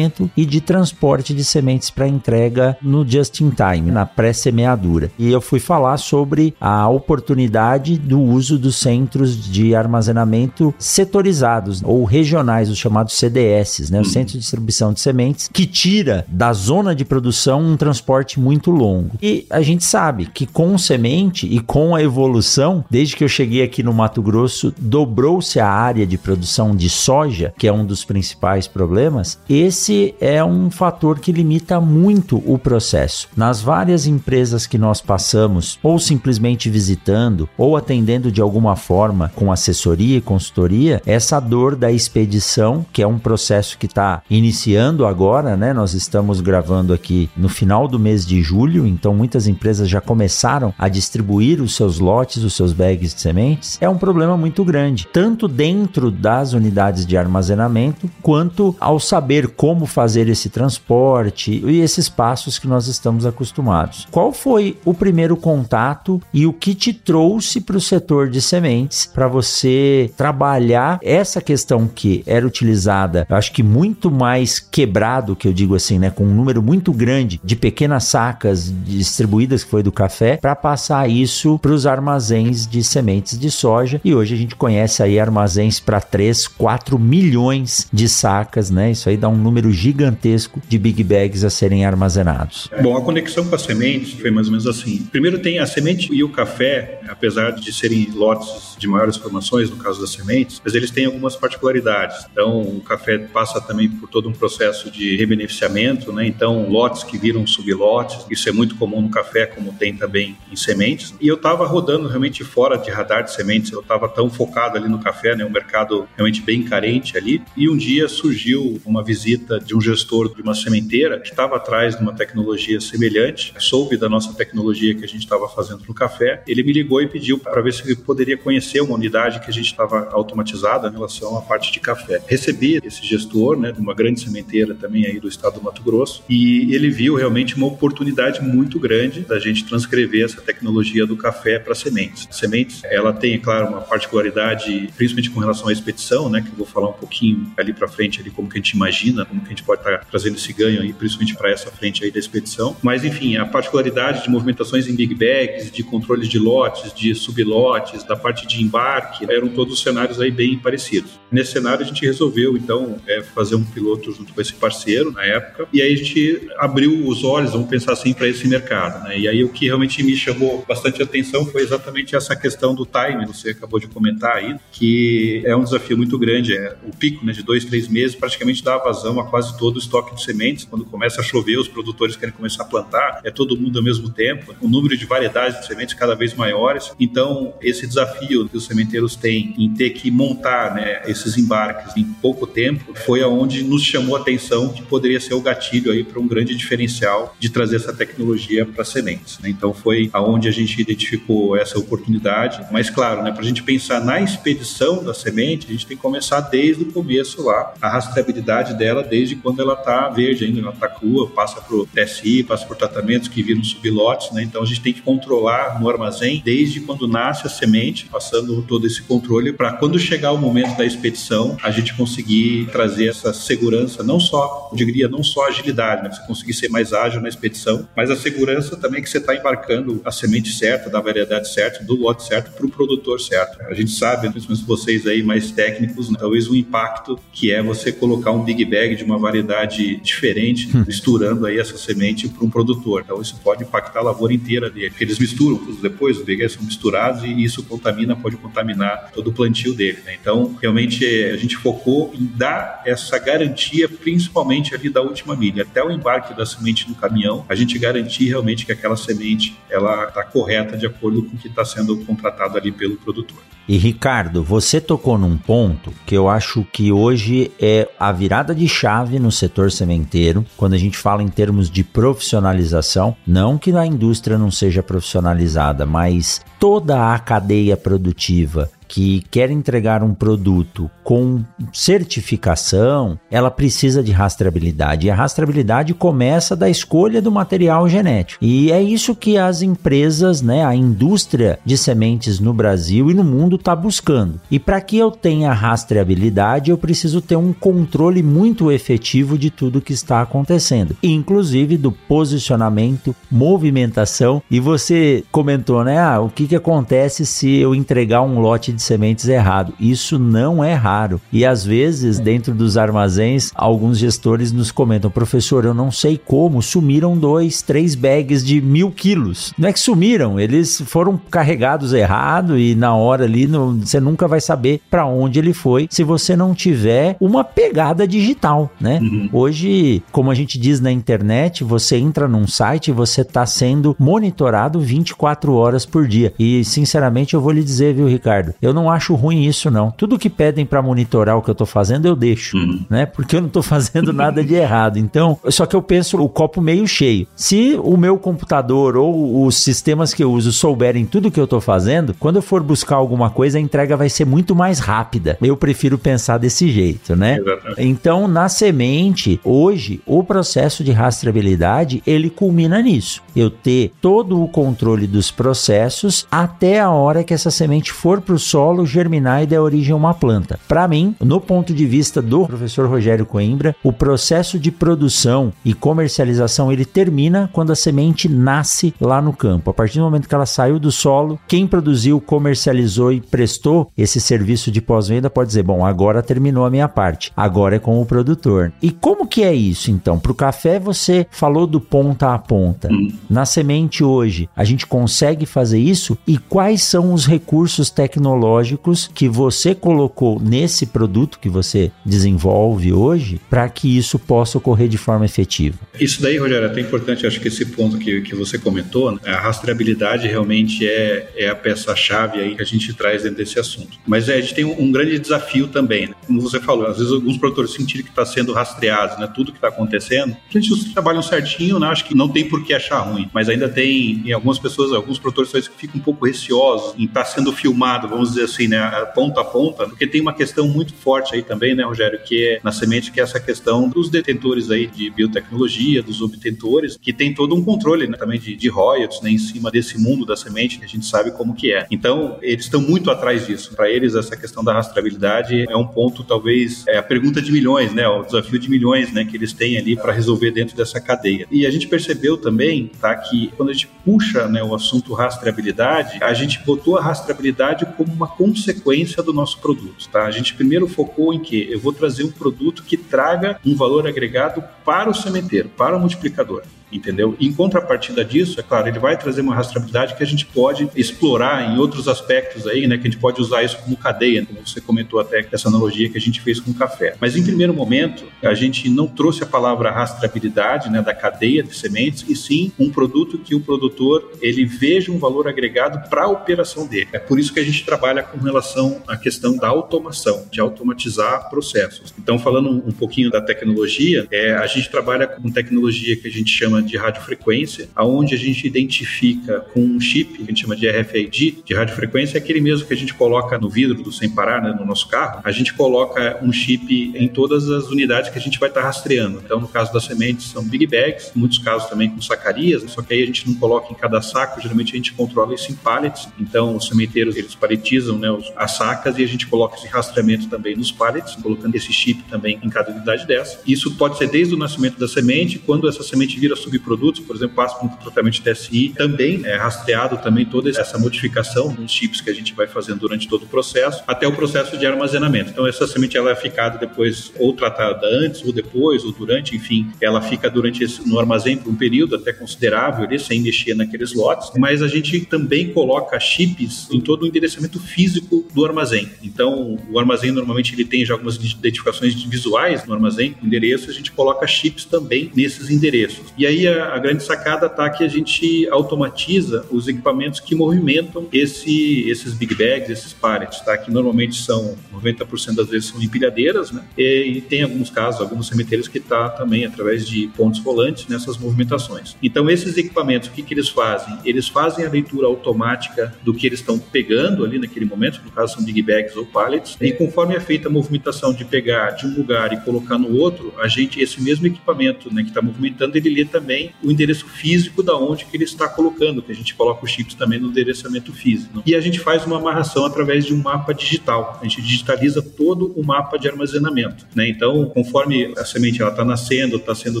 e 0.36 0.44
de 0.44 0.60
transporte 0.60 1.34
de 1.34 1.44
sementes 1.44 1.90
para 1.90 2.08
entrega 2.08 2.76
no 2.80 3.06
just 3.06 3.40
in 3.40 3.50
time, 3.50 3.90
na 3.90 4.06
pré-semeadura. 4.06 5.10
E 5.18 5.30
eu 5.30 5.40
fui 5.40 5.60
falar 5.60 5.96
sobre 5.96 6.54
a 6.60 6.88
oportunidade 6.88 7.98
do 7.98 8.20
uso 8.20 8.58
dos 8.58 8.76
centros 8.76 9.36
de 9.50 9.74
armazenamento 9.74 10.74
setorizados 10.78 11.82
ou 11.84 12.04
regionais, 12.04 12.70
os 12.70 12.78
chamados 12.78 13.14
CDS, 13.14 13.90
né, 13.90 13.98
o 13.98 14.02
uhum. 14.02 14.04
Centro 14.04 14.32
de 14.34 14.38
Distribuição 14.38 14.92
de 14.92 15.00
Sementes, 15.00 15.48
que 15.52 15.66
tira 15.66 16.24
da 16.28 16.52
zona 16.52 16.94
de 16.94 17.04
produção 17.04 17.60
um 17.60 17.76
transporte 17.76 18.40
muito 18.40 18.70
longo. 18.70 19.16
E 19.22 19.46
a 19.50 19.62
gente 19.62 19.84
sabe 19.84 20.26
que 20.26 20.46
com 20.46 20.76
semente 20.78 21.46
e 21.46 21.60
com 21.60 21.94
a 21.94 22.02
evolução, 22.02 22.84
desde 22.90 23.16
que 23.16 23.24
eu 23.24 23.28
cheguei 23.28 23.62
aqui 23.62 23.82
no 23.82 23.92
Mato 23.92 24.22
Grosso, 24.22 24.72
dobrou-se 24.78 25.60
a 25.60 25.68
área 25.68 26.06
de 26.06 26.18
produção 26.18 26.74
de 26.74 26.88
soja, 26.88 27.52
que 27.58 27.66
é 27.66 27.72
um 27.72 27.84
dos 27.84 28.04
principais 28.04 28.66
problemas. 28.66 29.38
Esse 29.48 30.14
é 30.20 30.42
um 30.44 30.70
fator 30.70 31.18
que 31.18 31.32
limita 31.32 31.80
muito 31.80 32.42
o 32.46 32.58
processo. 32.58 33.28
Nas 33.36 33.60
várias 33.60 34.06
empresas 34.06 34.66
que 34.66 34.78
nós 34.78 35.00
passamos, 35.00 35.78
ou 35.82 35.98
simplesmente 35.98 36.70
visitando, 36.70 37.48
ou 37.58 37.76
atendendo 37.76 38.30
de 38.30 38.40
alguma 38.40 38.76
forma 38.76 39.30
com 39.34 39.50
assessoria 39.50 40.18
e 40.18 40.20
consultoria, 40.20 41.02
essa 41.04 41.40
dor 41.40 41.74
da 41.74 41.90
expedição, 41.90 42.84
que 42.92 43.02
é 43.02 43.06
um 43.06 43.18
processo 43.18 43.76
que 43.78 43.86
está 43.86 44.22
iniciando 44.30 45.06
agora, 45.06 45.56
né? 45.56 45.72
Nós 45.72 45.92
estamos 45.92 46.40
gravando 46.40 46.92
aqui 46.92 47.28
no 47.36 47.48
final 47.48 47.88
do 47.88 47.98
mês 47.98 48.24
de 48.24 48.42
julho, 48.42 48.86
então 48.86 49.14
muitas 49.14 49.46
empresas 49.46 49.88
já 49.88 50.00
começaram 50.00 50.72
a 50.78 50.88
distribuir 50.88 51.60
os 51.60 51.74
seus 51.74 51.98
lotes, 51.98 52.44
os 52.44 52.54
seus 52.54 52.72
bags 52.72 53.14
de 53.14 53.20
sementes. 53.20 53.78
É 53.80 53.88
um 53.88 53.98
problema 53.98 54.36
muito 54.36 54.64
grande, 54.64 55.06
tanto 55.12 55.48
dentro 55.48 56.10
das 56.10 56.52
unidades 56.52 57.04
de 57.04 57.16
armazenamento, 57.16 58.10
quanto 58.22 58.76
ao 58.78 59.00
saber 59.00 59.21
como 59.56 59.86
fazer 59.86 60.28
esse 60.28 60.48
transporte 60.48 61.62
e 61.64 61.80
esses 61.80 62.08
passos 62.08 62.58
que 62.58 62.68
nós 62.68 62.86
estamos 62.86 63.26
acostumados. 63.26 64.06
Qual 64.10 64.32
foi 64.32 64.76
o 64.84 64.94
primeiro 64.94 65.36
contato 65.36 66.20
e 66.32 66.46
o 66.46 66.52
que 66.52 66.74
te 66.74 66.92
trouxe 66.92 67.60
para 67.60 67.76
o 67.76 67.80
setor 67.80 68.28
de 68.28 68.40
sementes 68.40 69.06
para 69.06 69.28
você 69.28 70.10
trabalhar 70.16 70.98
essa 71.02 71.40
questão 71.40 71.86
que 71.86 72.22
era 72.26 72.46
utilizada, 72.46 73.26
acho 73.28 73.52
que 73.52 73.62
muito 73.62 74.10
mais 74.10 74.58
quebrado, 74.58 75.36
que 75.36 75.48
eu 75.48 75.52
digo 75.52 75.74
assim, 75.74 75.98
né, 75.98 76.10
com 76.10 76.24
um 76.24 76.34
número 76.34 76.62
muito 76.62 76.92
grande 76.92 77.40
de 77.42 77.56
pequenas 77.56 78.04
sacas 78.04 78.72
distribuídas 78.84 79.64
que 79.64 79.70
foi 79.70 79.82
do 79.82 79.92
café, 79.92 80.36
para 80.36 80.54
passar 80.54 81.08
isso 81.08 81.58
para 81.58 81.72
os 81.72 81.86
armazéns 81.86 82.66
de 82.66 82.82
sementes 82.82 83.38
de 83.38 83.50
soja. 83.50 84.00
E 84.04 84.14
hoje 84.14 84.34
a 84.34 84.38
gente 84.38 84.56
conhece 84.56 85.02
aí 85.02 85.18
armazéns 85.18 85.80
para 85.80 86.00
3, 86.00 86.48
4 86.48 86.98
milhões 86.98 87.86
de 87.92 88.08
sacas, 88.08 88.70
né? 88.70 88.90
Isso 88.90 89.08
aí 89.08 89.11
dá 89.16 89.28
um 89.28 89.36
número 89.36 89.70
gigantesco 89.72 90.60
de 90.68 90.78
big 90.78 91.02
bags 91.02 91.44
a 91.44 91.50
serem 91.50 91.84
armazenados. 91.84 92.68
Bom, 92.80 92.96
a 92.96 93.02
conexão 93.02 93.46
com 93.46 93.54
as 93.54 93.62
sementes 93.62 94.12
foi 94.12 94.30
mais 94.30 94.46
ou 94.46 94.52
menos 94.52 94.66
assim. 94.66 95.06
Primeiro 95.10 95.38
tem 95.38 95.58
a 95.58 95.66
semente 95.66 96.12
e 96.12 96.22
o 96.22 96.28
café, 96.28 97.00
apesar 97.08 97.52
de 97.52 97.72
serem 97.72 98.10
lotes 98.12 98.76
de 98.78 98.86
maiores 98.88 99.16
formações, 99.16 99.70
no 99.70 99.76
caso 99.76 100.00
das 100.00 100.10
sementes, 100.10 100.60
mas 100.64 100.74
eles 100.74 100.90
têm 100.90 101.06
algumas 101.06 101.36
particularidades. 101.36 102.26
Então, 102.30 102.60
o 102.60 102.80
café 102.80 103.18
passa 103.18 103.60
também 103.60 103.88
por 103.88 104.08
todo 104.08 104.28
um 104.28 104.32
processo 104.32 104.90
de 104.90 105.16
rebeneficiamento, 105.16 106.12
né? 106.12 106.26
Então, 106.26 106.68
lotes 106.68 107.04
que 107.04 107.16
viram 107.16 107.46
sublotes, 107.46 108.26
isso 108.30 108.48
é 108.48 108.52
muito 108.52 108.76
comum 108.76 109.00
no 109.00 109.10
café, 109.10 109.46
como 109.46 109.72
tem 109.72 109.96
também 109.96 110.36
em 110.50 110.56
sementes. 110.56 111.14
E 111.20 111.28
eu 111.28 111.36
estava 111.36 111.66
rodando 111.66 112.08
realmente 112.08 112.44
fora 112.44 112.76
de 112.76 112.90
radar 112.90 113.24
de 113.24 113.32
sementes, 113.32 113.72
eu 113.72 113.80
estava 113.80 114.08
tão 114.08 114.28
focado 114.30 114.76
ali 114.76 114.88
no 114.88 114.98
café, 114.98 115.36
né? 115.36 115.44
Um 115.44 115.50
mercado 115.50 116.08
realmente 116.16 116.42
bem 116.42 116.62
carente 116.62 117.16
ali. 117.16 117.42
E 117.56 117.68
um 117.68 117.76
dia 117.76 118.08
surgiu 118.08 118.80
uma 118.84 119.01
visita 119.02 119.58
de 119.58 119.76
um 119.76 119.80
gestor 119.80 120.34
de 120.34 120.42
uma 120.42 120.54
sementeira 120.54 121.18
que 121.20 121.30
estava 121.30 121.56
atrás 121.56 121.96
de 121.96 122.02
uma 122.02 122.12
tecnologia 122.12 122.80
semelhante, 122.80 123.54
soube 123.58 123.96
da 123.96 124.08
nossa 124.08 124.32
tecnologia 124.34 124.94
que 124.94 125.04
a 125.04 125.08
gente 125.08 125.22
estava 125.22 125.48
fazendo 125.48 125.82
no 125.86 125.94
café. 125.94 126.42
Ele 126.46 126.62
me 126.62 126.72
ligou 126.72 127.00
e 127.00 127.06
pediu 127.06 127.38
para 127.38 127.60
ver 127.60 127.72
se 127.72 127.82
ele 127.84 127.96
poderia 127.96 128.36
conhecer 128.36 128.80
uma 128.80 128.94
unidade 128.94 129.40
que 129.40 129.50
a 129.50 129.52
gente 129.52 129.66
estava 129.66 130.08
automatizada 130.12 130.88
em 130.88 130.92
relação 130.92 131.36
à 131.36 131.42
parte 131.42 131.72
de 131.72 131.80
café. 131.80 132.22
Recebi 132.26 132.80
esse 132.84 133.04
gestor, 133.04 133.58
né, 133.58 133.72
de 133.72 133.80
uma 133.80 133.94
grande 133.94 134.20
sementeira 134.20 134.74
também 134.74 135.06
aí 135.06 135.18
do 135.18 135.28
estado 135.28 135.54
do 135.54 135.62
Mato 135.62 135.82
Grosso, 135.82 136.22
e 136.28 136.74
ele 136.74 136.90
viu 136.90 137.14
realmente 137.14 137.56
uma 137.56 137.66
oportunidade 137.66 138.40
muito 138.42 138.78
grande 138.78 139.20
da 139.20 139.38
gente 139.38 139.64
transcrever 139.64 140.24
essa 140.24 140.40
tecnologia 140.40 141.06
do 141.06 141.16
café 141.16 141.58
para 141.58 141.74
sementes. 141.74 142.28
Sementes, 142.30 142.82
ela 142.84 143.12
tem, 143.12 143.34
é 143.34 143.38
claro, 143.38 143.68
uma 143.68 143.80
particularidade, 143.80 144.90
principalmente 144.96 145.30
com 145.30 145.40
relação 145.40 145.68
à 145.68 145.72
expedição, 145.72 146.28
né, 146.28 146.40
que 146.40 146.48
eu 146.48 146.56
vou 146.56 146.66
falar 146.66 146.88
um 146.88 146.94
pouquinho 146.94 147.52
ali 147.56 147.72
para 147.72 147.88
frente 147.88 148.20
ali 148.20 148.30
como 148.30 148.48
que 148.48 148.58
a 148.58 148.60
gente 148.60 148.70
imagina, 148.70 148.91
como 149.28 149.40
que 149.40 149.46
a 149.46 149.50
gente 149.50 149.62
pode 149.62 149.80
estar 149.80 149.98
tá 149.98 150.06
trazendo 150.10 150.36
esse 150.36 150.52
ganho 150.52 150.82
aí, 150.82 150.92
principalmente 150.92 151.34
para 151.36 151.50
essa 151.50 151.70
frente 151.70 152.04
aí 152.04 152.10
da 152.10 152.18
expedição. 152.18 152.76
Mas 152.82 153.04
enfim, 153.04 153.36
a 153.36 153.44
particularidade 153.44 154.24
de 154.24 154.30
movimentações 154.30 154.86
em 154.86 154.94
big 154.94 155.14
bags, 155.14 155.70
de 155.70 155.82
controles 155.82 156.28
de 156.28 156.38
lotes, 156.38 156.92
de 156.92 157.14
sublotes, 157.14 158.04
da 158.04 158.16
parte 158.16 158.46
de 158.46 158.62
embarque, 158.62 159.26
eram 159.30 159.48
todos 159.48 159.82
cenários 159.82 160.20
aí 160.20 160.30
bem 160.30 160.58
parecidos. 160.58 161.18
Nesse 161.30 161.52
cenário 161.52 161.84
a 161.84 161.88
gente 161.88 162.04
resolveu 162.04 162.56
então 162.56 162.96
é, 163.06 163.22
fazer 163.22 163.54
um 163.54 163.64
piloto 163.64 164.12
junto 164.12 164.32
com 164.32 164.40
esse 164.40 164.52
parceiro 164.54 165.12
na 165.12 165.24
época 165.24 165.66
e 165.72 165.80
aí 165.80 165.92
a 165.92 165.96
gente 165.96 166.48
abriu 166.58 167.06
os 167.06 167.24
olhos, 167.24 167.52
vamos 167.52 167.68
pensar 167.68 167.92
assim, 167.92 168.12
para 168.12 168.28
esse 168.28 168.46
mercado. 168.46 169.04
Né? 169.04 169.20
E 169.20 169.28
aí 169.28 169.44
o 169.44 169.48
que 169.48 169.66
realmente 169.66 170.02
me 170.02 170.14
chamou 170.16 170.64
bastante 170.66 171.02
atenção 171.02 171.46
foi 171.46 171.62
exatamente 171.62 172.14
essa 172.14 172.36
questão 172.36 172.74
do 172.74 172.86
time, 172.86 173.26
você 173.26 173.50
acabou 173.50 173.80
de 173.80 173.86
comentar 173.86 174.36
aí, 174.36 174.56
que 174.70 175.42
é 175.44 175.54
um 175.56 175.64
desafio 175.64 175.96
muito 175.96 176.18
grande. 176.18 176.54
É 176.54 176.76
o 176.86 176.94
pico 176.96 177.24
né, 177.24 177.32
de 177.32 177.42
dois, 177.42 177.64
três 177.64 177.88
meses 177.88 178.14
praticamente 178.14 178.62
dá 178.62 178.78
vazão 178.82 179.18
a 179.20 179.24
quase 179.24 179.56
todo 179.56 179.76
o 179.76 179.78
estoque 179.78 180.14
de 180.14 180.22
sementes. 180.22 180.64
Quando 180.64 180.84
começa 180.84 181.20
a 181.20 181.24
chover, 181.24 181.58
os 181.58 181.68
produtores 181.68 182.16
querem 182.16 182.34
começar 182.34 182.62
a 182.62 182.66
plantar, 182.66 183.20
é 183.24 183.30
todo 183.30 183.56
mundo 183.56 183.78
ao 183.78 183.84
mesmo 183.84 184.10
tempo, 184.10 184.54
o 184.60 184.68
número 184.68 184.96
de 184.96 185.06
variedades 185.06 185.60
de 185.60 185.66
sementes 185.66 185.94
cada 185.94 186.14
vez 186.14 186.34
maiores. 186.34 186.92
Então, 186.98 187.54
esse 187.60 187.86
desafio 187.86 188.48
que 188.48 188.56
os 188.56 188.64
sementeiros 188.64 189.16
têm 189.16 189.54
em 189.58 189.72
ter 189.72 189.90
que 189.90 190.10
montar 190.10 190.74
né, 190.74 191.02
esses 191.06 191.36
embarques 191.36 191.96
em 191.96 192.04
pouco 192.04 192.46
tempo 192.46 192.94
foi 192.94 193.22
aonde 193.22 193.62
nos 193.62 193.82
chamou 193.82 194.16
a 194.16 194.20
atenção 194.20 194.68
que 194.68 194.82
poderia 194.82 195.20
ser 195.20 195.34
o 195.34 195.40
gatilho 195.40 195.92
aí 195.92 196.04
para 196.04 196.20
um 196.20 196.26
grande 196.26 196.54
diferencial 196.54 197.34
de 197.38 197.50
trazer 197.50 197.76
essa 197.76 197.92
tecnologia 197.92 198.64
para 198.64 198.84
sementes. 198.84 199.38
Né? 199.38 199.48
Então, 199.50 199.72
foi 199.72 200.10
aonde 200.12 200.48
a 200.48 200.52
gente 200.52 200.80
identificou 200.80 201.56
essa 201.56 201.78
oportunidade. 201.78 202.64
Mas, 202.70 202.90
claro, 202.90 203.22
né, 203.22 203.30
para 203.30 203.42
a 203.42 203.44
gente 203.44 203.62
pensar 203.62 204.00
na 204.04 204.20
expedição 204.20 205.02
da 205.02 205.14
semente, 205.14 205.66
a 205.68 205.72
gente 205.72 205.86
tem 205.86 205.96
que 205.96 206.02
começar 206.02 206.40
desde 206.40 206.82
o 206.82 206.92
começo 206.92 207.42
lá, 207.42 207.74
a 207.80 207.88
rastreabilidade 207.88 208.71
dela 208.72 209.02
desde 209.02 209.36
quando 209.36 209.60
ela 209.60 209.74
está 209.74 210.08
verde 210.08 210.44
ainda, 210.44 210.60
ela 210.60 210.70
está 210.70 210.88
crua, 210.88 211.28
passa 211.28 211.60
por 211.60 211.86
TSI, 211.88 212.42
passa 212.44 212.66
por 212.66 212.76
tratamentos 212.76 213.28
que 213.28 213.42
viram 213.42 213.62
sublotes, 213.62 214.32
né? 214.32 214.42
Então 214.42 214.62
a 214.62 214.66
gente 214.66 214.80
tem 214.80 214.92
que 214.92 215.02
controlar 215.02 215.80
no 215.80 215.88
armazém 215.88 216.42
desde 216.44 216.80
quando 216.80 217.06
nasce 217.06 217.46
a 217.46 217.50
semente, 217.50 218.06
passando 218.06 218.62
todo 218.62 218.86
esse 218.86 219.02
controle 219.02 219.52
para 219.52 219.72
quando 219.72 219.98
chegar 219.98 220.32
o 220.32 220.38
momento 220.38 220.76
da 220.76 220.84
expedição, 220.84 221.56
a 221.62 221.70
gente 221.70 221.94
conseguir 221.94 222.66
trazer 222.70 223.08
essa 223.08 223.32
segurança, 223.32 224.02
não 224.02 224.18
só, 224.18 224.70
eu 224.70 224.76
diria, 224.76 225.08
não 225.08 225.22
só 225.22 225.48
agilidade, 225.48 226.02
né? 226.02 226.10
Você 226.10 226.26
conseguir 226.26 226.54
ser 226.54 226.68
mais 226.68 226.92
ágil 226.92 227.20
na 227.20 227.28
expedição, 227.28 227.88
mas 227.96 228.10
a 228.10 228.16
segurança 228.16 228.76
também 228.76 229.02
que 229.02 229.08
você 229.08 229.18
está 229.18 229.34
embarcando 229.34 230.00
a 230.04 230.10
semente 230.10 230.52
certa, 230.52 230.90
da 230.90 231.00
variedade 231.00 231.52
certa, 231.52 231.84
do 231.84 231.94
lote 231.96 232.24
certo 232.24 232.52
para 232.52 232.66
o 232.66 232.70
produtor 232.70 233.20
certo. 233.20 233.62
A 233.62 233.74
gente 233.74 233.90
sabe, 233.90 234.30
principalmente 234.30 234.66
vocês 234.66 235.06
aí 235.06 235.22
mais 235.22 235.50
técnicos, 235.50 236.10
né? 236.10 236.16
talvez 236.18 236.48
o 236.48 236.56
impacto 236.56 237.18
que 237.32 237.50
é 237.50 237.62
você 237.62 237.92
colocar 237.92 238.30
um 238.32 238.44
big 238.44 238.61
bag 238.64 238.96
de 238.96 239.04
uma 239.04 239.18
variedade 239.18 239.96
diferente, 239.96 240.68
hum. 240.74 240.84
misturando 240.86 241.46
aí 241.46 241.58
essa 241.58 241.76
semente 241.76 242.28
para 242.28 242.44
um 242.44 242.50
produtor. 242.50 243.02
Então 243.04 243.20
isso 243.20 243.38
pode 243.42 243.62
impactar 243.62 244.00
a 244.00 244.04
lavoura 244.04 244.32
inteira 244.32 244.70
dele, 244.70 244.90
porque 244.90 245.04
eles 245.04 245.18
misturam 245.18 245.60
depois, 245.80 246.18
os 246.18 246.24
big 246.24 246.48
são 246.48 246.62
misturados 246.62 247.24
e 247.24 247.42
isso 247.42 247.62
contamina, 247.64 248.16
pode 248.16 248.36
contaminar 248.36 249.10
todo 249.14 249.28
o 249.28 249.32
plantio 249.32 249.74
dele. 249.74 249.98
Né? 250.04 250.16
Então 250.20 250.56
realmente 250.60 251.04
a 251.04 251.36
gente 251.36 251.56
focou 251.56 252.12
em 252.14 252.24
dar 252.24 252.82
essa 252.84 253.18
garantia, 253.18 253.88
principalmente 253.88 254.74
ali 254.74 254.88
da 254.88 255.02
última 255.02 255.36
milha, 255.36 255.62
até 255.62 255.82
o 255.82 255.90
embarque 255.90 256.34
da 256.34 256.44
semente 256.44 256.88
no 256.88 256.94
caminhão, 256.94 257.44
a 257.48 257.54
gente 257.54 257.78
garantir 257.78 258.28
realmente 258.28 258.66
que 258.66 258.72
aquela 258.72 258.96
semente 258.96 259.56
ela 259.70 260.04
está 260.04 260.22
correta 260.22 260.76
de 260.76 260.86
acordo 260.86 261.22
com 261.22 261.36
o 261.36 261.38
que 261.38 261.48
está 261.48 261.64
sendo 261.64 261.96
contratado 262.04 262.56
ali 262.56 262.70
pelo 262.70 262.96
produtor. 262.96 263.38
E 263.68 263.76
Ricardo, 263.76 264.42
você 264.42 264.80
tocou 264.80 265.16
num 265.16 265.36
ponto 265.36 265.92
que 266.04 266.16
eu 266.16 266.28
acho 266.28 266.66
que 266.72 266.90
hoje 266.90 267.52
é 267.60 267.88
a 267.98 268.10
virada 268.10 268.51
de 268.54 268.68
chave 268.68 269.18
no 269.18 269.32
setor 269.32 269.70
sementeiro, 269.70 270.44
quando 270.56 270.74
a 270.74 270.78
gente 270.78 270.96
fala 270.96 271.22
em 271.22 271.28
termos 271.28 271.70
de 271.70 271.82
profissionalização, 271.82 273.16
não 273.26 273.58
que 273.58 273.72
a 273.76 273.86
indústria 273.86 274.38
não 274.38 274.50
seja 274.50 274.82
profissionalizada, 274.82 275.86
mas 275.86 276.40
toda 276.58 277.12
a 277.12 277.18
cadeia 277.18 277.76
produtiva 277.76 278.70
que 278.88 279.24
quer 279.30 279.50
entregar 279.50 280.02
um 280.02 280.14
produto 280.14 280.90
com 281.02 281.42
certificação, 281.72 283.18
ela 283.30 283.50
precisa 283.50 284.02
de 284.02 284.12
rastreabilidade. 284.12 285.06
E 285.06 285.10
a 285.10 285.14
rastreabilidade 285.14 285.94
começa 285.94 286.54
da 286.54 286.68
escolha 286.68 287.20
do 287.20 287.30
material 287.30 287.88
genético. 287.88 288.44
E 288.44 288.70
é 288.70 288.80
isso 288.82 289.14
que 289.14 289.36
as 289.36 289.62
empresas, 289.62 290.42
né, 290.42 290.64
a 290.64 290.74
indústria 290.74 291.58
de 291.64 291.76
sementes 291.76 292.38
no 292.38 292.52
Brasil 292.52 293.10
e 293.10 293.14
no 293.14 293.24
mundo 293.24 293.56
está 293.56 293.74
buscando. 293.74 294.40
E 294.50 294.58
para 294.58 294.80
que 294.80 294.98
eu 294.98 295.10
tenha 295.10 295.52
rastreabilidade, 295.52 296.70
eu 296.70 296.78
preciso 296.78 297.20
ter 297.20 297.36
um 297.36 297.52
controle 297.52 298.22
muito 298.22 298.70
efetivo 298.70 299.38
de 299.38 299.50
tudo 299.50 299.80
que 299.80 299.92
está 299.92 300.20
acontecendo, 300.20 300.96
inclusive 301.02 301.76
do 301.76 301.92
posicionamento, 301.92 303.14
movimentação. 303.30 304.42
E 304.50 304.60
você 304.60 305.24
comentou, 305.30 305.84
né? 305.84 305.98
Ah, 305.98 306.20
o 306.20 306.28
que, 306.28 306.46
que 306.46 306.56
acontece 306.56 307.24
se 307.24 307.56
eu 307.56 307.74
entregar 307.74 308.22
um 308.22 308.40
lote 308.40 308.72
de 308.72 308.81
de 308.82 308.86
sementes 308.86 309.28
errado. 309.28 309.72
Isso 309.78 310.18
não 310.18 310.62
é 310.62 310.74
raro. 310.74 311.20
E 311.32 311.46
às 311.46 311.64
vezes, 311.64 312.18
dentro 312.18 312.52
dos 312.52 312.76
armazéns, 312.76 313.50
alguns 313.54 313.98
gestores 313.98 314.52
nos 314.52 314.70
comentam: 314.70 315.10
professor, 315.10 315.64
eu 315.64 315.72
não 315.72 315.90
sei 315.90 316.18
como, 316.18 316.60
sumiram 316.60 317.16
dois, 317.16 317.62
três 317.62 317.94
bags 317.94 318.44
de 318.44 318.60
mil 318.60 318.90
quilos. 318.90 319.54
Não 319.56 319.68
é 319.68 319.72
que 319.72 319.80
sumiram, 319.80 320.38
eles 320.38 320.82
foram 320.86 321.16
carregados 321.30 321.92
errado 321.92 322.58
e 322.58 322.74
na 322.74 322.94
hora 322.94 323.24
ali 323.24 323.46
no, 323.46 323.74
você 323.74 324.00
nunca 324.00 324.26
vai 324.26 324.40
saber 324.40 324.80
para 324.90 325.06
onde 325.06 325.38
ele 325.38 325.52
foi 325.52 325.86
se 325.90 326.02
você 326.02 326.34
não 326.34 326.54
tiver 326.54 327.16
uma 327.20 327.44
pegada 327.44 328.06
digital, 328.06 328.70
né? 328.80 328.98
Uhum. 329.00 329.28
Hoje, 329.32 330.02
como 330.10 330.30
a 330.30 330.34
gente 330.34 330.58
diz 330.58 330.80
na 330.80 330.90
internet, 330.90 331.62
você 331.62 331.96
entra 331.96 332.26
num 332.26 332.46
site 332.46 332.88
e 332.88 332.92
você 332.92 333.20
está 333.20 333.46
sendo 333.46 333.94
monitorado 333.98 334.80
24 334.80 335.54
horas 335.54 335.86
por 335.86 336.08
dia. 336.08 336.32
E 336.38 336.64
sinceramente 336.64 337.34
eu 337.34 337.40
vou 337.40 337.52
lhe 337.52 337.62
dizer, 337.62 337.94
viu, 337.94 338.06
Ricardo? 338.06 338.54
Eu 338.62 338.72
não 338.72 338.88
acho 338.88 339.16
ruim 339.16 339.44
isso, 339.44 339.68
não. 339.72 339.90
Tudo 339.90 340.18
que 340.18 340.30
pedem 340.30 340.64
para 340.64 340.80
monitorar 340.80 341.36
o 341.36 341.42
que 341.42 341.50
eu 341.50 341.54
tô 341.54 341.66
fazendo, 341.66 342.06
eu 342.06 342.14
deixo, 342.14 342.56
uhum. 342.56 342.84
né? 342.88 343.04
Porque 343.04 343.36
eu 343.36 343.42
não 343.42 343.48
tô 343.48 343.60
fazendo 343.60 344.12
nada 344.14 344.44
de 344.44 344.54
errado. 344.54 344.98
Então, 345.00 345.36
só 345.48 345.66
que 345.66 345.74
eu 345.74 345.82
penso 345.82 346.16
o 346.22 346.28
copo 346.28 346.60
meio 346.60 346.86
cheio. 346.86 347.26
Se 347.34 347.76
o 347.82 347.96
meu 347.96 348.16
computador 348.16 348.96
ou 348.96 349.44
os 349.44 349.56
sistemas 349.56 350.14
que 350.14 350.22
eu 350.22 350.32
uso 350.32 350.52
souberem 350.52 351.04
tudo 351.04 351.30
que 351.30 351.40
eu 351.40 351.46
tô 351.48 351.60
fazendo, 351.60 352.14
quando 352.20 352.36
eu 352.36 352.42
for 352.42 352.62
buscar 352.62 352.94
alguma 352.96 353.30
coisa, 353.30 353.58
a 353.58 353.60
entrega 353.60 353.96
vai 353.96 354.08
ser 354.08 354.24
muito 354.24 354.54
mais 354.54 354.78
rápida. 354.78 355.36
Eu 355.42 355.56
prefiro 355.56 355.98
pensar 355.98 356.38
desse 356.38 356.70
jeito, 356.70 357.16
né? 357.16 357.38
Exatamente. 357.38 357.82
Então, 357.82 358.28
na 358.28 358.48
semente, 358.48 359.40
hoje, 359.42 360.00
o 360.06 360.22
processo 360.22 360.84
de 360.84 360.92
rastreabilidade, 360.92 362.00
ele 362.06 362.30
culmina 362.30 362.80
nisso. 362.80 363.22
Eu 363.34 363.50
ter 363.50 363.92
todo 364.00 364.40
o 364.40 364.46
controle 364.46 365.08
dos 365.08 365.32
processos 365.32 366.28
até 366.30 366.78
a 366.78 366.90
hora 366.90 367.24
que 367.24 367.34
essa 367.34 367.50
semente 367.50 367.92
for 367.92 368.20
para 368.20 368.34
o 368.34 368.38
solo 368.38 368.51
solo 368.52 368.84
germinar 368.84 369.42
e 369.42 369.46
dar 369.46 369.62
origem 369.62 369.94
a 369.94 369.96
uma 369.96 370.12
planta. 370.12 370.60
Para 370.68 370.86
mim, 370.86 371.16
no 371.18 371.40
ponto 371.40 371.72
de 371.72 371.86
vista 371.86 372.20
do 372.20 372.46
professor 372.46 372.86
Rogério 372.86 373.24
Coimbra, 373.24 373.74
o 373.82 373.94
processo 373.94 374.58
de 374.58 374.70
produção 374.70 375.54
e 375.64 375.72
comercialização 375.72 376.70
ele 376.70 376.84
termina 376.84 377.48
quando 377.50 377.72
a 377.72 377.74
semente 377.74 378.28
nasce 378.28 378.94
lá 379.00 379.22
no 379.22 379.32
campo. 379.32 379.70
A 379.70 379.72
partir 379.72 379.98
do 379.98 380.04
momento 380.04 380.28
que 380.28 380.34
ela 380.34 380.44
saiu 380.44 380.78
do 380.78 380.92
solo, 380.92 381.40
quem 381.48 381.66
produziu, 381.66 382.20
comercializou 382.20 383.10
e 383.10 383.22
prestou 383.22 383.90
esse 383.96 384.20
serviço 384.20 384.70
de 384.70 384.82
pós-venda 384.82 385.30
pode 385.30 385.48
dizer: 385.48 385.62
bom, 385.62 385.82
agora 385.82 386.22
terminou 386.22 386.66
a 386.66 386.70
minha 386.70 386.88
parte, 386.88 387.32
agora 387.34 387.76
é 387.76 387.78
com 387.78 388.02
o 388.02 388.04
produtor. 388.04 388.70
E 388.82 388.90
como 388.90 389.26
que 389.26 389.42
é 389.44 389.54
isso 389.54 389.90
então? 389.90 390.18
Para 390.18 390.32
o 390.32 390.34
café 390.34 390.78
você 390.78 391.26
falou 391.30 391.66
do 391.66 391.80
ponta 391.80 392.34
a 392.34 392.38
ponta. 392.38 392.90
Na 393.30 393.46
semente 393.46 394.04
hoje, 394.04 394.46
a 394.54 394.62
gente 394.62 394.86
consegue 394.86 395.46
fazer 395.46 395.78
isso? 395.78 396.18
E 396.26 396.36
quais 396.36 396.82
são 396.82 397.14
os 397.14 397.24
recursos 397.24 397.88
tecnológicos? 397.88 398.41
Tecnológicos 398.42 399.08
que 399.14 399.28
você 399.28 399.74
colocou 399.74 400.40
nesse 400.40 400.86
produto 400.86 401.38
que 401.38 401.48
você 401.48 401.92
desenvolve 402.04 402.92
hoje 402.92 403.40
para 403.48 403.68
que 403.68 403.96
isso 403.96 404.18
possa 404.18 404.58
ocorrer 404.58 404.88
de 404.88 404.98
forma 404.98 405.24
efetiva. 405.24 405.78
Isso 405.98 406.20
daí, 406.20 406.38
Rogério, 406.38 406.66
é 406.66 406.70
até 406.70 406.80
importante, 406.80 407.26
acho 407.26 407.40
que 407.40 407.48
esse 407.48 407.64
ponto 407.66 407.98
que, 407.98 408.20
que 408.22 408.34
você 408.34 408.58
comentou, 408.58 409.12
né? 409.12 409.18
a 409.24 409.36
rastreabilidade 409.36 410.26
realmente 410.26 410.86
é, 410.86 411.30
é 411.36 411.48
a 411.48 411.54
peça-chave 411.54 412.40
aí 412.40 412.56
que 412.56 412.62
a 412.62 412.64
gente 412.64 412.92
traz 412.94 413.22
dentro 413.22 413.38
desse 413.38 413.58
assunto. 413.58 413.98
Mas 414.06 414.28
é, 414.28 414.34
a 414.34 414.40
gente 414.40 414.54
tem 414.54 414.64
um, 414.64 414.82
um 414.82 414.90
grande 414.90 415.18
desafio 415.18 415.68
também, 415.68 416.08
né? 416.08 416.14
como 416.26 416.40
você 416.40 416.58
falou, 416.58 416.86
às 416.86 416.98
vezes 416.98 417.12
alguns 417.12 417.36
produtores 417.36 417.72
sentirem 417.72 418.02
que 418.02 418.10
está 418.10 418.26
sendo 418.26 418.52
rastreado, 418.52 419.20
né? 419.20 419.30
tudo 419.32 419.52
que 419.52 419.58
está 419.58 419.68
acontecendo. 419.68 420.36
A 420.48 420.58
gente 420.58 420.92
trabalham 420.92 421.22
certinho, 421.22 421.78
né? 421.78 421.86
acho 421.86 422.04
que 422.04 422.14
não 422.14 422.28
tem 422.28 422.48
por 422.48 422.64
que 422.64 422.74
achar 422.74 423.00
ruim, 423.00 423.30
mas 423.32 423.48
ainda 423.48 423.68
tem 423.68 424.22
em 424.24 424.32
algumas 424.32 424.58
pessoas, 424.58 424.92
alguns 424.92 425.18
produtores 425.18 425.68
que 425.68 425.76
ficam 425.76 426.00
um 426.00 426.02
pouco 426.02 426.26
receosos 426.26 426.94
em 426.98 427.04
estar 427.04 427.22
tá 427.22 427.26
sendo 427.26 427.52
filmado, 427.52 428.08
vamos 428.08 428.31
dizer 428.34 428.44
assim, 428.44 428.68
né, 428.68 428.90
ponta 429.14 429.40
a 429.40 429.44
ponta, 429.44 429.88
porque 429.88 430.06
tem 430.06 430.20
uma 430.20 430.34
questão 430.34 430.68
muito 430.68 430.94
forte 430.94 431.34
aí 431.34 431.42
também, 431.42 431.74
né, 431.74 431.84
Rogério, 431.84 432.20
que 432.22 432.46
é 432.46 432.60
na 432.62 432.72
semente, 432.72 433.10
que 433.10 433.20
é 433.20 433.22
essa 433.22 433.40
questão 433.40 433.88
dos 433.88 434.10
detentores 434.10 434.70
aí 434.70 434.86
de 434.86 435.10
biotecnologia, 435.10 436.02
dos 436.02 436.20
obtentores, 436.20 436.96
que 436.96 437.12
tem 437.12 437.34
todo 437.34 437.54
um 437.54 437.64
controle 437.64 438.06
né, 438.06 438.16
também 438.16 438.38
de, 438.38 438.56
de 438.56 438.68
royalties 438.68 439.20
né, 439.22 439.30
em 439.30 439.38
cima 439.38 439.70
desse 439.70 439.98
mundo 439.98 440.24
da 440.24 440.36
semente, 440.36 440.78
que 440.78 440.84
a 440.84 440.88
gente 440.88 441.06
sabe 441.06 441.30
como 441.32 441.54
que 441.54 441.72
é. 441.72 441.86
Então, 441.90 442.38
eles 442.42 442.64
estão 442.64 442.80
muito 442.80 443.10
atrás 443.10 443.46
disso. 443.46 443.74
Para 443.74 443.90
eles, 443.90 444.14
essa 444.14 444.36
questão 444.36 444.62
da 444.62 444.72
rastreabilidade 444.72 445.64
é 445.68 445.76
um 445.76 445.86
ponto, 445.86 446.24
talvez, 446.24 446.84
é 446.86 446.98
a 446.98 447.02
pergunta 447.02 447.40
de 447.40 447.52
milhões, 447.52 447.92
né, 447.92 448.06
o 448.08 448.22
desafio 448.22 448.58
de 448.58 448.70
milhões, 448.70 449.12
né, 449.12 449.24
que 449.24 449.36
eles 449.36 449.52
têm 449.52 449.76
ali 449.78 449.96
para 449.96 450.12
resolver 450.12 450.50
dentro 450.50 450.76
dessa 450.76 451.00
cadeia. 451.00 451.46
E 451.50 451.66
a 451.66 451.70
gente 451.70 451.86
percebeu 451.86 452.36
também, 452.36 452.90
tá, 453.00 453.14
que 453.14 453.52
quando 453.56 453.70
a 453.70 453.72
gente 453.72 453.88
puxa, 454.04 454.48
né, 454.48 454.62
o 454.62 454.74
assunto 454.74 455.12
rastreabilidade, 455.14 456.18
a 456.22 456.32
gente 456.34 456.60
botou 456.64 456.96
a 456.96 457.02
rastreabilidade 457.02 457.86
como 457.96 458.12
uma 458.22 458.28
consequência 458.28 459.22
do 459.22 459.32
nosso 459.32 459.58
produto. 459.58 460.08
Tá? 460.08 460.24
A 460.24 460.30
gente 460.30 460.54
primeiro 460.54 460.86
focou 460.86 461.34
em 461.34 461.40
que 461.40 461.70
eu 461.70 461.80
vou 461.80 461.92
trazer 461.92 462.24
um 462.24 462.30
produto 462.30 462.84
que 462.84 462.96
traga 462.96 463.58
um 463.66 463.74
valor 463.74 464.06
agregado 464.06 464.62
para 464.84 465.10
o 465.10 465.14
sementeiro, 465.14 465.68
para 465.68 465.96
o 465.96 466.00
multiplicador 466.00 466.62
entendeu? 466.92 467.36
Em 467.40 467.52
contrapartida 467.52 468.24
disso, 468.24 468.60
é 468.60 468.62
claro, 468.62 468.88
ele 468.88 468.98
vai 468.98 469.16
trazer 469.16 469.40
uma 469.40 469.54
rastreabilidade 469.54 470.14
que 470.14 470.22
a 470.22 470.26
gente 470.26 470.46
pode 470.46 470.88
explorar 470.94 471.70
em 471.70 471.78
outros 471.78 472.08
aspectos 472.08 472.66
aí, 472.66 472.86
né? 472.86 472.96
Que 472.96 473.08
a 473.08 473.10
gente 473.10 473.18
pode 473.18 473.40
usar 473.40 473.62
isso 473.62 473.78
como 473.78 473.96
cadeia, 473.96 474.44
como 474.44 474.66
você 474.66 474.80
comentou 474.80 475.18
até 475.20 475.46
essa 475.50 475.68
analogia 475.68 476.08
que 476.08 476.18
a 476.18 476.20
gente 476.20 476.40
fez 476.40 476.60
com 476.60 476.70
o 476.70 476.74
café. 476.74 477.14
Mas 477.20 477.36
em 477.36 477.42
primeiro 477.42 477.74
momento, 477.74 478.24
a 478.42 478.54
gente 478.54 478.88
não 478.88 479.06
trouxe 479.06 479.42
a 479.42 479.46
palavra 479.46 479.90
rastreabilidade, 479.90 480.90
né, 480.90 481.00
da 481.02 481.14
cadeia 481.14 481.62
de 481.62 481.74
sementes, 481.74 482.24
e 482.28 482.36
sim 482.36 482.72
um 482.78 482.90
produto 482.90 483.38
que 483.38 483.54
o 483.54 483.60
produtor 483.60 484.32
ele 484.40 484.64
veja 484.64 485.10
um 485.10 485.18
valor 485.18 485.48
agregado 485.48 486.08
para 486.08 486.24
a 486.24 486.28
operação 486.28 486.86
dele. 486.86 487.08
É 487.12 487.18
por 487.18 487.38
isso 487.38 487.52
que 487.52 487.60
a 487.60 487.64
gente 487.64 487.84
trabalha 487.84 488.22
com 488.22 488.38
relação 488.38 489.02
à 489.06 489.16
questão 489.16 489.56
da 489.56 489.68
automação, 489.68 490.46
de 490.50 490.60
automatizar 490.60 491.48
processos. 491.48 492.12
Então, 492.18 492.38
falando 492.38 492.70
um 492.70 492.92
pouquinho 492.92 493.30
da 493.30 493.40
tecnologia, 493.40 494.26
é, 494.30 494.54
a 494.54 494.66
gente 494.66 494.90
trabalha 494.90 495.26
com 495.26 495.50
tecnologia 495.50 496.16
que 496.16 496.28
a 496.28 496.30
gente 496.30 496.50
chama 496.50 496.81
de 496.82 496.96
radiofrequência, 496.96 497.88
aonde 497.94 498.34
a 498.34 498.38
gente 498.38 498.66
identifica 498.66 499.60
com 499.72 499.80
um 499.80 500.00
chip, 500.00 500.34
que 500.34 500.42
a 500.42 500.46
gente 500.46 500.62
chama 500.62 500.76
de 500.76 500.88
RFID, 500.88 501.62
de 501.64 501.74
radiofrequência, 501.74 502.38
é 502.38 502.40
aquele 502.40 502.60
mesmo 502.60 502.86
que 502.86 502.94
a 502.94 502.96
gente 502.96 503.14
coloca 503.14 503.58
no 503.58 503.68
vidro 503.68 504.02
do 504.02 504.12
sem 504.12 504.30
parar, 504.30 504.62
né, 504.62 504.76
no 504.78 504.84
nosso 504.84 505.08
carro. 505.08 505.40
A 505.44 505.52
gente 505.52 505.74
coloca 505.74 506.38
um 506.42 506.52
chip 506.52 507.12
em 507.14 507.28
todas 507.28 507.68
as 507.70 507.88
unidades 507.88 508.30
que 508.30 508.38
a 508.38 508.40
gente 508.40 508.58
vai 508.58 508.68
estar 508.68 508.82
rastreando. 508.82 509.40
Então, 509.44 509.60
no 509.60 509.68
caso 509.68 509.92
das 509.92 510.04
sementes, 510.04 510.50
são 510.50 510.64
big 510.64 510.86
bags, 510.86 511.32
em 511.34 511.38
muitos 511.38 511.58
casos 511.58 511.88
também 511.88 512.10
com 512.10 512.20
sacarias, 512.20 512.82
só 512.90 513.02
que 513.02 513.14
aí 513.14 513.22
a 513.22 513.26
gente 513.26 513.48
não 513.48 513.54
coloca 513.54 513.92
em 513.92 513.96
cada 513.96 514.20
saco, 514.20 514.60
geralmente 514.60 514.92
a 514.92 514.96
gente 514.96 515.12
controla 515.12 515.54
isso 515.54 515.70
em 515.70 515.74
pallets. 515.74 516.28
Então, 516.38 516.76
os 516.76 516.86
sementeiros, 516.86 517.36
eles 517.36 517.54
paletizam 517.54 518.18
né, 518.18 518.28
as 518.56 518.76
sacas 518.76 519.18
e 519.18 519.24
a 519.24 519.26
gente 519.26 519.46
coloca 519.46 519.76
esse 519.76 519.86
rastreamento 519.86 520.48
também 520.48 520.76
nos 520.76 520.90
pallets, 520.90 521.34
colocando 521.36 521.74
esse 521.74 521.92
chip 521.92 522.22
também 522.24 522.58
em 522.62 522.68
cada 522.68 522.90
unidade 522.90 523.26
dessa. 523.26 523.60
Isso 523.66 523.96
pode 523.96 524.18
ser 524.18 524.28
desde 524.28 524.54
o 524.54 524.58
nascimento 524.58 524.98
da 524.98 525.08
semente, 525.08 525.58
quando 525.58 525.88
essa 525.88 526.02
semente 526.02 526.38
vira 526.38 526.56
subprodutos, 526.72 527.20
por 527.20 527.36
exemplo, 527.36 527.56
passa 527.56 527.76
por 527.76 527.86
um 527.86 527.88
tratamento 527.88 528.34
de 528.34 528.42
TSI, 528.42 528.94
também 528.96 529.44
é 529.44 529.56
rastreado 529.56 530.16
também 530.18 530.44
toda 530.44 530.70
essa 530.70 530.98
modificação 530.98 531.72
nos 531.72 531.90
chips 531.90 532.20
que 532.20 532.30
a 532.30 532.34
gente 532.34 532.54
vai 532.54 532.66
fazendo 532.66 533.00
durante 533.00 533.28
todo 533.28 533.44
o 533.44 533.46
processo, 533.46 534.02
até 534.06 534.26
o 534.26 534.32
processo 534.32 534.76
de 534.78 534.86
armazenamento. 534.86 535.50
Então, 535.50 535.66
essa 535.66 535.86
semente 535.86 536.16
ela 536.16 536.30
é 536.30 536.36
ficada 536.36 536.78
depois 536.78 537.32
ou 537.38 537.52
tratada 537.52 538.06
antes 538.06 538.42
ou 538.44 538.52
depois 538.52 539.04
ou 539.04 539.12
durante, 539.12 539.56
enfim, 539.56 539.90
ela 540.00 540.20
fica 540.20 540.48
durante 540.48 540.82
esse, 540.82 541.06
no 541.06 541.18
armazém 541.18 541.56
por 541.56 541.70
um 541.70 541.74
período 541.74 542.16
até 542.16 542.32
considerável, 542.32 543.04
ali, 543.04 543.18
sem 543.18 543.40
mexer 543.40 543.74
naqueles 543.74 544.12
lotes, 544.14 544.50
mas 544.56 544.82
a 544.82 544.88
gente 544.88 545.20
também 545.26 545.72
coloca 545.72 546.18
chips 546.18 546.88
em 546.90 547.00
todo 547.00 547.22
o 547.22 547.26
endereçamento 547.26 547.78
físico 547.80 548.46
do 548.54 548.64
armazém. 548.64 549.10
Então, 549.22 549.78
o 549.90 549.98
armazém 549.98 550.30
normalmente 550.30 550.74
ele 550.74 550.84
tem 550.84 551.04
já 551.04 551.14
algumas 551.14 551.36
identificações 551.36 552.14
visuais 552.24 552.84
no 552.86 552.94
armazém, 552.94 553.34
endereço, 553.42 553.90
a 553.90 553.92
gente 553.92 554.12
coloca 554.12 554.46
chips 554.46 554.84
também 554.84 555.30
nesses 555.34 555.70
endereços. 555.70 556.32
E 556.36 556.46
aí 556.46 556.61
a, 556.66 556.94
a 556.94 556.98
grande 556.98 557.22
sacada 557.22 557.66
está 557.66 557.88
que 557.90 558.04
a 558.04 558.08
gente 558.08 558.68
automatiza 558.70 559.64
os 559.70 559.88
equipamentos 559.88 560.40
que 560.40 560.54
movimentam 560.54 561.26
esse, 561.32 562.08
esses 562.08 562.34
big 562.34 562.54
bags, 562.54 562.90
esses 562.90 563.12
pallets, 563.12 563.60
tá? 563.60 563.76
que 563.76 563.90
normalmente 563.90 564.36
são 564.36 564.76
90% 564.92 565.54
das 565.54 565.68
vezes 565.68 565.88
são 565.88 566.02
empilhadeiras, 566.02 566.70
né? 566.70 566.84
E, 566.96 567.34
e, 567.36 567.40
tem 567.40 567.62
alguns 567.62 567.90
casos, 567.90 568.20
alguns 568.20 568.48
cemitérios 568.48 568.88
que 568.88 568.98
está 568.98 569.28
também 569.28 569.64
através 569.64 570.06
de 570.06 570.28
pontos 570.28 570.60
rolantes 570.60 571.06
nessas 571.08 571.36
movimentações. 571.38 572.16
Então 572.22 572.48
esses 572.48 572.76
equipamentos, 572.76 573.28
o 573.28 573.32
que, 573.32 573.42
que 573.42 573.54
eles 573.54 573.68
fazem? 573.68 574.18
Eles 574.24 574.48
fazem 574.48 574.84
a 574.84 574.88
leitura 574.88 575.26
automática 575.26 576.14
do 576.22 576.34
que 576.34 576.46
eles 576.46 576.60
estão 576.60 576.78
pegando 576.78 577.44
ali 577.44 577.58
naquele 577.58 577.84
momento, 577.84 578.20
no 578.24 578.30
caso 578.30 578.54
são 578.54 578.64
big 578.64 578.82
bags 578.82 579.16
ou 579.16 579.26
pallets, 579.26 579.76
e 579.80 579.92
conforme 579.92 580.34
é 580.34 580.40
feita 580.40 580.68
a 580.68 580.70
movimentação 580.70 581.32
de 581.32 581.44
pegar 581.44 581.90
de 581.92 582.06
um 582.06 582.14
lugar 582.14 582.52
e 582.52 582.60
colocar 582.60 582.98
no 582.98 583.16
outro, 583.16 583.52
a 583.58 583.68
gente 583.68 584.00
esse 584.00 584.20
mesmo 584.22 584.46
equipamento, 584.46 585.12
né, 585.12 585.22
que 585.22 585.28
está 585.28 585.42
movimentando, 585.42 585.96
ele 585.96 586.10
lê 586.10 586.24
também 586.24 586.41
o 586.82 586.90
endereço 586.90 587.26
físico 587.26 587.82
da 587.82 587.96
onde 587.96 588.24
que 588.24 588.36
ele 588.36 588.44
está 588.44 588.68
colocando, 588.68 589.22
que 589.22 589.32
a 589.32 589.34
gente 589.34 589.54
coloca 589.54 589.84
os 589.84 589.90
chips 589.90 590.14
também 590.14 590.38
no 590.38 590.48
endereçamento 590.48 591.12
físico. 591.12 591.62
E 591.64 591.74
a 591.74 591.80
gente 591.80 591.98
faz 591.98 592.26
uma 592.26 592.36
amarração 592.36 592.84
através 592.84 593.24
de 593.24 593.34
um 593.34 593.38
mapa 593.38 593.72
digital. 593.72 594.38
A 594.40 594.44
gente 594.44 594.62
digitaliza 594.62 595.22
todo 595.22 595.72
o 595.76 595.84
mapa 595.84 596.18
de 596.18 596.28
armazenamento. 596.28 597.06
Né? 597.14 597.28
Então, 597.28 597.66
conforme 597.66 598.32
a 598.36 598.44
semente 598.44 598.82
está 598.82 599.04
nascendo, 599.04 599.56
está 599.56 599.74
sendo 599.74 600.00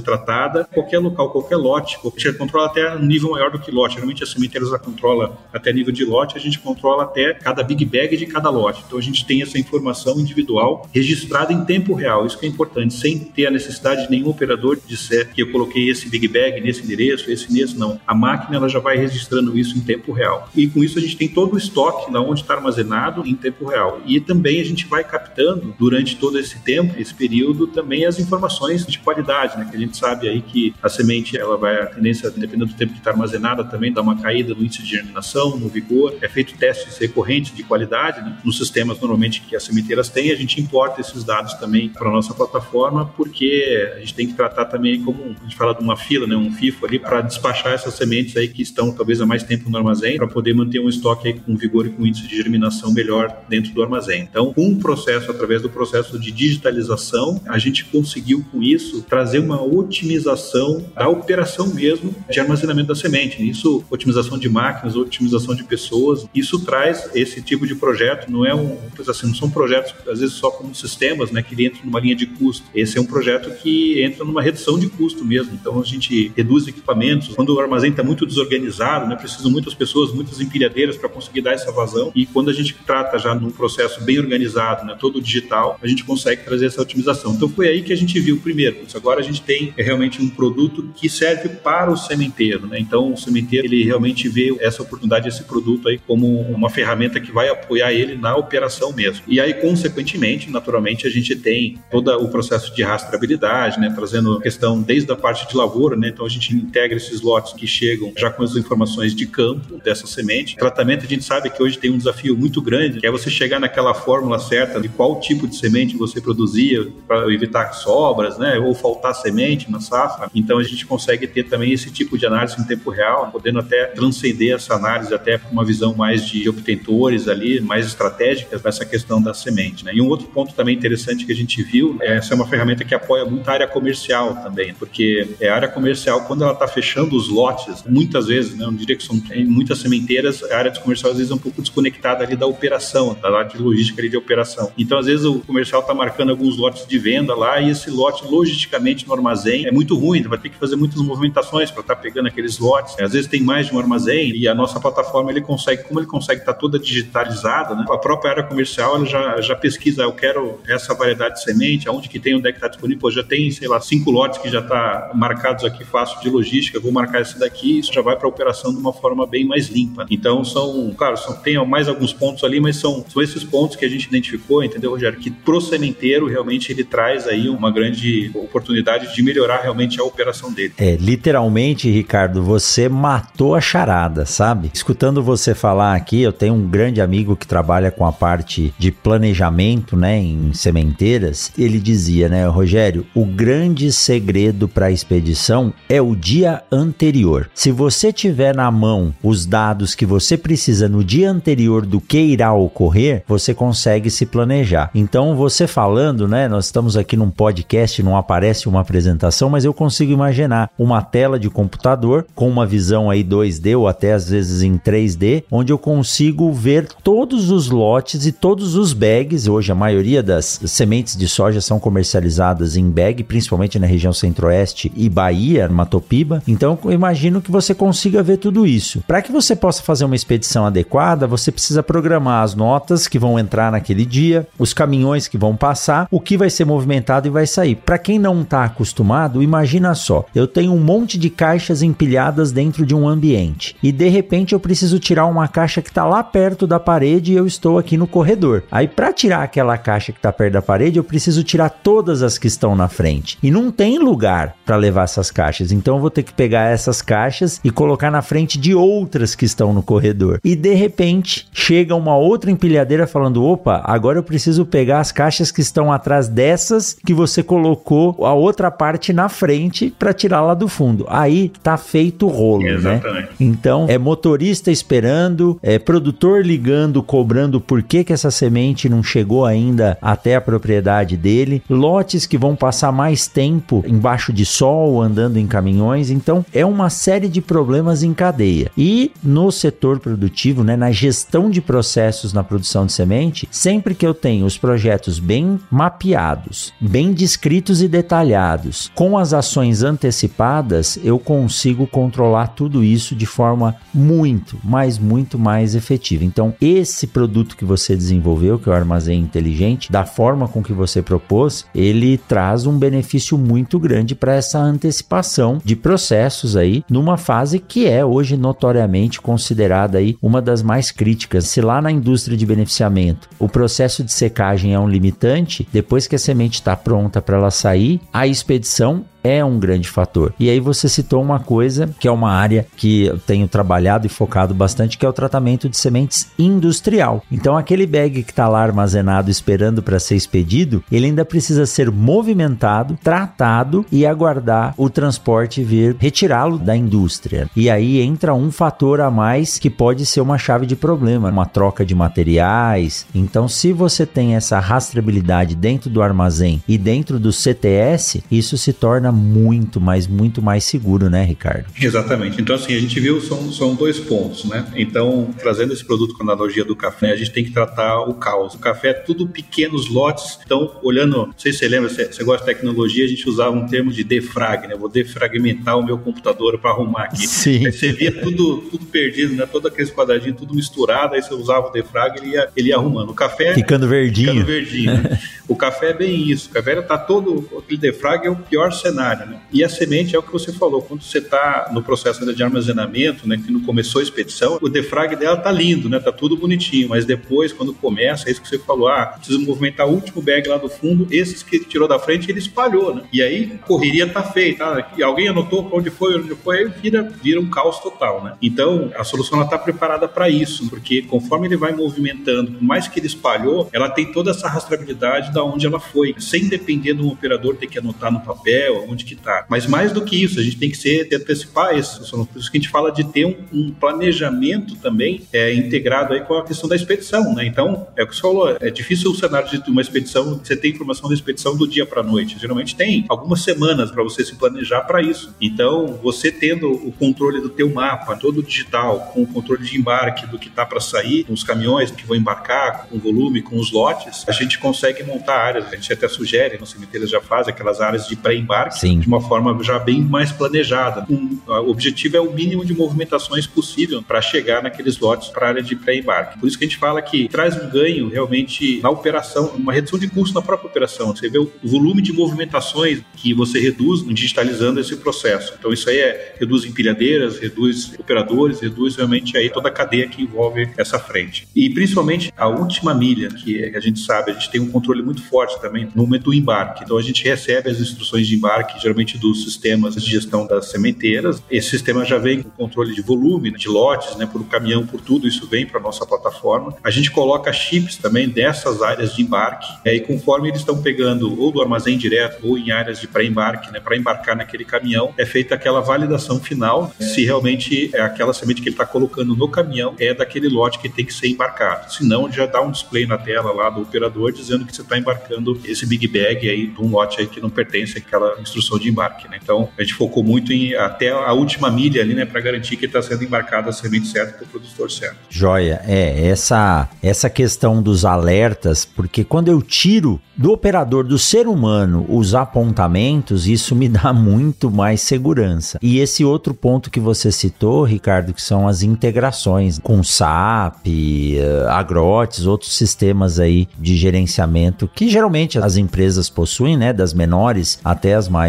tratada, 0.00 0.64
qualquer 0.72 0.98
local, 0.98 1.30
qualquer 1.30 1.56
lote, 1.56 1.98
a 2.04 2.08
gente 2.08 2.38
controla 2.38 2.66
até 2.66 2.94
um 2.96 3.04
nível 3.04 3.30
maior 3.30 3.50
do 3.50 3.58
que 3.58 3.70
lote. 3.70 3.94
Geralmente 3.94 4.22
a 4.22 4.26
semente 4.26 4.56
ela 4.56 4.78
controla 4.78 5.38
até 5.52 5.72
nível 5.72 5.92
de 5.92 6.04
lote, 6.04 6.36
a 6.36 6.40
gente 6.40 6.58
controla 6.58 7.04
até 7.04 7.34
cada 7.34 7.62
big 7.62 7.84
bag 7.84 8.16
de 8.16 8.26
cada 8.26 8.50
lote. 8.50 8.82
Então 8.86 8.98
a 8.98 9.02
gente 9.02 9.24
tem 9.24 9.42
essa 9.42 9.58
informação 9.58 10.18
individual 10.18 10.88
registrada 10.92 11.52
em 11.52 11.64
tempo 11.64 11.94
real. 11.94 12.26
Isso 12.26 12.38
que 12.38 12.46
é 12.46 12.48
importante, 12.48 12.94
sem 12.94 13.18
ter 13.18 13.46
a 13.46 13.50
necessidade 13.50 14.04
de 14.04 14.10
nenhum 14.10 14.28
operador 14.28 14.78
disser 14.86 15.32
que 15.32 15.42
eu 15.42 15.50
coloquei 15.50 15.88
esse 15.88 16.08
big 16.08 16.28
bag 16.32 16.60
nesse 16.60 16.82
endereço, 16.82 17.30
esse 17.30 17.52
nesse, 17.52 17.78
não. 17.78 18.00
A 18.06 18.14
máquina 18.14 18.56
ela 18.56 18.68
já 18.68 18.78
vai 18.78 18.96
registrando 18.96 19.58
isso 19.58 19.76
em 19.76 19.80
tempo 19.80 20.12
real. 20.12 20.48
E 20.54 20.66
com 20.66 20.82
isso 20.82 20.98
a 20.98 21.02
gente 21.02 21.16
tem 21.16 21.28
todo 21.28 21.54
o 21.54 21.58
estoque 21.58 22.10
na 22.10 22.20
onde 22.20 22.40
está 22.40 22.54
armazenado 22.54 23.26
em 23.26 23.34
tempo 23.34 23.66
real. 23.66 24.00
E 24.06 24.20
também 24.20 24.60
a 24.60 24.64
gente 24.64 24.86
vai 24.86 25.04
captando 25.04 25.74
durante 25.78 26.16
todo 26.16 26.38
esse 26.38 26.58
tempo, 26.60 26.98
esse 26.98 27.14
período, 27.14 27.66
também 27.66 28.04
as 28.04 28.18
informações 28.18 28.86
de 28.86 28.98
qualidade, 28.98 29.58
né? 29.58 29.68
Que 29.70 29.76
a 29.76 29.80
gente 29.80 29.96
sabe 29.96 30.28
aí 30.28 30.40
que 30.40 30.74
a 30.82 30.88
semente 30.88 31.36
ela 31.36 31.56
vai 31.56 31.80
a 31.80 31.86
tendência, 31.86 32.30
dependendo 32.30 32.66
do 32.66 32.74
tempo 32.74 32.92
que 32.92 32.98
está 32.98 33.10
armazenada, 33.10 33.64
também 33.64 33.92
dá 33.92 34.00
uma 34.00 34.20
caída 34.20 34.54
no 34.54 34.62
índice 34.62 34.82
de 34.82 34.90
germinação, 34.90 35.56
no 35.56 35.68
vigor. 35.68 36.14
É 36.20 36.28
feito 36.28 36.56
testes 36.56 36.96
recorrentes 36.98 37.54
de 37.54 37.62
qualidade 37.62 38.20
né? 38.20 38.36
nos 38.44 38.56
sistemas 38.56 39.00
normalmente 39.00 39.42
que 39.42 39.56
as 39.56 39.62
sementeiras 39.62 40.08
têm. 40.08 40.30
A 40.30 40.36
gente 40.36 40.60
importa 40.60 41.00
esses 41.00 41.24
dados 41.24 41.54
também 41.54 41.88
para 41.88 42.10
nossa 42.10 42.34
plataforma, 42.34 43.06
porque 43.16 43.92
a 43.96 43.98
gente 44.00 44.14
tem 44.14 44.26
que 44.26 44.34
tratar 44.34 44.66
também 44.66 45.02
como 45.02 45.34
a 45.40 45.44
gente 45.44 45.56
fala 45.56 45.74
de 45.74 45.82
uma 45.82 45.96
fila, 45.96 46.21
né? 46.26 46.36
Um 46.36 46.52
FIFO 46.52 46.86
ali 46.86 46.98
para 46.98 47.20
despachar 47.20 47.72
essas 47.72 47.94
sementes 47.94 48.36
aí 48.36 48.48
que 48.48 48.62
estão 48.62 48.92
talvez 48.92 49.20
há 49.20 49.26
mais 49.26 49.42
tempo 49.42 49.68
no 49.70 49.76
armazém, 49.76 50.16
para 50.16 50.26
poder 50.26 50.54
manter 50.54 50.80
um 50.80 50.88
estoque 50.88 51.28
aí 51.28 51.34
com 51.34 51.56
vigor 51.56 51.86
e 51.86 51.90
com 51.90 52.06
índice 52.06 52.26
de 52.26 52.36
germinação 52.36 52.92
melhor 52.92 53.44
dentro 53.48 53.72
do 53.72 53.82
armazém. 53.82 54.28
Então, 54.30 54.52
com 54.52 54.68
o 54.68 54.76
processo, 54.76 55.30
através 55.30 55.62
do 55.62 55.68
processo 55.68 56.18
de 56.18 56.30
digitalização, 56.30 57.40
a 57.46 57.58
gente 57.58 57.84
conseguiu 57.84 58.44
com 58.50 58.62
isso 58.62 59.02
trazer 59.02 59.38
uma 59.38 59.62
otimização 59.62 60.84
da 60.94 61.08
operação 61.08 61.68
mesmo 61.68 62.14
de 62.30 62.40
armazenamento 62.40 62.88
da 62.88 62.94
semente. 62.94 63.48
Isso, 63.48 63.84
otimização 63.90 64.38
de 64.38 64.48
máquinas, 64.48 64.96
otimização 64.96 65.54
de 65.54 65.64
pessoas, 65.64 66.26
isso 66.34 66.60
traz 66.60 67.10
esse 67.14 67.40
tipo 67.42 67.66
de 67.66 67.74
projeto, 67.74 68.30
não 68.30 68.44
é 68.44 68.54
um, 68.54 68.78
assim, 69.08 69.26
não 69.26 69.34
são 69.34 69.50
projetos 69.50 69.94
às 70.08 70.20
vezes 70.20 70.34
só 70.34 70.50
como 70.50 70.74
sistemas, 70.74 71.30
né, 71.30 71.42
que 71.42 71.54
entram 71.64 71.84
numa 71.84 72.00
linha 72.00 72.14
de 72.14 72.26
custo. 72.26 72.64
Esse 72.74 72.98
é 72.98 73.00
um 73.00 73.04
projeto 73.04 73.50
que 73.62 74.02
entra 74.02 74.24
numa 74.24 74.42
redução 74.42 74.78
de 74.78 74.88
custo 74.88 75.24
mesmo. 75.24 75.52
Então 75.54 75.80
a 75.80 75.84
gente 75.84 76.11
reduz 76.36 76.66
equipamentos. 76.66 77.34
Quando 77.34 77.54
o 77.54 77.60
armazém 77.60 77.90
está 77.90 78.02
muito 78.02 78.26
desorganizado, 78.26 79.08
né, 79.08 79.16
precisam 79.16 79.50
muitas 79.50 79.74
pessoas, 79.74 80.12
muitas 80.12 80.40
empilhadeiras 80.40 80.96
para 80.96 81.08
conseguir 81.08 81.42
dar 81.42 81.52
essa 81.52 81.70
vazão. 81.72 82.12
E 82.14 82.26
quando 82.26 82.50
a 82.50 82.52
gente 82.52 82.74
trata 82.86 83.18
já 83.18 83.34
num 83.34 83.50
processo 83.50 84.02
bem 84.04 84.18
organizado, 84.18 84.84
né, 84.86 84.96
todo 84.98 85.20
digital, 85.20 85.78
a 85.82 85.86
gente 85.86 86.04
consegue 86.04 86.44
trazer 86.44 86.66
essa 86.66 86.80
otimização. 86.80 87.32
Então 87.34 87.48
foi 87.48 87.68
aí 87.68 87.82
que 87.82 87.92
a 87.92 87.96
gente 87.96 88.18
viu 88.20 88.38
primeiro, 88.38 88.76
agora 88.94 89.20
a 89.20 89.22
gente 89.22 89.42
tem 89.42 89.72
é, 89.76 89.82
realmente 89.82 90.22
um 90.22 90.28
produto 90.28 90.90
que 90.94 91.08
serve 91.08 91.48
para 91.48 91.90
o 91.90 91.96
sementeiro, 91.96 92.66
né? 92.66 92.78
Então 92.78 93.12
o 93.12 93.16
sementeiro 93.16 93.66
ele 93.66 93.84
realmente 93.84 94.28
vê 94.28 94.54
essa 94.60 94.82
oportunidade, 94.82 95.28
esse 95.28 95.44
produto 95.44 95.88
aí 95.88 95.98
como 96.06 96.40
uma 96.42 96.70
ferramenta 96.70 97.20
que 97.20 97.32
vai 97.32 97.48
apoiar 97.48 97.92
ele 97.92 98.16
na 98.16 98.36
operação 98.36 98.92
mesmo. 98.92 99.24
E 99.26 99.40
aí 99.40 99.54
consequentemente, 99.54 100.50
naturalmente, 100.50 101.06
a 101.06 101.10
gente 101.10 101.34
tem 101.36 101.78
todo 101.90 102.10
o 102.12 102.28
processo 102.28 102.74
de 102.74 102.82
rastreabilidade, 102.82 103.80
né, 103.80 103.92
trazendo 103.94 104.40
questão 104.40 104.80
desde 104.80 105.10
a 105.12 105.16
parte 105.16 105.48
de 105.48 105.56
lavoura, 105.56 105.96
né? 106.02 106.08
Então 106.08 106.26
a 106.26 106.28
gente 106.28 106.54
integra 106.54 106.96
esses 106.96 107.20
lotes 107.20 107.52
que 107.52 107.66
chegam 107.66 108.12
já 108.16 108.30
com 108.30 108.42
as 108.42 108.56
informações 108.56 109.14
de 109.14 109.26
campo 109.26 109.78
dessa 109.82 110.06
semente. 110.06 110.56
Tratamento 110.56 111.04
a 111.04 111.08
gente 111.08 111.24
sabe 111.24 111.48
que 111.48 111.62
hoje 111.62 111.78
tem 111.78 111.90
um 111.90 111.96
desafio 111.96 112.36
muito 112.36 112.60
grande, 112.60 113.00
que 113.00 113.06
é 113.06 113.10
você 113.10 113.30
chegar 113.30 113.58
naquela 113.58 113.94
fórmula 113.94 114.38
certa 114.38 114.80
de 114.80 114.88
qual 114.88 115.20
tipo 115.20 115.46
de 115.46 115.56
semente 115.56 115.96
você 115.96 116.20
produzia 116.20 116.88
para 117.06 117.32
evitar 117.32 117.72
sobras, 117.72 118.38
né, 118.38 118.58
ou 118.58 118.74
faltar 118.74 119.14
semente 119.14 119.70
na 119.70 119.80
safra. 119.80 120.30
Então 120.34 120.58
a 120.58 120.62
gente 120.62 120.84
consegue 120.84 121.26
ter 121.26 121.44
também 121.44 121.72
esse 121.72 121.90
tipo 121.90 122.18
de 122.18 122.26
análise 122.26 122.60
em 122.60 122.64
tempo 122.64 122.90
real, 122.90 123.30
podendo 123.30 123.60
até 123.60 123.86
transcender 123.86 124.54
essa 124.54 124.74
análise 124.74 125.14
até 125.14 125.38
para 125.38 125.50
uma 125.50 125.64
visão 125.64 125.94
mais 125.94 126.26
de 126.26 126.48
obtentores 126.48 127.28
ali, 127.28 127.60
mais 127.60 127.86
estratégicas 127.86 128.60
dessa 128.60 128.84
questão 128.84 129.22
da 129.22 129.32
semente. 129.32 129.84
Né? 129.84 129.92
E 129.94 130.02
um 130.02 130.08
outro 130.08 130.26
ponto 130.28 130.54
também 130.54 130.74
interessante 130.74 131.24
que 131.24 131.32
a 131.32 131.36
gente 131.36 131.62
viu, 131.62 131.96
é, 132.00 132.16
essa 132.16 132.34
é 132.34 132.36
uma 132.36 132.46
ferramenta 132.46 132.84
que 132.84 132.94
apoia 132.94 133.24
muito 133.24 133.48
a 133.48 133.52
área 133.52 133.66
comercial 133.66 134.34
também, 134.36 134.74
porque 134.74 135.28
é 135.40 135.48
a 135.48 135.54
área 135.54 135.68
comercial, 135.68 135.91
quando 136.26 136.42
ela 136.42 136.52
está 136.52 136.68
fechando 136.68 137.16
os 137.16 137.28
lotes, 137.28 137.84
muitas 137.88 138.26
vezes, 138.26 138.56
né, 138.56 138.64
eu 138.64 138.72
diria 138.72 138.96
que 138.96 139.02
são 139.02 139.20
muitas 139.46 139.78
sementeiras, 139.78 140.42
a 140.44 140.56
área 140.56 140.70
de 140.70 140.80
comercial 140.80 141.12
às 141.12 141.18
vezes 141.18 141.30
é 141.30 141.34
um 141.34 141.38
pouco 141.38 141.60
desconectada 141.60 142.24
ali 142.24 142.36
da 142.36 142.46
operação, 142.46 143.16
da 143.20 143.28
área 143.28 143.50
de 143.50 143.58
logística 143.58 144.00
ali 144.00 144.08
de 144.08 144.16
operação. 144.16 144.72
Então, 144.78 144.98
às 144.98 145.06
vezes, 145.06 145.24
o 145.24 145.40
comercial 145.40 145.80
está 145.80 145.94
marcando 145.94 146.30
alguns 146.30 146.56
lotes 146.56 146.86
de 146.86 146.98
venda 146.98 147.34
lá 147.34 147.60
e 147.60 147.70
esse 147.70 147.90
lote, 147.90 148.24
logisticamente, 148.24 149.06
no 149.06 149.14
armazém 149.14 149.66
é 149.66 149.72
muito 149.72 149.96
ruim, 149.96 150.22
vai 150.22 150.38
ter 150.38 150.48
que 150.48 150.56
fazer 150.56 150.76
muitas 150.76 151.00
movimentações 151.00 151.70
para 151.70 151.80
estar 151.80 151.94
tá 151.96 152.00
pegando 152.00 152.28
aqueles 152.28 152.58
lotes. 152.58 152.98
Às 152.98 153.12
vezes 153.12 153.28
tem 153.28 153.42
mais 153.42 153.66
de 153.66 153.74
um 153.74 153.78
armazém 153.78 154.34
e 154.36 154.48
a 154.48 154.54
nossa 154.54 154.80
plataforma, 154.80 155.30
ele 155.30 155.40
consegue, 155.40 155.84
como 155.84 156.00
ele 156.00 156.06
consegue 156.06 156.40
estar 156.40 156.54
tá 156.54 156.58
toda 156.58 156.78
digitalizada, 156.78 157.74
né, 157.74 157.84
a 157.88 157.98
própria 157.98 158.30
área 158.30 158.42
comercial, 158.42 158.96
ela 158.96 159.06
já, 159.06 159.40
já 159.40 159.56
pesquisa, 159.56 160.02
eu 160.02 160.12
quero 160.12 160.60
essa 160.66 160.94
variedade 160.94 161.34
de 161.34 161.42
semente, 161.42 161.88
aonde 161.88 162.08
que 162.08 162.18
tem, 162.18 162.36
onde 162.36 162.48
é 162.48 162.52
que 162.52 162.58
está 162.58 162.68
disponível, 162.68 163.02
Pô, 163.02 163.10
já 163.10 163.24
tem, 163.24 163.50
sei 163.50 163.66
lá, 163.66 163.80
cinco 163.80 164.12
lotes 164.12 164.38
que 164.38 164.48
já 164.48 164.60
está 164.60 165.10
marcados 165.12 165.64
aqui 165.64 165.81
fácil 165.84 166.20
de 166.20 166.28
logística, 166.28 166.80
vou 166.80 166.92
marcar 166.92 167.20
esse 167.20 167.38
daqui, 167.38 167.78
isso 167.78 167.92
já 167.92 168.02
vai 168.02 168.16
para 168.16 168.26
a 168.26 168.30
operação 168.30 168.72
de 168.72 168.78
uma 168.78 168.92
forma 168.92 169.26
bem 169.26 169.44
mais 169.44 169.68
limpa. 169.68 170.06
Então, 170.10 170.44
são, 170.44 170.92
claro, 170.96 171.16
são, 171.16 171.34
tem 171.36 171.62
mais 171.66 171.88
alguns 171.88 172.12
pontos 172.12 172.44
ali, 172.44 172.60
mas 172.60 172.76
são, 172.76 173.04
são 173.08 173.22
esses 173.22 173.44
pontos 173.44 173.76
que 173.76 173.84
a 173.84 173.88
gente 173.88 174.06
identificou, 174.06 174.62
entendeu, 174.62 174.90
Rogério? 174.90 175.18
Que 175.18 175.30
pro 175.30 175.60
sementeiro, 175.60 176.26
realmente, 176.26 176.72
ele 176.72 176.84
traz 176.84 177.26
aí 177.26 177.48
uma 177.48 177.70
grande 177.70 178.30
oportunidade 178.34 179.14
de 179.14 179.22
melhorar 179.22 179.62
realmente 179.62 180.00
a 180.00 180.04
operação 180.04 180.52
dele. 180.52 180.72
É, 180.78 180.96
literalmente, 180.96 181.90
Ricardo, 181.90 182.42
você 182.42 182.88
matou 182.88 183.54
a 183.54 183.60
charada, 183.60 184.26
sabe? 184.26 184.70
Escutando 184.74 185.22
você 185.22 185.54
falar 185.54 185.94
aqui, 185.94 186.22
eu 186.22 186.32
tenho 186.32 186.54
um 186.54 186.68
grande 186.68 187.00
amigo 187.00 187.36
que 187.36 187.46
trabalha 187.46 187.90
com 187.90 188.06
a 188.06 188.12
parte 188.12 188.72
de 188.78 188.90
planejamento, 188.90 189.96
né, 189.96 190.18
em 190.18 190.52
sementeiras. 190.52 191.52
Ele 191.56 191.78
dizia, 191.78 192.28
né, 192.28 192.46
Rogério, 192.46 193.06
o 193.14 193.24
grande 193.24 193.92
segredo 193.92 194.68
para 194.68 194.86
a 194.86 194.90
expedição 194.90 195.71
é 195.88 196.00
o 196.00 196.14
dia 196.14 196.62
anterior. 196.70 197.50
Se 197.54 197.70
você 197.70 198.12
tiver 198.12 198.54
na 198.54 198.70
mão 198.70 199.14
os 199.22 199.46
dados 199.46 199.94
que 199.94 200.06
você 200.06 200.36
precisa 200.36 200.88
no 200.88 201.04
dia 201.04 201.30
anterior 201.30 201.84
do 201.84 202.00
que 202.00 202.18
irá 202.18 202.52
ocorrer, 202.52 203.22
você 203.26 203.54
consegue 203.54 204.10
se 204.10 204.26
planejar. 204.26 204.90
Então, 204.94 205.36
você 205.36 205.66
falando, 205.66 206.26
né? 206.28 206.48
Nós 206.48 206.66
estamos 206.66 206.96
aqui 206.96 207.16
num 207.16 207.30
podcast, 207.30 208.02
não 208.02 208.16
aparece 208.16 208.68
uma 208.68 208.80
apresentação, 208.80 209.48
mas 209.48 209.64
eu 209.64 209.74
consigo 209.74 210.12
imaginar 210.12 210.70
uma 210.78 211.02
tela 211.02 211.38
de 211.38 211.48
computador 211.50 212.26
com 212.34 212.48
uma 212.48 212.66
visão 212.66 213.10
aí 213.10 213.24
2D 213.24 213.78
ou 213.78 213.88
até 213.88 214.12
às 214.12 214.28
vezes 214.28 214.62
em 214.62 214.76
3D, 214.78 215.44
onde 215.50 215.72
eu 215.72 215.78
consigo 215.78 216.52
ver 216.52 216.86
todos 217.02 217.50
os 217.50 217.70
lotes 217.70 218.26
e 218.26 218.32
todos 218.32 218.74
os 218.74 218.92
bags. 218.92 219.48
Hoje 219.48 219.72
a 219.72 219.74
maioria 219.74 220.22
das 220.22 220.60
sementes 220.66 221.16
de 221.16 221.28
soja 221.28 221.60
são 221.60 221.78
comercializadas 221.78 222.76
em 222.76 222.88
bag, 222.88 223.22
principalmente 223.24 223.78
na 223.78 223.86
região 223.86 224.12
centro-oeste 224.12 224.92
e 224.96 225.08
Bahia, 225.08 225.61
Matopiba. 225.70 226.42
Então, 226.46 226.78
eu 226.84 226.92
imagino 226.92 227.40
que 227.40 227.50
você 227.50 227.74
consiga 227.74 228.22
ver 228.22 228.38
tudo 228.38 228.66
isso. 228.66 229.02
Para 229.06 229.22
que 229.22 229.30
você 229.30 229.54
possa 229.54 229.82
fazer 229.82 230.04
uma 230.04 230.16
expedição 230.16 230.66
adequada, 230.66 231.26
você 231.26 231.52
precisa 231.52 231.82
programar 231.82 232.42
as 232.42 232.54
notas 232.54 233.06
que 233.06 233.18
vão 233.18 233.38
entrar 233.38 233.70
naquele 233.70 234.04
dia, 234.04 234.46
os 234.58 234.72
caminhões 234.72 235.28
que 235.28 235.38
vão 235.38 235.56
passar, 235.56 236.08
o 236.10 236.20
que 236.20 236.36
vai 236.36 236.50
ser 236.50 236.64
movimentado 236.64 237.26
e 237.26 237.30
vai 237.30 237.46
sair. 237.46 237.76
Para 237.76 237.98
quem 237.98 238.18
não 238.18 238.42
está 238.42 238.64
acostumado, 238.64 239.42
imagina 239.42 239.94
só: 239.94 240.24
eu 240.34 240.46
tenho 240.46 240.72
um 240.72 240.80
monte 240.80 241.18
de 241.18 241.30
caixas 241.30 241.82
empilhadas 241.82 242.52
dentro 242.52 242.86
de 242.86 242.94
um 242.94 243.08
ambiente 243.08 243.76
e 243.82 243.92
de 243.92 244.08
repente 244.08 244.52
eu 244.52 244.60
preciso 244.60 244.98
tirar 244.98 245.26
uma 245.26 245.48
caixa 245.48 245.82
que 245.82 245.88
está 245.88 246.04
lá 246.04 246.22
perto 246.22 246.66
da 246.66 246.80
parede 246.80 247.32
e 247.32 247.36
eu 247.36 247.46
estou 247.46 247.78
aqui 247.78 247.96
no 247.96 248.06
corredor. 248.06 248.62
Aí, 248.70 248.88
para 248.88 249.12
tirar 249.12 249.42
aquela 249.42 249.76
caixa 249.76 250.12
que 250.12 250.18
está 250.18 250.32
perto 250.32 250.54
da 250.54 250.62
parede, 250.62 250.98
eu 250.98 251.04
preciso 251.04 251.44
tirar 251.44 251.68
todas 251.68 252.22
as 252.22 252.38
que 252.38 252.46
estão 252.46 252.74
na 252.74 252.88
frente 252.88 253.38
e 253.42 253.50
não 253.50 253.70
tem 253.70 253.98
lugar 253.98 254.54
para 254.64 254.76
levar 254.76 255.04
essas 255.04 255.30
caixas 255.30 255.41
caixas. 255.42 255.72
Então 255.72 255.96
eu 255.96 256.00
vou 256.00 256.10
ter 256.10 256.22
que 256.22 256.32
pegar 256.32 256.70
essas 256.70 257.02
caixas 257.02 257.60
e 257.64 257.70
colocar 257.70 258.12
na 258.12 258.22
frente 258.22 258.58
de 258.58 258.74
outras 258.74 259.34
que 259.34 259.44
estão 259.44 259.72
no 259.72 259.82
corredor. 259.82 260.38
E 260.44 260.54
de 260.54 260.72
repente 260.72 261.48
chega 261.52 261.96
uma 261.96 262.16
outra 262.16 262.50
empilhadeira 262.50 263.08
falando: 263.08 263.44
opa, 263.44 263.82
agora 263.84 264.18
eu 264.18 264.22
preciso 264.22 264.64
pegar 264.64 265.00
as 265.00 265.10
caixas 265.10 265.50
que 265.50 265.60
estão 265.60 265.90
atrás 265.90 266.28
dessas 266.28 266.96
que 267.04 267.12
você 267.12 267.42
colocou 267.42 268.24
a 268.24 268.32
outra 268.32 268.70
parte 268.70 269.12
na 269.12 269.28
frente 269.28 269.92
para 269.98 270.12
tirar 270.12 270.42
lá 270.42 270.54
do 270.54 270.68
fundo. 270.68 271.04
Aí 271.08 271.50
tá 271.60 271.76
feito 271.76 272.26
o 272.26 272.28
rolo, 272.28 272.62
né? 272.62 272.74
Exatamente. 272.74 273.22
né? 273.22 273.28
Então 273.40 273.86
é 273.88 273.98
motorista 273.98 274.70
esperando, 274.70 275.58
é 275.60 275.76
produtor 275.76 276.46
ligando, 276.46 277.02
cobrando 277.02 277.60
por 277.60 277.82
que, 277.82 278.04
que 278.04 278.12
essa 278.12 278.30
semente 278.30 278.88
não 278.88 279.02
chegou 279.02 279.44
ainda 279.44 279.98
até 280.00 280.36
a 280.36 280.40
propriedade 280.40 281.16
dele, 281.16 281.62
lotes 281.68 282.26
que 282.26 282.38
vão 282.38 282.54
passar 282.54 282.92
mais 282.92 283.26
tempo 283.26 283.82
embaixo 283.86 284.32
de 284.32 284.44
sol, 284.44 285.02
andando 285.02 285.31
em 285.38 285.46
caminhões. 285.46 286.10
Então 286.10 286.44
é 286.52 286.64
uma 286.64 286.90
série 286.90 287.28
de 287.28 287.40
problemas 287.40 288.02
em 288.02 288.12
cadeia. 288.12 288.70
E 288.76 289.12
no 289.22 289.50
setor 289.50 290.00
produtivo, 290.00 290.64
né, 290.64 290.76
na 290.76 290.90
gestão 290.90 291.50
de 291.50 291.60
processos 291.60 292.32
na 292.32 292.44
produção 292.44 292.86
de 292.86 292.92
semente, 292.92 293.48
sempre 293.50 293.94
que 293.94 294.06
eu 294.06 294.14
tenho 294.14 294.46
os 294.46 294.58
projetos 294.58 295.18
bem 295.18 295.58
mapeados, 295.70 296.72
bem 296.80 297.12
descritos 297.12 297.82
e 297.82 297.88
detalhados, 297.88 298.90
com 298.94 299.18
as 299.18 299.32
ações 299.32 299.82
antecipadas, 299.82 300.98
eu 301.02 301.18
consigo 301.18 301.86
controlar 301.86 302.48
tudo 302.48 302.84
isso 302.84 303.14
de 303.14 303.26
forma 303.26 303.76
muito, 303.92 304.58
mas 304.62 304.98
muito 304.98 305.38
mais 305.38 305.74
efetiva. 305.74 306.24
Então, 306.24 306.54
esse 306.60 307.06
produto 307.06 307.56
que 307.56 307.64
você 307.64 307.96
desenvolveu, 307.96 308.58
que 308.58 308.68
é 308.68 308.72
o 308.72 308.74
armazém 308.74 309.20
inteligente, 309.20 309.90
da 309.90 310.04
forma 310.04 310.48
com 310.48 310.62
que 310.62 310.72
você 310.72 311.02
propôs, 311.02 311.64
ele 311.74 312.18
traz 312.18 312.66
um 312.66 312.78
benefício 312.78 313.36
muito 313.38 313.78
grande 313.78 314.14
para 314.14 314.34
essa 314.34 314.58
antecipação 314.58 315.21
de 315.64 315.76
processos 315.76 316.56
aí 316.56 316.84
numa 316.88 317.16
fase 317.16 317.58
que 317.58 317.86
é 317.86 318.04
hoje 318.04 318.36
notoriamente 318.36 319.20
considerada 319.20 319.98
aí 319.98 320.16
uma 320.20 320.42
das 320.42 320.62
mais 320.62 320.90
críticas. 320.90 321.46
Se 321.46 321.60
lá 321.60 321.80
na 321.80 321.90
indústria 321.90 322.36
de 322.36 322.46
beneficiamento 322.46 323.28
o 323.38 323.48
processo 323.48 324.02
de 324.02 324.12
secagem 324.12 324.74
é 324.74 324.78
um 324.78 324.88
limitante, 324.88 325.66
depois 325.72 326.06
que 326.06 326.16
a 326.16 326.18
semente 326.18 326.54
está 326.54 326.76
pronta 326.76 327.20
para 327.20 327.36
ela 327.36 327.50
sair, 327.50 328.00
a 328.12 328.26
expedição 328.26 329.04
é 329.22 329.44
um 329.44 329.58
grande 329.58 329.88
fator. 329.88 330.34
E 330.38 330.50
aí 330.50 330.60
você 330.60 330.88
citou 330.88 331.22
uma 331.22 331.38
coisa 331.38 331.90
que 331.98 332.08
é 332.08 332.10
uma 332.10 332.32
área 332.32 332.66
que 332.76 333.06
eu 333.06 333.18
tenho 333.18 333.46
trabalhado 333.46 334.06
e 334.06 334.10
focado 334.10 334.54
bastante, 334.54 334.98
que 334.98 335.06
é 335.06 335.08
o 335.08 335.12
tratamento 335.12 335.68
de 335.68 335.76
sementes 335.76 336.28
industrial. 336.38 337.22
Então 337.30 337.56
aquele 337.56 337.86
bag 337.86 338.22
que 338.22 338.30
está 338.30 338.48
lá 338.48 338.62
armazenado 338.62 339.30
esperando 339.30 339.82
para 339.82 339.98
ser 339.98 340.16
expedido, 340.16 340.82
ele 340.90 341.06
ainda 341.06 341.24
precisa 341.24 341.66
ser 341.66 341.90
movimentado, 341.90 342.98
tratado 343.02 343.84
e 343.90 344.04
aguardar 344.04 344.74
o 344.76 344.90
transporte 344.90 345.62
vir 345.62 345.96
retirá-lo 345.98 346.58
da 346.58 346.76
indústria. 346.76 347.48
E 347.54 347.70
aí 347.70 348.00
entra 348.00 348.34
um 348.34 348.50
fator 348.50 349.00
a 349.00 349.10
mais 349.10 349.58
que 349.58 349.70
pode 349.70 350.04
ser 350.06 350.20
uma 350.20 350.38
chave 350.38 350.66
de 350.66 350.74
problema, 350.74 351.30
uma 351.30 351.46
troca 351.46 351.84
de 351.84 351.94
materiais. 351.94 353.06
Então 353.14 353.46
se 353.48 353.72
você 353.72 354.04
tem 354.04 354.34
essa 354.34 354.58
rastreabilidade 354.58 355.54
dentro 355.54 355.90
do 355.90 356.02
armazém 356.02 356.62
e 356.66 356.76
dentro 356.76 357.18
do 357.18 357.32
CTS, 357.32 358.24
isso 358.30 358.56
se 358.56 358.72
torna 358.72 359.11
muito, 359.12 359.80
mas 359.80 360.06
muito 360.06 360.42
mais 360.42 360.64
seguro, 360.64 361.08
né, 361.08 361.24
Ricardo? 361.24 361.66
Exatamente. 361.80 362.40
Então, 362.40 362.56
assim, 362.56 362.74
a 362.74 362.80
gente 362.80 362.98
viu, 362.98 363.20
são, 363.20 363.52
são 363.52 363.74
dois 363.74 363.98
pontos, 363.98 364.44
né? 364.44 364.66
Então, 364.74 365.30
trazendo 365.38 365.72
esse 365.72 365.84
produto 365.84 366.14
com 366.14 366.22
a 366.22 366.26
analogia 366.26 366.64
do 366.64 366.74
café, 366.74 367.12
a 367.12 367.16
gente 367.16 367.30
tem 367.30 367.44
que 367.44 367.50
tratar 367.50 368.00
o 368.00 368.14
caos. 368.14 368.54
O 368.54 368.58
café 368.58 368.88
é 368.88 368.94
tudo 368.94 369.26
pequenos 369.28 369.88
lotes. 369.88 370.38
Então, 370.44 370.78
olhando, 370.82 371.26
não 371.26 371.34
sei 371.36 371.52
se 371.52 371.58
você 371.58 371.68
lembra, 371.68 371.88
você, 371.88 372.06
você 372.06 372.24
gosta 372.24 372.46
de 372.46 372.52
tecnologia, 372.54 373.04
a 373.04 373.08
gente 373.08 373.28
usava 373.28 373.54
um 373.54 373.66
termo 373.66 373.92
de 373.92 374.02
defrag, 374.02 374.66
né? 374.66 374.74
vou 374.74 374.88
defragmentar 374.88 375.78
o 375.78 375.84
meu 375.84 375.98
computador 375.98 376.58
para 376.58 376.70
arrumar 376.70 377.04
aqui. 377.04 377.26
Sim. 377.26 377.66
Aí 377.66 377.72
você 377.72 377.92
via 377.92 378.12
tudo, 378.12 378.58
tudo 378.62 378.86
perdido, 378.86 379.34
né? 379.34 379.46
Todo 379.46 379.68
aqueles 379.68 379.90
quadradinhos, 379.90 380.38
tudo 380.38 380.54
misturado, 380.54 381.14
aí 381.14 381.22
você 381.22 381.34
usava 381.34 381.68
o 381.68 381.70
defrag, 381.70 382.18
ele 382.18 382.32
ia, 382.32 382.48
ele 382.56 382.68
ia 382.68 382.76
arrumando. 382.76 383.10
O 383.10 383.14
café... 383.14 383.54
Ficando 383.54 383.86
verdinho. 383.86 384.32
Ficando 384.32 384.46
verdinho. 384.46 384.94
Né? 384.94 385.20
o 385.46 385.54
café 385.54 385.90
é 385.90 385.94
bem 385.94 386.30
isso. 386.30 386.48
O 386.50 386.52
café 386.52 386.80
tá 386.82 386.98
todo... 386.98 387.48
Aquele 387.58 387.78
defrag 387.78 388.26
é 388.26 388.30
o 388.30 388.36
pior 388.36 388.72
cenário 388.72 389.01
Né? 389.02 389.40
E 389.52 389.64
a 389.64 389.68
semente 389.68 390.14
é 390.14 390.18
o 390.18 390.22
que 390.22 390.32
você 390.32 390.52
falou, 390.52 390.82
quando 390.82 391.02
você 391.02 391.18
está 391.18 391.70
no 391.72 391.82
processo 391.82 392.32
de 392.32 392.42
armazenamento, 392.42 393.28
né, 393.28 393.40
que 393.44 393.52
não 393.52 393.60
começou 393.60 394.00
a 394.00 394.02
expedição, 394.02 394.58
o 394.60 394.68
defrag 394.68 395.16
dela 395.16 395.36
tá 395.36 395.50
lindo, 395.50 395.88
né, 395.88 395.98
tá 395.98 396.12
tudo 396.12 396.36
bonitinho, 396.36 396.88
mas 396.88 397.04
depois, 397.04 397.52
quando 397.52 397.74
começa, 397.74 398.28
é 398.28 398.32
isso 398.32 398.40
que 398.40 398.48
você 398.48 398.58
falou, 398.58 398.88
ah, 398.88 399.06
precisa 399.06 399.38
movimentar 399.38 399.86
o 399.88 399.92
último 399.92 400.22
bag 400.22 400.48
lá 400.48 400.56
do 400.56 400.68
fundo, 400.68 401.06
esses 401.10 401.42
que 401.42 401.60
tirou 401.60 401.88
da 401.88 401.98
frente, 401.98 402.30
ele 402.30 402.38
espalhou, 402.38 402.94
né? 402.94 403.02
E 403.12 403.22
aí, 403.22 403.58
correria 403.66 404.08
tá 404.08 404.22
feita, 404.22 404.64
ah, 404.64 404.92
e 404.96 405.02
alguém 405.02 405.28
anotou 405.28 405.68
onde 405.72 405.90
foi, 405.90 406.16
onde 406.16 406.34
foi, 406.34 406.58
aí 406.58 406.68
vira, 406.68 407.02
vira 407.02 407.40
um 407.40 407.50
caos 407.50 407.78
total, 407.80 408.22
né? 408.22 408.34
Então, 408.40 408.90
a 408.96 409.04
solução 409.04 409.40
ela 409.40 409.48
tá 409.48 409.58
preparada 409.58 410.08
para 410.08 410.28
isso, 410.28 410.68
porque 410.68 411.02
conforme 411.02 411.48
ele 411.48 411.56
vai 411.56 411.72
movimentando, 411.72 412.52
por 412.52 412.62
mais 412.62 412.88
que 412.88 412.98
ele 413.00 413.06
espalhou, 413.06 413.68
ela 413.72 413.88
tem 413.88 414.12
toda 414.12 414.30
essa 414.30 414.48
rastreabilidade 414.48 415.32
da 415.32 415.42
onde 415.44 415.66
ela 415.66 415.80
foi, 415.80 416.14
sem 416.18 416.48
depender 416.48 416.94
de 416.94 417.02
um 417.02 417.08
operador 417.08 417.56
ter 417.56 417.66
que 417.66 417.78
anotar 417.78 418.12
no 418.12 418.20
papel, 418.20 418.84
onde 418.92 419.04
que 419.04 419.14
está. 419.14 419.46
Mas 419.48 419.66
mais 419.66 419.92
do 419.92 420.04
que 420.04 420.22
isso, 420.22 420.38
a 420.38 420.42
gente 420.42 420.56
tem 420.56 420.70
que 420.70 420.76
ser 420.76 421.08
antecipar 421.14 421.76
isso. 421.76 422.00
Por 422.26 422.38
isso 422.38 422.50
que 422.50 422.58
a 422.58 422.60
gente 422.60 422.70
fala 422.70 422.90
de 422.90 423.04
ter 423.04 423.24
um, 423.24 423.36
um 423.52 423.70
planejamento 423.70 424.76
também 424.76 425.22
é, 425.32 425.54
integrado 425.54 426.14
aí 426.14 426.20
com 426.20 426.34
a 426.34 426.44
questão 426.44 426.68
da 426.68 426.76
expedição, 426.76 427.34
né? 427.34 427.44
Então, 427.46 427.86
é 427.96 428.02
o 428.02 428.06
que 428.06 428.14
você 428.14 428.22
falou, 428.22 428.56
é 428.60 428.70
difícil 428.70 429.10
o 429.10 429.14
cenário 429.14 429.48
de 429.48 429.70
uma 429.70 429.80
expedição, 429.80 430.38
você 430.38 430.56
ter 430.56 430.68
informação 430.68 431.08
da 431.08 431.14
expedição 431.14 431.56
do 431.56 431.66
dia 431.66 431.86
para 431.86 432.00
a 432.00 432.04
noite. 432.04 432.38
Geralmente 432.38 432.76
tem 432.76 433.04
algumas 433.08 433.42
semanas 433.42 433.90
para 433.90 434.02
você 434.02 434.24
se 434.24 434.34
planejar 434.36 434.82
para 434.82 435.02
isso. 435.02 435.34
Então, 435.40 435.98
você 436.02 436.30
tendo 436.30 436.70
o 436.70 436.92
controle 436.92 437.40
do 437.40 437.48
teu 437.48 437.70
mapa, 437.70 438.16
todo 438.16 438.42
digital, 438.42 439.10
com 439.12 439.22
o 439.22 439.26
controle 439.26 439.64
de 439.64 439.76
embarque 439.76 440.26
do 440.26 440.38
que 440.38 440.48
está 440.48 440.64
para 440.64 440.80
sair, 440.80 441.24
com 441.24 441.32
os 441.32 441.44
caminhões 441.44 441.90
que 441.90 442.06
vão 442.06 442.16
embarcar, 442.16 442.86
com 442.86 442.96
o 442.96 443.00
volume, 443.00 443.42
com 443.42 443.58
os 443.58 443.70
lotes, 443.70 444.24
a 444.28 444.32
gente 444.32 444.58
consegue 444.58 445.02
montar 445.02 445.36
áreas. 445.36 445.66
A 445.66 445.76
gente 445.76 445.92
até 445.92 446.08
sugere, 446.08 446.58
no 446.58 446.66
cemitério 446.66 447.06
já 447.06 447.20
faz 447.20 447.48
aquelas 447.48 447.80
áreas 447.80 448.06
de 448.06 448.16
pré-embarque, 448.16 448.80
Sim. 448.82 448.98
de 448.98 449.06
uma 449.06 449.20
forma 449.20 449.56
já 449.62 449.78
bem 449.78 450.02
mais 450.02 450.32
planejada. 450.32 451.06
Um, 451.08 451.38
o 451.46 451.70
objetivo 451.70 452.16
é 452.16 452.20
o 452.20 452.32
mínimo 452.32 452.64
de 452.64 452.74
movimentações 452.74 453.46
possível 453.46 454.02
para 454.02 454.20
chegar 454.20 454.60
naqueles 454.60 454.98
lotes 454.98 455.28
para 455.28 455.46
a 455.46 455.48
área 455.50 455.62
de 455.62 455.76
pré-embarque. 455.76 456.38
Por 456.40 456.48
isso 456.48 456.58
que 456.58 456.64
a 456.64 456.68
gente 456.68 456.78
fala 456.78 457.00
que 457.00 457.28
traz 457.28 457.56
um 457.56 457.70
ganho 457.70 458.08
realmente 458.08 458.80
na 458.82 458.90
operação, 458.90 459.52
uma 459.54 459.72
redução 459.72 459.98
de 459.98 460.08
custo 460.08 460.34
na 460.34 460.42
própria 460.42 460.68
operação. 460.68 461.14
Você 461.14 461.28
vê 461.28 461.38
o 461.38 461.50
volume 461.62 462.02
de 462.02 462.12
movimentações 462.12 463.02
que 463.16 463.32
você 463.32 463.60
reduz 463.60 464.04
digitalizando 464.04 464.80
esse 464.80 464.96
processo. 464.96 465.54
Então 465.56 465.72
isso 465.72 465.88
aí 465.88 465.98
é, 465.98 466.34
reduz 466.40 466.64
empilhadeiras, 466.64 467.38
reduz 467.38 467.94
operadores, 467.98 468.60
reduz 468.60 468.96
realmente 468.96 469.36
aí 469.36 469.48
toda 469.48 469.68
a 469.68 469.72
cadeia 469.72 470.08
que 470.08 470.22
envolve 470.22 470.68
essa 470.76 470.98
frente. 470.98 471.46
E 471.54 471.70
principalmente 471.70 472.32
a 472.36 472.48
última 472.48 472.92
milha, 472.92 473.28
que 473.28 473.64
a 473.64 473.80
gente 473.80 474.00
sabe, 474.00 474.32
a 474.32 474.34
gente 474.34 474.50
tem 474.50 474.60
um 474.60 474.70
controle 474.70 475.02
muito 475.02 475.22
forte 475.22 475.60
também 475.60 475.88
no 475.94 476.02
momento 476.02 476.24
do 476.24 476.34
embarque. 476.34 476.82
Então 476.82 476.96
a 476.96 477.02
gente 477.02 477.22
recebe 477.22 477.70
as 477.70 477.78
instruções 477.78 478.26
de 478.26 478.34
embarque 478.34 478.71
geralmente 478.80 479.18
dos 479.18 479.44
sistemas 479.44 479.94
de 479.94 480.10
gestão 480.10 480.46
das 480.46 480.70
sementeiras. 480.70 481.42
Esse 481.50 481.70
sistema 481.70 482.04
já 482.04 482.18
vem 482.18 482.42
com 482.42 482.50
controle 482.50 482.94
de 482.94 483.02
volume, 483.02 483.50
de 483.50 483.68
lotes, 483.68 484.16
né, 484.16 484.26
por 484.26 484.44
caminhão, 484.46 484.86
por 484.86 485.00
tudo, 485.00 485.26
isso 485.26 485.46
vem 485.46 485.66
para 485.66 485.80
nossa 485.80 486.06
plataforma. 486.06 486.74
A 486.82 486.90
gente 486.90 487.10
coloca 487.10 487.52
chips 487.52 487.96
também 487.96 488.28
dessas 488.28 488.82
áreas 488.82 489.14
de 489.14 489.22
embarque, 489.22 489.68
é, 489.84 489.94
e 489.94 490.00
conforme 490.00 490.48
eles 490.48 490.60
estão 490.60 490.80
pegando 490.80 491.40
ou 491.40 491.50
do 491.50 491.60
armazém 491.60 491.96
direto 491.96 492.46
ou 492.46 492.58
em 492.58 492.70
áreas 492.70 493.00
de 493.00 493.08
pré-embarque, 493.08 493.70
né, 493.72 493.80
para 493.80 493.96
embarcar 493.96 494.36
naquele 494.36 494.64
caminhão, 494.64 495.12
é 495.16 495.24
feita 495.24 495.54
aquela 495.54 495.80
validação 495.80 496.40
final 496.40 496.92
se 497.00 497.24
realmente 497.24 497.90
é 497.94 498.00
aquela 498.00 498.32
semente 498.32 498.60
que 498.60 498.68
ele 498.68 498.74
está 498.74 498.86
colocando 498.86 499.34
no 499.36 499.48
caminhão 499.48 499.94
é 499.98 500.14
daquele 500.14 500.48
lote 500.48 500.78
que 500.78 500.88
tem 500.88 501.04
que 501.04 501.12
ser 501.12 501.28
embarcado. 501.28 501.92
Senão, 501.92 502.30
já 502.30 502.46
dá 502.46 502.60
um 502.60 502.70
display 502.70 503.06
na 503.06 503.18
tela 503.18 503.52
lá 503.52 503.70
do 503.70 503.82
operador 503.82 504.32
dizendo 504.32 504.64
que 504.64 504.74
você 504.74 504.82
está 504.82 504.98
embarcando 504.98 505.58
esse 505.64 505.86
big 505.86 506.06
bag 506.08 506.48
aí 506.48 506.66
de 506.66 506.80
um 506.80 506.90
lote 506.90 507.20
aí 507.20 507.26
que 507.26 507.40
não 507.40 507.50
pertence 507.50 507.98
àquela 507.98 508.40
instrução 508.40 508.61
de 508.78 508.88
embarque. 508.88 509.28
Né? 509.28 509.38
Então, 509.42 509.68
a 509.78 509.82
gente 509.82 509.94
focou 509.94 510.22
muito 510.22 510.52
em 510.52 510.74
até 510.74 511.10
a 511.10 511.32
última 511.32 511.70
milha 511.70 512.02
ali, 512.02 512.14
né, 512.14 512.24
para 512.24 512.40
garantir 512.40 512.76
que 512.76 512.86
está 512.86 513.02
sendo 513.02 513.24
embarcada 513.24 513.70
a 513.70 513.72
semente 513.72 514.06
certa 514.06 514.38
para 514.38 514.44
o 514.44 514.48
produtor 514.48 514.90
certo. 514.90 515.16
Joia, 515.28 515.80
é 515.86 516.28
essa 516.28 516.88
essa 517.02 517.28
questão 517.28 517.82
dos 517.82 518.04
alertas, 518.04 518.84
porque 518.84 519.24
quando 519.24 519.48
eu 519.48 519.60
tiro 519.60 520.20
do 520.36 520.52
operador, 520.52 521.04
do 521.04 521.18
ser 521.18 521.46
humano, 521.46 522.06
os 522.08 522.34
apontamentos, 522.34 523.46
isso 523.46 523.74
me 523.76 523.88
dá 523.90 524.12
muito 524.12 524.70
mais 524.70 525.00
segurança. 525.00 525.78
E 525.82 525.98
esse 525.98 526.24
outro 526.24 526.54
ponto 526.54 526.90
que 526.90 527.00
você 527.00 527.30
citou, 527.30 527.84
Ricardo, 527.84 528.32
que 528.32 528.42
são 528.42 528.66
as 528.66 528.82
integrações 528.82 529.78
com 529.78 530.02
SAP, 530.02 530.86
eh, 530.86 531.66
Agrotes, 531.68 532.46
outros 532.46 532.76
sistemas 532.76 533.38
aí 533.38 533.68
de 533.78 533.96
gerenciamento 533.96 534.90
que 534.94 535.08
geralmente 535.08 535.58
as 535.58 535.76
empresas 535.76 536.28
possuem, 536.28 536.76
né, 536.76 536.92
das 536.92 537.12
menores 537.12 537.78
até 537.84 538.14
as 538.14 538.28
maiores, 538.28 538.41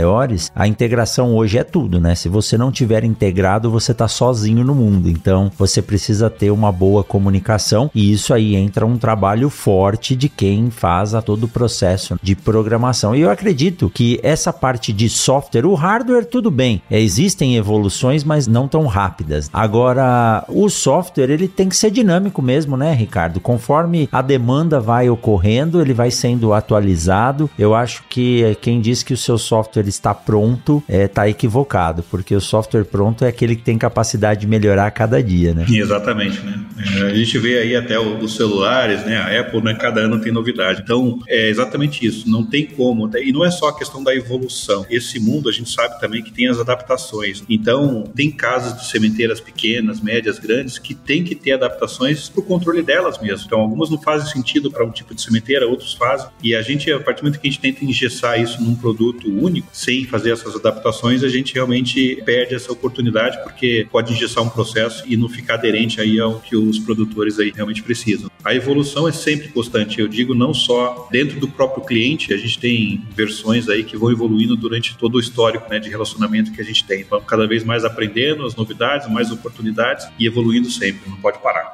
a 0.55 0.67
integração 0.67 1.35
hoje 1.35 1.57
é 1.57 1.63
tudo, 1.63 1.99
né? 1.99 2.15
Se 2.15 2.29
você 2.29 2.57
não 2.57 2.71
tiver 2.71 3.03
integrado, 3.03 3.69
você 3.69 3.93
tá 3.93 4.07
sozinho 4.07 4.63
no 4.63 4.73
mundo. 4.73 5.09
Então, 5.09 5.51
você 5.57 5.81
precisa 5.81 6.29
ter 6.29 6.51
uma 6.51 6.71
boa 6.71 7.03
comunicação 7.03 7.91
e 7.93 8.11
isso 8.11 8.33
aí 8.33 8.55
entra 8.55 8.85
um 8.85 8.97
trabalho 8.97 9.49
forte 9.49 10.15
de 10.15 10.29
quem 10.29 10.69
faz 10.69 11.13
a 11.13 11.21
todo 11.21 11.43
o 11.43 11.47
processo 11.47 12.17
de 12.21 12.35
programação. 12.35 13.15
E 13.15 13.21
eu 13.21 13.29
acredito 13.29 13.89
que 13.89 14.19
essa 14.23 14.51
parte 14.51 14.91
de 14.91 15.09
software, 15.09 15.65
o 15.65 15.73
hardware 15.73 16.25
tudo 16.25 16.49
bem, 16.49 16.81
é, 16.89 16.99
existem 16.99 17.55
evoluções, 17.55 18.23
mas 18.23 18.47
não 18.47 18.67
tão 18.67 18.85
rápidas. 18.85 19.49
Agora, 19.53 20.43
o 20.47 20.69
software 20.69 21.29
ele 21.29 21.47
tem 21.47 21.69
que 21.69 21.75
ser 21.75 21.91
dinâmico 21.91 22.41
mesmo, 22.41 22.75
né, 22.77 22.93
Ricardo? 22.93 23.39
Conforme 23.39 24.09
a 24.11 24.21
demanda 24.21 24.79
vai 24.79 25.09
ocorrendo, 25.09 25.81
ele 25.81 25.93
vai 25.93 26.11
sendo 26.11 26.53
atualizado. 26.53 27.49
Eu 27.57 27.75
acho 27.75 28.03
que 28.09 28.57
quem 28.61 28.81
diz 28.81 29.03
que 29.03 29.13
o 29.13 29.17
seu 29.17 29.37
software 29.37 29.82
está 29.89 30.13
pronto 30.13 30.83
está 30.87 30.97
é, 30.97 31.07
tá 31.07 31.29
equivocado, 31.29 32.03
porque 32.09 32.35
o 32.35 32.41
software 32.41 32.85
pronto 32.85 33.25
é 33.25 33.27
aquele 33.27 33.55
que 33.55 33.63
tem 33.63 33.77
capacidade 33.77 34.41
de 34.41 34.47
melhorar 34.47 34.87
a 34.87 34.91
cada 34.91 35.21
dia, 35.21 35.53
né? 35.53 35.65
Exatamente, 35.69 36.39
né? 36.41 36.63
É, 36.97 37.01
a 37.03 37.13
gente 37.13 37.37
vê 37.37 37.59
aí 37.59 37.75
até 37.75 37.99
os 37.99 38.35
celulares, 38.35 39.05
né? 39.05 39.17
A 39.17 39.39
Apple, 39.39 39.61
né? 39.61 39.73
Cada 39.75 40.01
ano 40.01 40.19
tem 40.19 40.31
novidade. 40.31 40.81
Então, 40.83 41.19
é 41.27 41.49
exatamente 41.49 42.05
isso. 42.05 42.29
Não 42.29 42.45
tem 42.45 42.65
como. 42.65 43.09
E 43.17 43.31
não 43.31 43.45
é 43.45 43.51
só 43.51 43.69
a 43.69 43.77
questão 43.77 44.03
da 44.03 44.15
evolução. 44.15 44.85
Esse 44.89 45.19
mundo, 45.19 45.49
a 45.49 45.51
gente 45.51 45.71
sabe 45.71 45.99
também 45.99 46.23
que 46.23 46.31
tem 46.31 46.47
as 46.47 46.59
adaptações. 46.59 47.43
Então, 47.47 48.03
tem 48.15 48.31
casas 48.31 48.81
de 48.81 48.87
sementeiras 48.87 49.39
pequenas, 49.39 50.01
médias, 50.01 50.39
grandes, 50.39 50.77
que 50.77 50.93
tem 50.93 51.23
que 51.23 51.35
ter 51.35 51.53
adaptações 51.53 52.29
para 52.29 52.41
o 52.41 52.43
controle 52.43 52.81
delas 52.81 53.19
mesmo. 53.19 53.45
Então, 53.45 53.59
algumas 53.59 53.89
não 53.89 54.01
fazem 54.01 54.31
sentido 54.31 54.71
para 54.71 54.85
um 54.85 54.91
tipo 54.91 55.13
de 55.13 55.21
sementeira, 55.21 55.67
outros 55.67 55.93
fazem. 55.93 56.27
E 56.41 56.55
a 56.55 56.61
gente, 56.61 56.91
a 56.91 56.99
partir 56.99 57.21
do 57.21 57.25
momento 57.25 57.39
que 57.39 57.47
a 57.47 57.51
gente 57.51 57.61
tenta 57.61 57.85
engessar 57.85 58.39
isso 58.39 58.61
num 58.61 58.75
produto 58.75 59.27
único, 59.27 59.67
sem 59.73 60.05
fazer 60.05 60.31
essas 60.31 60.55
adaptações, 60.55 61.23
a 61.23 61.27
gente 61.27 61.53
realmente 61.53 62.21
perde 62.23 62.53
essa 62.53 62.71
oportunidade, 62.71 63.41
porque 63.43 63.87
pode 63.91 64.13
engessar 64.13 64.43
um 64.43 64.49
processo 64.49 65.03
e 65.07 65.17
não 65.17 65.27
ficar 65.27 65.55
aderente 65.55 65.99
aí 65.99 66.19
ao 66.19 66.39
que 66.39 66.55
os 66.55 66.79
produtores 66.79 67.39
aí 67.39 67.51
realmente 67.53 67.81
precisam. 67.81 68.31
A 68.43 68.53
evolução 68.53 69.07
é 69.07 69.11
sempre 69.11 69.47
constante. 69.47 69.99
Eu 69.99 70.07
digo 70.07 70.35
não 70.35 70.53
só 70.53 71.07
dentro 71.11 71.39
do 71.39 71.47
próprio 71.47 71.83
cliente, 71.83 72.33
a 72.33 72.37
gente 72.37 72.59
tem 72.59 73.01
versões 73.15 73.67
aí 73.67 73.83
que 73.83 73.97
vão 73.97 74.11
evoluindo 74.11 74.55
durante 74.55 74.95
todo 74.95 75.15
o 75.15 75.19
histórico 75.19 75.69
né, 75.69 75.79
de 75.79 75.89
relacionamento 75.89 76.51
que 76.51 76.61
a 76.61 76.65
gente 76.65 76.85
tem. 76.85 77.03
Vamos 77.03 77.25
cada 77.25 77.47
vez 77.47 77.63
mais 77.63 77.83
aprendendo 77.83 78.45
as 78.45 78.55
novidades, 78.55 79.09
mais 79.09 79.31
oportunidades 79.31 80.07
e 80.19 80.27
evoluindo 80.27 80.69
sempre, 80.69 81.09
não 81.09 81.17
pode 81.17 81.39
parar. 81.39 81.73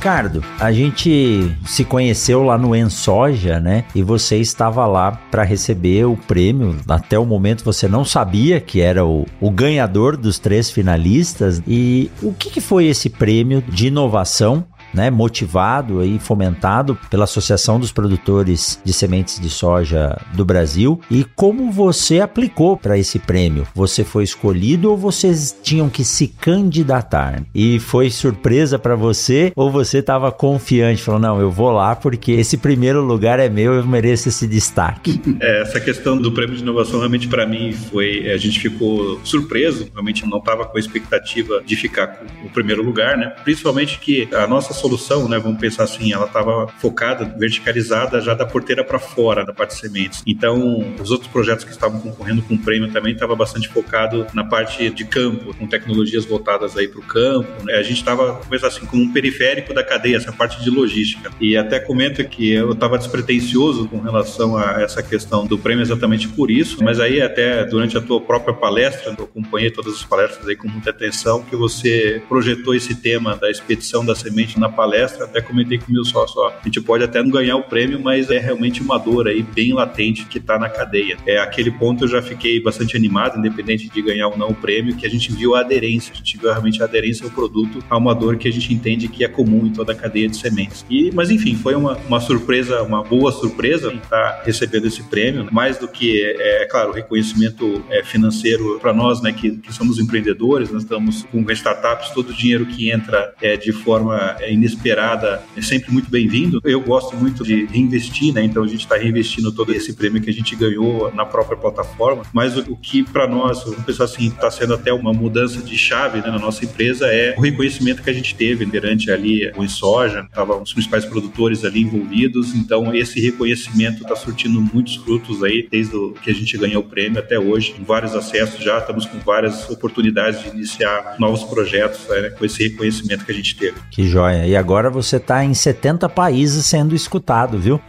Ricardo, 0.00 0.42
a 0.58 0.72
gente 0.72 1.54
se 1.66 1.84
conheceu 1.84 2.42
lá 2.42 2.56
no 2.56 2.74
Ensoja, 2.74 3.60
né? 3.60 3.84
E 3.94 4.02
você 4.02 4.38
estava 4.38 4.86
lá 4.86 5.12
para 5.30 5.42
receber 5.42 6.06
o 6.06 6.16
prêmio. 6.16 6.74
Até 6.88 7.18
o 7.18 7.26
momento 7.26 7.62
você 7.62 7.86
não 7.86 8.02
sabia 8.02 8.62
que 8.62 8.80
era 8.80 9.04
o, 9.04 9.26
o 9.38 9.50
ganhador 9.50 10.16
dos 10.16 10.38
três 10.38 10.70
finalistas. 10.70 11.62
E 11.68 12.10
o 12.22 12.32
que, 12.32 12.48
que 12.48 12.62
foi 12.62 12.86
esse 12.86 13.10
prêmio 13.10 13.62
de 13.68 13.88
inovação 13.88 14.64
né, 14.92 15.10
motivado 15.10 16.04
e 16.04 16.18
fomentado 16.18 16.98
pela 17.08 17.24
Associação 17.24 17.78
dos 17.78 17.92
Produtores 17.92 18.80
de 18.84 18.92
Sementes 18.92 19.38
de 19.38 19.48
Soja 19.50 20.16
do 20.34 20.44
Brasil. 20.44 21.00
E 21.10 21.24
como 21.36 21.70
você 21.70 22.20
aplicou 22.20 22.76
para 22.76 22.98
esse 22.98 23.18
prêmio? 23.18 23.66
Você 23.74 24.04
foi 24.04 24.24
escolhido 24.24 24.90
ou 24.90 24.96
vocês 24.96 25.56
tinham 25.62 25.88
que 25.88 26.04
se 26.04 26.28
candidatar? 26.28 27.42
E 27.54 27.78
foi 27.78 28.10
surpresa 28.10 28.78
para 28.78 28.94
você 28.94 29.52
ou 29.54 29.70
você 29.70 29.98
estava 29.98 30.30
confiante, 30.32 31.02
falou: 31.02 31.20
"Não, 31.20 31.40
eu 31.40 31.50
vou 31.50 31.70
lá 31.70 31.94
porque 31.94 32.32
esse 32.32 32.56
primeiro 32.56 33.02
lugar 33.02 33.38
é 33.38 33.48
meu, 33.48 33.74
eu 33.74 33.86
mereço 33.86 34.28
esse 34.28 34.46
destaque"? 34.46 35.20
É, 35.40 35.62
essa 35.62 35.80
questão 35.80 36.20
do 36.20 36.32
prêmio 36.32 36.54
de 36.54 36.62
inovação 36.62 36.98
realmente 36.98 37.26
para 37.26 37.46
mim 37.46 37.72
foi, 37.72 38.30
a 38.30 38.36
gente 38.36 38.60
ficou 38.60 39.18
surpreso, 39.24 39.88
realmente 39.92 40.26
não 40.26 40.38
estava 40.38 40.66
com 40.66 40.76
a 40.76 40.80
expectativa 40.80 41.62
de 41.64 41.76
ficar 41.76 42.08
com 42.08 42.46
o 42.46 42.50
primeiro 42.50 42.82
lugar, 42.82 43.16
né? 43.16 43.32
Principalmente 43.42 43.98
que 43.98 44.28
a 44.34 44.46
nossa 44.46 44.74
solução, 44.80 45.28
né, 45.28 45.38
vamos 45.38 45.60
pensar 45.60 45.84
assim, 45.84 46.12
ela 46.12 46.26
estava 46.26 46.66
focada, 46.78 47.24
verticalizada 47.38 48.20
já 48.20 48.34
da 48.34 48.46
porteira 48.46 48.82
para 48.82 48.98
fora 48.98 49.44
da 49.44 49.52
parte 49.52 49.74
de 49.74 49.80
sementes. 49.80 50.22
Então, 50.26 50.94
os 51.00 51.10
outros 51.10 51.30
projetos 51.30 51.64
que 51.64 51.70
estavam 51.70 52.00
concorrendo 52.00 52.42
com 52.42 52.54
o 52.54 52.58
prêmio 52.58 52.90
também 52.90 53.12
estava 53.12 53.36
bastante 53.36 53.68
focado 53.68 54.26
na 54.32 54.44
parte 54.44 54.90
de 54.90 55.04
campo, 55.04 55.54
com 55.54 55.66
tecnologias 55.66 56.24
voltadas 56.24 56.76
aí 56.76 56.88
para 56.88 57.00
o 57.00 57.02
campo. 57.02 57.48
Né? 57.64 57.74
A 57.74 57.82
gente 57.82 57.98
estava, 57.98 58.40
pensar 58.48 58.68
assim, 58.68 58.86
como 58.86 59.02
um 59.02 59.12
periférico 59.12 59.74
da 59.74 59.84
cadeia, 59.84 60.16
essa 60.16 60.32
parte 60.32 60.62
de 60.62 60.70
logística. 60.70 61.30
E 61.40 61.56
até 61.56 61.78
comento 61.78 62.24
que 62.24 62.52
eu 62.52 62.72
estava 62.72 62.98
despretensioso 62.98 63.88
com 63.88 64.00
relação 64.00 64.56
a 64.56 64.80
essa 64.82 65.02
questão 65.02 65.46
do 65.46 65.58
prêmio 65.58 65.82
exatamente 65.82 66.28
por 66.28 66.50
isso, 66.50 66.82
mas 66.82 66.98
aí 67.00 67.20
até 67.20 67.64
durante 67.64 67.96
a 67.96 68.00
tua 68.00 68.20
própria 68.20 68.54
palestra, 68.54 69.14
eu 69.16 69.24
acompanhei 69.24 69.70
todas 69.70 69.94
as 69.94 70.04
palestras 70.04 70.46
aí 70.48 70.56
com 70.56 70.68
muita 70.68 70.90
atenção, 70.90 71.42
que 71.42 71.56
você 71.56 72.22
projetou 72.28 72.74
esse 72.74 72.94
tema 72.94 73.36
da 73.36 73.50
expedição 73.50 74.04
da 74.04 74.14
semente 74.14 74.58
na 74.58 74.68
palestra, 74.70 75.24
até 75.24 75.40
comentei 75.40 75.78
com 75.78 75.90
o 75.90 75.92
meu 75.92 76.04
sócio, 76.04 76.40
ó, 76.40 76.48
a 76.48 76.64
gente 76.64 76.80
pode 76.80 77.04
até 77.04 77.22
não 77.22 77.30
ganhar 77.30 77.56
o 77.56 77.62
prêmio, 77.62 78.00
mas 78.00 78.30
é 78.30 78.38
realmente 78.38 78.82
uma 78.82 78.98
dor 78.98 79.28
aí 79.28 79.42
bem 79.42 79.72
latente 79.72 80.24
que 80.26 80.38
está 80.38 80.58
na 80.58 80.68
cadeia. 80.68 81.16
É 81.26 81.38
aquele 81.38 81.70
ponto 81.70 82.04
eu 82.04 82.08
já 82.08 82.22
fiquei 82.22 82.60
bastante 82.60 82.96
animado, 82.96 83.38
independente 83.38 83.88
de 83.88 84.02
ganhar 84.02 84.28
ou 84.28 84.36
não 84.36 84.50
o 84.50 84.54
prêmio, 84.54 84.96
que 84.96 85.06
a 85.06 85.10
gente 85.10 85.32
viu 85.32 85.54
a 85.54 85.60
aderência, 85.60 86.12
a 86.12 86.16
gente 86.16 86.38
viu 86.38 86.50
realmente 86.50 86.82
a 86.82 86.86
aderência 86.86 87.24
ao 87.24 87.30
produto, 87.30 87.82
a 87.88 87.96
uma 87.96 88.14
dor 88.14 88.36
que 88.36 88.48
a 88.48 88.52
gente 88.52 88.72
entende 88.72 89.08
que 89.08 89.24
é 89.24 89.28
comum 89.28 89.66
em 89.66 89.72
toda 89.72 89.92
a 89.92 89.94
cadeia 89.94 90.28
de 90.28 90.36
sementes. 90.36 90.84
E, 90.88 91.10
mas 91.12 91.30
enfim, 91.30 91.54
foi 91.54 91.74
uma, 91.74 91.96
uma 92.08 92.20
surpresa, 92.20 92.82
uma 92.82 93.02
boa 93.02 93.32
surpresa 93.32 93.92
estar 93.92 94.08
tá 94.08 94.42
recebendo 94.44 94.86
esse 94.86 95.02
prêmio, 95.04 95.48
mais 95.50 95.78
do 95.78 95.88
que, 95.88 96.22
é, 96.22 96.62
é 96.62 96.66
claro, 96.66 96.90
o 96.90 96.92
reconhecimento 96.92 97.84
é, 97.90 98.02
financeiro 98.02 98.78
para 98.80 98.92
nós, 98.92 99.20
né, 99.22 99.32
que, 99.32 99.56
que 99.56 99.72
somos 99.72 99.98
empreendedores, 99.98 100.70
nós 100.70 100.82
estamos 100.82 101.24
com 101.24 101.44
startups, 101.50 102.10
todo 102.10 102.30
o 102.30 102.34
dinheiro 102.34 102.66
que 102.66 102.90
entra 102.90 103.34
é, 103.40 103.56
de 103.56 103.72
forma 103.72 104.36
é, 104.40 104.52
inesperada 104.60 105.42
é 105.56 105.62
sempre 105.62 105.90
muito 105.90 106.10
bem-vindo. 106.10 106.60
Eu 106.64 106.80
gosto 106.80 107.16
muito 107.16 107.42
de 107.42 107.64
reinvestir, 107.66 108.32
né? 108.34 108.44
Então 108.44 108.62
a 108.62 108.66
gente 108.66 108.80
está 108.80 108.96
reinvestindo 108.96 109.50
todo 109.50 109.72
esse 109.72 109.94
prêmio 109.94 110.20
que 110.20 110.30
a 110.30 110.32
gente 110.32 110.54
ganhou 110.54 111.12
na 111.14 111.24
própria 111.24 111.56
plataforma. 111.56 112.22
Mas 112.32 112.56
o, 112.56 112.76
que 112.76 113.02
para 113.02 113.26
nós, 113.26 113.64
vamos 113.64 113.84
pensar 113.84 114.04
assim, 114.04 114.28
está 114.28 114.50
sendo 114.50 114.74
até 114.74 114.92
uma 114.92 115.12
mudança 115.12 115.60
de 115.60 115.76
chave 115.76 116.20
né, 116.20 116.30
na 116.30 116.38
nossa 116.38 116.64
empresa 116.64 117.06
é 117.06 117.34
o 117.36 117.40
reconhecimento 117.40 118.02
que 118.02 118.10
a 118.10 118.12
gente 118.12 118.34
teve 118.34 118.64
durante 118.64 119.10
ali 119.10 119.50
o 119.56 119.68
soja, 119.68 120.20
estavam 120.20 120.62
os 120.62 120.72
principais 120.72 121.04
produtores 121.04 121.64
ali 121.64 121.80
envolvidos. 121.80 122.54
Então 122.54 122.94
esse 122.94 123.20
reconhecimento 123.20 124.02
está 124.02 124.14
surtindo 124.14 124.60
muitos 124.60 124.96
frutos 124.96 125.42
aí 125.42 125.66
desde 125.70 125.96
o 125.96 126.12
que 126.12 126.30
a 126.30 126.34
gente 126.34 126.56
ganhou 126.58 126.82
o 126.82 126.86
prêmio 126.86 127.18
até 127.18 127.38
hoje. 127.38 127.74
Vários 127.86 128.14
acessos 128.14 128.62
já, 128.62 128.78
estamos 128.78 129.06
com 129.06 129.18
várias 129.18 129.68
oportunidades 129.70 130.42
de 130.42 130.48
iniciar 130.50 131.16
novos 131.18 131.44
projetos 131.44 132.06
né, 132.08 132.30
com 132.30 132.44
esse 132.44 132.68
reconhecimento 132.68 133.24
que 133.24 133.32
a 133.32 133.34
gente 133.34 133.56
teve. 133.56 133.76
Que 133.90 134.06
joia! 134.06 134.49
E 134.50 134.56
agora 134.56 134.90
você 134.90 135.18
está 135.18 135.44
em 135.44 135.54
70 135.54 136.08
países 136.08 136.66
sendo 136.66 136.92
escutado, 136.92 137.56
viu? 137.56 137.80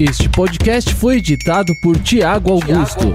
Este 0.00 0.28
podcast 0.28 0.92
foi 0.92 1.18
editado 1.18 1.72
por 1.76 1.96
Tiago 2.00 2.50
Augusto. 2.50 3.14